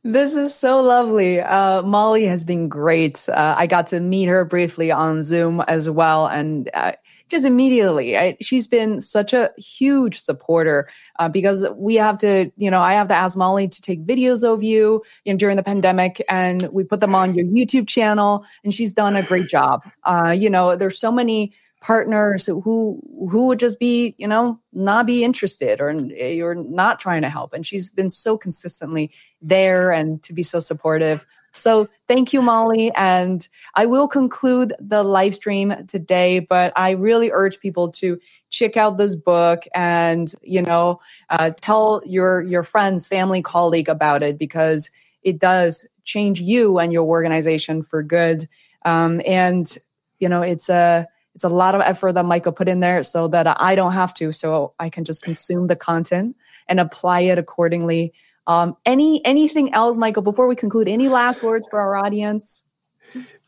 This 0.05 0.35
is 0.35 0.53
so 0.53 0.83
lovely. 0.83 1.41
Uh, 1.41 1.81
Molly 1.83 2.25
has 2.25 2.45
been 2.45 2.69
great. 2.69 3.29
Uh, 3.29 3.55
I 3.57 3.69
got 3.69 3.87
to 3.89 4.01
meet 4.01 4.27
her 4.27 4.45
briefly 4.45 4.91
on 4.91 5.23
Zoom 5.23 5.61
as 5.69 5.89
well. 5.89 6.27
And 6.27 6.69
uh, 6.75 6.95
just 7.29 7.47
immediately, 7.47 8.19
I, 8.19 8.37
she's 8.41 8.67
been 8.67 9.01
such 9.01 9.33
a 9.33 9.53
huge 9.57 10.19
supporter 10.19 10.89
uh, 11.21 11.29
because 11.29 11.69
we 11.77 11.95
have 11.95 12.19
to, 12.19 12.51
you 12.57 12.69
know, 12.69 12.81
I 12.81 12.95
have 12.95 13.07
to 13.09 13.15
ask 13.15 13.39
Molly 13.39 13.69
to 13.69 13.81
take 13.81 14.05
videos 14.05 14.43
of 14.43 14.65
you, 14.65 15.05
you 15.25 15.35
know, 15.35 15.39
during 15.39 15.57
the 15.57 15.63
pandemic 15.63 16.21
and 16.29 16.69
we 16.73 16.83
put 16.83 16.99
them 16.99 17.15
on 17.15 17.37
your 17.37 17.47
YouTube 17.47 17.87
channel 17.87 18.45
and 18.65 18.75
she's 18.75 18.91
done 18.91 19.15
a 19.15 19.23
great 19.23 19.47
job. 19.47 19.85
Uh, 20.03 20.35
you 20.37 20.51
know, 20.51 20.75
there's 20.75 20.99
so 20.99 21.13
many 21.13 21.53
partners 21.83 22.47
who 22.47 23.01
who 23.31 23.49
would 23.49 23.59
just 23.59 23.79
be 23.79 24.15
you 24.19 24.29
know 24.29 24.59
not 24.73 25.07
be 25.07 25.25
interested 25.25 25.81
or 25.81 25.93
you're 25.93 26.55
not 26.55 26.99
trying 26.99 27.23
to 27.23 27.29
help. 27.29 27.53
And 27.53 27.67
she's 27.67 27.91
been 27.91 28.09
so 28.09 28.39
consistently 28.39 29.11
there 29.41 29.93
and 29.93 30.23
to 30.23 30.33
be 30.33 30.43
so 30.43 30.61
supportive. 30.61 31.27
So 31.55 31.89
thank 32.09 32.33
you 32.33 32.41
molly. 32.41 32.91
And 32.95 33.47
i 33.75 33.85
will 33.85 34.09
conclude 34.09 34.73
the 34.79 35.03
live 35.03 35.35
stream 35.35 35.75
today 35.87 36.39
but 36.39 36.73
i 36.77 36.91
really 36.93 37.31
urge 37.31 37.59
people 37.61 37.91
to 37.91 38.19
check 38.51 38.77
out 38.77 38.97
this 38.99 39.15
book 39.15 39.65
and 39.75 40.33
you 40.43 40.63
know 40.63 41.01
uh, 41.31 41.51
tell 41.61 42.03
your 42.07 42.43
your 42.43 42.63
friends 42.63 43.07
family 43.07 43.43
colleague 43.43 43.89
about 43.89 44.23
it 44.23 44.39
because 44.39 44.91
it 45.23 45.41
does 45.41 45.89
change 46.05 46.41
you 46.41 46.79
and 46.79 46.93
your 46.93 47.05
organization 47.05 47.83
for 47.83 48.03
good. 48.03 48.47
Um, 48.85 49.21
and 49.27 49.77
you 50.19 50.29
know 50.29 50.43
it's 50.43 50.69
a 50.69 51.07
it's 51.35 51.45
a 51.45 51.49
lot 51.49 51.75
of 51.75 51.81
effort 51.81 52.13
that 52.13 52.25
Michael 52.25 52.53
put 52.53 52.69
in 52.69 52.81
there 52.81 53.03
so 53.03 53.29
that 53.29 53.61
I 53.61 53.75
don't 53.75 53.93
have 53.93 54.13
to. 54.15 54.33
So 54.33 54.75
I 54.79 54.91
can 54.91 55.05
just 55.05 55.23
consume 55.23 55.67
the 55.67 55.77
content 55.77 56.37
and 56.69 56.79
apply 56.79 57.21
it 57.21 57.39
accordingly. 57.39 58.13
Um, 58.47 58.77
any 58.85 59.25
anything 59.25 59.73
else, 59.73 59.97
Michael? 59.97 60.23
Before 60.23 60.49
we 60.49 60.57
conclude, 60.57 60.89
any 60.89 61.09
last 61.09 61.43
words 61.43 61.67
for 61.71 61.81
our 61.81 61.97
audience? 61.97 62.69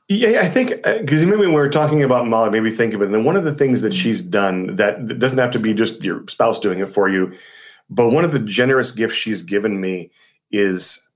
Yeah, 0.08 0.40
I 0.40 0.48
think 0.48 0.70
because 0.82 1.24
uh, 1.24 1.26
maybe 1.26 1.38
when 1.38 1.52
we're 1.52 1.70
talking 1.70 2.02
about 2.02 2.26
Molly, 2.26 2.50
maybe 2.50 2.70
think 2.70 2.94
of 2.94 3.02
it. 3.02 3.10
And 3.10 3.24
one 3.24 3.36
of 3.36 3.44
the 3.44 3.54
things 3.54 3.80
that 3.80 3.94
she's 3.94 4.20
done 4.20 4.76
that 4.76 5.18
doesn't 5.18 5.38
have 5.38 5.50
to 5.52 5.58
be 5.58 5.74
just 5.74 6.02
your 6.02 6.24
spouse 6.28 6.60
doing 6.60 6.80
it 6.80 6.90
for 6.90 7.08
you, 7.08 7.32
but 7.88 8.10
one 8.10 8.24
of 8.24 8.32
the 8.32 8.38
generous 8.38 8.92
gifts 8.92 9.14
she's 9.14 9.42
given 9.42 9.80
me 9.80 10.10
is 10.50 11.08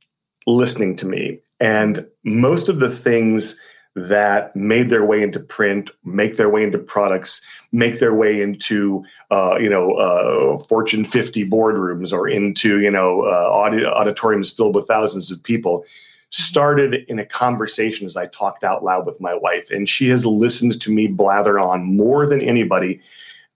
listening 0.46 0.96
to 0.96 1.06
me. 1.06 1.40
And 1.60 2.06
most 2.24 2.68
of 2.68 2.78
the 2.78 2.90
things 2.90 3.60
that 4.08 4.54
made 4.54 4.90
their 4.90 5.04
way 5.04 5.22
into 5.22 5.40
print, 5.40 5.90
make 6.04 6.36
their 6.36 6.48
way 6.48 6.62
into 6.62 6.78
products, 6.78 7.44
make 7.72 7.98
their 7.98 8.14
way 8.14 8.40
into 8.40 9.04
uh, 9.30 9.58
you 9.60 9.68
know 9.68 9.92
uh, 9.92 10.58
Fortune 10.58 11.04
50 11.04 11.48
boardrooms 11.48 12.12
or 12.12 12.28
into 12.28 12.80
you 12.80 12.90
know 12.90 13.22
uh, 13.22 13.50
audi- 13.52 13.84
auditoriums 13.84 14.50
filled 14.50 14.74
with 14.74 14.86
thousands 14.86 15.30
of 15.30 15.42
people, 15.42 15.84
started 16.30 17.04
in 17.08 17.18
a 17.18 17.26
conversation 17.26 18.06
as 18.06 18.16
I 18.16 18.26
talked 18.26 18.64
out 18.64 18.84
loud 18.84 19.06
with 19.06 19.20
my 19.20 19.34
wife, 19.34 19.70
and 19.70 19.88
she 19.88 20.08
has 20.08 20.24
listened 20.26 20.80
to 20.80 20.92
me 20.92 21.06
blather 21.06 21.58
on 21.58 21.96
more 21.96 22.26
than 22.26 22.40
anybody. 22.40 23.00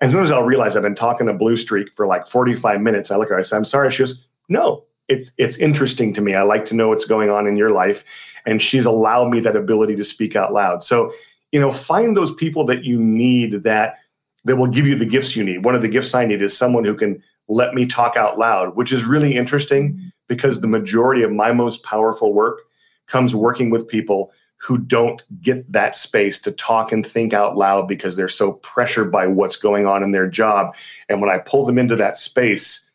And 0.01 0.11
sometimes 0.11 0.33
I'll 0.33 0.43
realize 0.43 0.77
I've 0.77 0.83
been 0.83 0.97
talking 0.97 1.29
to 1.29 1.33
Blue 1.33 1.57
Streak 1.57 1.93
for 1.93 2.09
like 2.09 2.27
45 2.27 2.81
minutes. 2.81 3.11
I 3.13 3.17
look 3.17 3.29
at 3.29 3.35
her, 3.35 3.39
I 3.39 3.43
say, 3.43 3.57
"I'm 3.57 3.65
sorry." 3.65 3.91
She 3.91 4.03
goes, 4.03 4.27
"No, 4.49 4.85
it's 5.13 5.33
it's 5.39 5.57
interesting 5.59 6.13
to 6.15 6.21
me. 6.21 6.35
I 6.35 6.43
like 6.43 6.65
to 6.67 6.75
know 6.75 6.89
what's 6.89 7.05
going 7.05 7.31
on 7.31 7.47
in 7.47 7.57
your 7.57 7.71
life." 7.71 8.05
and 8.47 8.61
she's 8.61 8.87
allowed 8.87 9.31
me 9.31 9.41
that 9.41 9.57
ability 9.57 9.97
to 9.97 10.05
speak 10.05 10.37
out 10.37 10.53
loud. 10.53 10.83
So, 10.83 11.13
you 11.51 11.61
know, 11.61 11.73
find 11.73 12.17
those 12.17 12.35
people 12.35 12.65
that 12.67 12.85
you 12.85 12.99
need 12.99 13.63
that 13.65 13.99
that 14.45 14.57
will 14.57 14.67
give 14.67 14.87
you 14.87 14.97
the 14.97 15.07
gifts 15.07 15.37
you 15.37 15.45
need. 15.45 15.65
One 15.65 15.75
of 15.75 15.83
the 15.83 15.89
gifts 15.89 16.15
I 16.15 16.25
need 16.25 16.43
is 16.43 16.57
someone 16.57 16.85
who 16.85 16.97
can 16.97 17.23
let 17.49 17.75
me 17.75 17.87
talk 17.87 18.17
out 18.17 18.39
loud, 18.39 18.75
which 18.77 18.93
is 18.93 19.05
really 19.05 19.37
interesting 19.37 20.01
because 20.29 20.61
the 20.61 20.69
majority 20.69 21.23
of 21.23 21.31
my 21.31 21.53
most 21.53 21.85
powerful 21.85 22.33
work 22.33 22.63
comes 23.07 23.35
working 23.35 23.71
with 23.71 23.87
people 23.87 24.33
who 24.57 24.79
don't 24.79 25.23
get 25.41 25.71
that 25.71 25.97
space 25.97 26.41
to 26.41 26.53
talk 26.53 26.93
and 26.93 27.05
think 27.05 27.33
out 27.33 27.57
loud 27.57 27.87
because 27.87 28.17
they're 28.17 28.29
so 28.29 28.55
pressured 28.55 29.11
by 29.11 29.27
what's 29.27 29.57
going 29.57 29.87
on 29.87 30.03
in 30.03 30.13
their 30.13 30.29
job. 30.29 30.75
And 31.09 31.21
when 31.21 31.31
I 31.31 31.39
pull 31.39 31.65
them 31.65 31.79
into 31.79 31.97
that 31.97 32.17
space, 32.17 32.92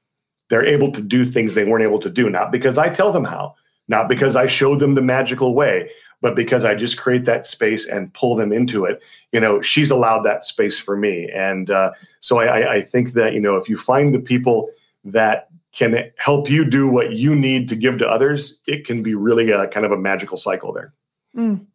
they're 0.50 0.66
able 0.66 0.92
to 0.92 1.02
do 1.02 1.26
things 1.26 1.54
they 1.54 1.66
weren't 1.66 1.84
able 1.84 2.00
to 2.00 2.10
do, 2.10 2.30
not 2.30 2.52
because 2.52 2.78
I 2.78 2.90
tell 2.90 3.12
them 3.12 3.26
how, 3.26 3.56
not 3.88 4.10
because 4.10 4.36
I 4.36 4.46
show 4.46 4.76
them 4.76 4.96
the 4.96 5.02
magical 5.02 5.54
way, 5.54 5.90
but 6.22 6.36
because 6.36 6.66
I 6.66 6.76
just 6.76 6.98
create 6.98 7.26
that 7.26 7.46
space 7.46 7.88
and 7.88 8.14
pull 8.14 8.36
them 8.36 8.52
into 8.52 8.86
it. 8.86 9.04
You 9.32 9.40
know, 9.40 9.62
she's 9.62 9.92
allowed 9.92 10.24
that 10.24 10.44
space 10.44 10.80
for 10.80 10.98
me. 10.98 11.30
And 11.34 11.70
uh, 11.70 11.92
so 12.20 12.40
I, 12.40 12.76
I 12.76 12.82
think 12.82 13.14
that, 13.14 13.34
you 13.34 13.40
know, 13.40 13.56
if 13.56 13.70
you 13.70 13.78
find 13.78 14.14
the 14.14 14.20
people 14.20 14.70
that 15.04 15.48
can 15.74 16.12
help 16.18 16.50
you 16.50 16.66
do 16.66 16.90
what 16.90 17.14
you 17.14 17.36
need 17.36 17.70
to 17.70 17.76
give 17.76 18.00
to 18.00 18.08
others, 18.08 18.62
it 18.68 18.86
can 18.86 19.04
be 19.04 19.14
really 19.14 19.52
a 19.52 19.68
kind 19.68 19.86
of 19.86 19.92
a 19.92 19.98
magical 19.98 20.38
cycle 20.38 20.74
there. 20.74 20.94
Mm. 21.36 21.68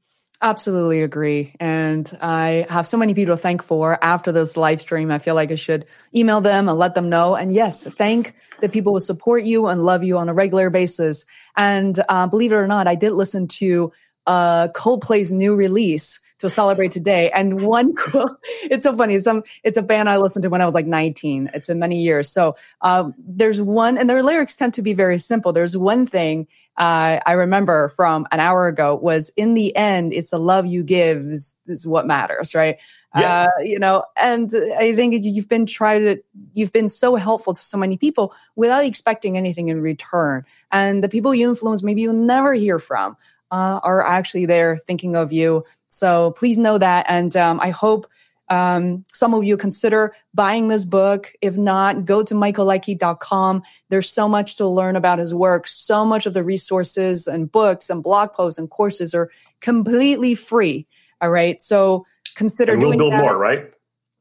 Absolutely 0.44 1.02
agree. 1.02 1.54
And 1.60 2.10
I 2.20 2.66
have 2.68 2.84
so 2.84 2.98
many 2.98 3.14
people 3.14 3.36
to 3.36 3.40
thank 3.40 3.62
for 3.62 3.96
after 4.02 4.32
this 4.32 4.56
live 4.56 4.80
stream. 4.80 5.12
I 5.12 5.20
feel 5.20 5.36
like 5.36 5.52
I 5.52 5.54
should 5.54 5.86
email 6.16 6.40
them 6.40 6.68
and 6.68 6.76
let 6.76 6.94
them 6.94 7.08
know. 7.08 7.36
And 7.36 7.52
yes, 7.52 7.84
thank 7.84 8.34
the 8.60 8.68
people 8.68 8.92
who 8.92 9.00
support 9.00 9.44
you 9.44 9.68
and 9.68 9.84
love 9.84 10.02
you 10.02 10.18
on 10.18 10.28
a 10.28 10.34
regular 10.34 10.68
basis. 10.68 11.26
And 11.56 11.96
uh, 12.08 12.26
believe 12.26 12.50
it 12.50 12.56
or 12.56 12.66
not, 12.66 12.88
I 12.88 12.96
did 12.96 13.12
listen 13.12 13.46
to 13.48 13.92
uh, 14.26 14.68
Coldplay's 14.74 15.32
new 15.32 15.54
release 15.54 16.18
to 16.42 16.50
celebrate 16.50 16.90
today. 16.90 17.30
And 17.30 17.62
one 17.62 17.94
quote, 17.96 18.38
it's 18.62 18.84
so 18.84 18.94
funny. 18.96 19.18
Some 19.20 19.42
it's 19.64 19.78
a 19.78 19.82
band 19.82 20.08
I 20.08 20.18
listened 20.18 20.42
to 20.42 20.50
when 20.50 20.60
I 20.60 20.66
was 20.66 20.74
like 20.74 20.86
19. 20.86 21.50
It's 21.54 21.66
been 21.66 21.78
many 21.78 22.02
years. 22.02 22.30
So 22.30 22.54
um, 22.82 23.14
there's 23.18 23.62
one, 23.62 23.96
and 23.96 24.10
their 24.10 24.22
lyrics 24.22 24.56
tend 24.56 24.74
to 24.74 24.82
be 24.82 24.92
very 24.92 25.18
simple. 25.18 25.52
There's 25.52 25.76
one 25.76 26.04
thing 26.06 26.46
uh, 26.76 27.20
I 27.26 27.32
remember 27.32 27.88
from 27.88 28.26
an 28.32 28.40
hour 28.40 28.66
ago 28.66 28.96
was 28.96 29.30
in 29.36 29.54
the 29.54 29.74
end, 29.76 30.12
it's 30.12 30.30
the 30.30 30.38
love 30.38 30.66
you 30.66 30.82
give 30.82 31.18
is, 31.18 31.54
is 31.66 31.86
what 31.86 32.06
matters, 32.06 32.54
right? 32.54 32.78
Yeah. 33.14 33.48
Uh, 33.58 33.62
you 33.62 33.78
know, 33.78 34.04
and 34.16 34.50
I 34.78 34.94
think 34.96 35.14
you've 35.22 35.48
been 35.48 35.66
trying 35.66 36.00
to, 36.00 36.22
you've 36.54 36.72
been 36.72 36.88
so 36.88 37.16
helpful 37.16 37.52
to 37.52 37.62
so 37.62 37.76
many 37.76 37.98
people 37.98 38.34
without 38.56 38.86
expecting 38.86 39.36
anything 39.36 39.68
in 39.68 39.82
return. 39.82 40.46
And 40.70 41.02
the 41.02 41.10
people 41.10 41.34
you 41.34 41.48
influence, 41.48 41.82
maybe 41.82 42.00
you'll 42.00 42.14
never 42.14 42.54
hear 42.54 42.78
from, 42.78 43.18
uh, 43.52 43.80
are 43.84 44.04
actually 44.04 44.46
there 44.46 44.78
thinking 44.78 45.14
of 45.14 45.30
you. 45.32 45.64
So 45.88 46.32
please 46.32 46.58
know 46.58 46.78
that. 46.78 47.04
And 47.08 47.36
um, 47.36 47.60
I 47.60 47.70
hope 47.70 48.06
um, 48.48 49.04
some 49.08 49.34
of 49.34 49.44
you 49.44 49.56
consider 49.56 50.14
buying 50.34 50.68
this 50.68 50.84
book. 50.84 51.32
If 51.40 51.56
not, 51.56 52.04
go 52.04 52.22
to 52.22 52.34
michaelliechty.com. 52.34 53.62
There's 53.90 54.10
so 54.10 54.28
much 54.28 54.56
to 54.56 54.66
learn 54.66 54.96
about 54.96 55.18
his 55.18 55.34
work. 55.34 55.66
So 55.66 56.04
much 56.04 56.26
of 56.26 56.34
the 56.34 56.42
resources 56.42 57.26
and 57.26 57.52
books 57.52 57.88
and 57.88 58.02
blog 58.02 58.32
posts 58.32 58.58
and 58.58 58.68
courses 58.68 59.14
are 59.14 59.30
completely 59.60 60.34
free. 60.34 60.86
All 61.20 61.30
right. 61.30 61.62
So 61.62 62.06
consider 62.34 62.72
and 62.72 62.82
we'll 62.82 62.96
build 62.96 63.12
that. 63.12 63.22
more, 63.22 63.36
right? 63.36 63.72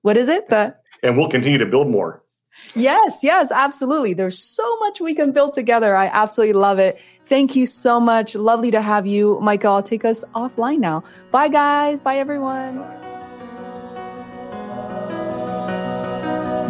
What 0.02 0.18
is 0.18 0.28
it? 0.28 0.50
The- 0.50 0.76
and 1.04 1.18
we'll 1.18 1.30
continue 1.30 1.58
to 1.58 1.66
build 1.66 1.90
more. 1.90 2.24
Yes, 2.76 3.24
yes, 3.24 3.52
absolutely. 3.52 4.14
There's 4.14 4.38
so 4.38 4.78
much 4.78 5.02
we 5.02 5.14
can 5.14 5.32
build 5.32 5.54
together. 5.54 5.96
I 5.96 6.08
absolutely 6.08 6.54
love 6.54 6.80
it. 6.80 7.00
Thank 7.26 7.56
you 7.56 7.66
so 7.66 8.00
much. 8.00 8.36
Lovely 8.36 8.72
to 8.72 8.82
have 8.82 9.06
you, 9.06 9.40
Michael. 9.42 9.74
I'll 9.74 9.84
take 9.84 10.06
us 10.06 10.24
offline 10.36 10.80
now. 10.80 11.04
Bye, 11.32 11.50
guys. 11.50 12.00
Bye, 12.00 12.18
everyone. 12.18 12.86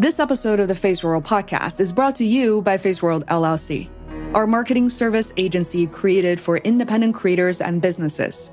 This 0.02 0.20
episode 0.20 0.60
of 0.60 0.68
the 0.68 0.74
Feisworld 0.74 1.24
podcast 1.24 1.80
is 1.80 1.94
brought 1.94 2.16
to 2.16 2.26
you 2.26 2.64
by 2.64 2.78
Feisworld 2.78 3.24
LLC, 3.26 3.88
our 4.34 4.48
marketing 4.48 4.90
service 4.90 5.32
agency 5.38 5.86
created 5.86 6.40
for 6.40 6.58
independent 6.58 7.14
creators 7.14 7.62
and 7.62 7.84
businesses. 7.84 8.50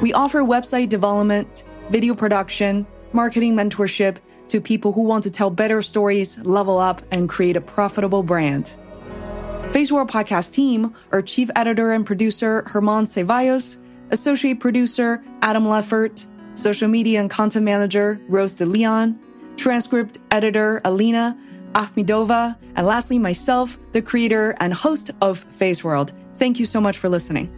We 0.00 0.12
offer 0.12 0.42
website 0.42 0.88
development, 0.88 1.64
video 1.90 2.14
production, 2.14 2.86
marketing 3.12 3.56
mentorship 3.56 4.18
to 4.48 4.60
people 4.60 4.92
who 4.92 5.02
want 5.02 5.24
to 5.24 5.30
tell 5.30 5.50
better 5.50 5.82
stories, 5.82 6.38
level 6.44 6.78
up, 6.78 7.02
and 7.10 7.28
create 7.28 7.56
a 7.56 7.60
profitable 7.60 8.22
brand. 8.22 8.72
Feisworld 9.68 10.08
podcast 10.08 10.52
team 10.52 10.94
are 11.12 11.20
chief 11.20 11.50
editor 11.54 11.92
and 11.92 12.06
producer 12.06 12.62
Herman 12.66 13.06
Ceballos, 13.06 13.76
associate 14.10 14.60
producer 14.60 15.22
Adam 15.42 15.64
Leffert, 15.64 16.26
social 16.54 16.88
media 16.88 17.20
and 17.20 17.30
content 17.30 17.64
manager 17.64 18.20
Rose 18.28 18.54
de 18.54 18.64
Leon, 18.64 19.18
transcript 19.56 20.18
editor 20.30 20.80
Alina 20.84 21.38
Akhmedova, 21.72 22.56
and 22.76 22.86
lastly, 22.86 23.18
myself, 23.18 23.78
the 23.92 24.00
creator 24.00 24.56
and 24.60 24.72
host 24.72 25.10
of 25.20 25.44
Feisworld. 25.50 26.12
Thank 26.36 26.58
you 26.58 26.64
so 26.64 26.80
much 26.80 26.96
for 26.96 27.08
listening. 27.08 27.54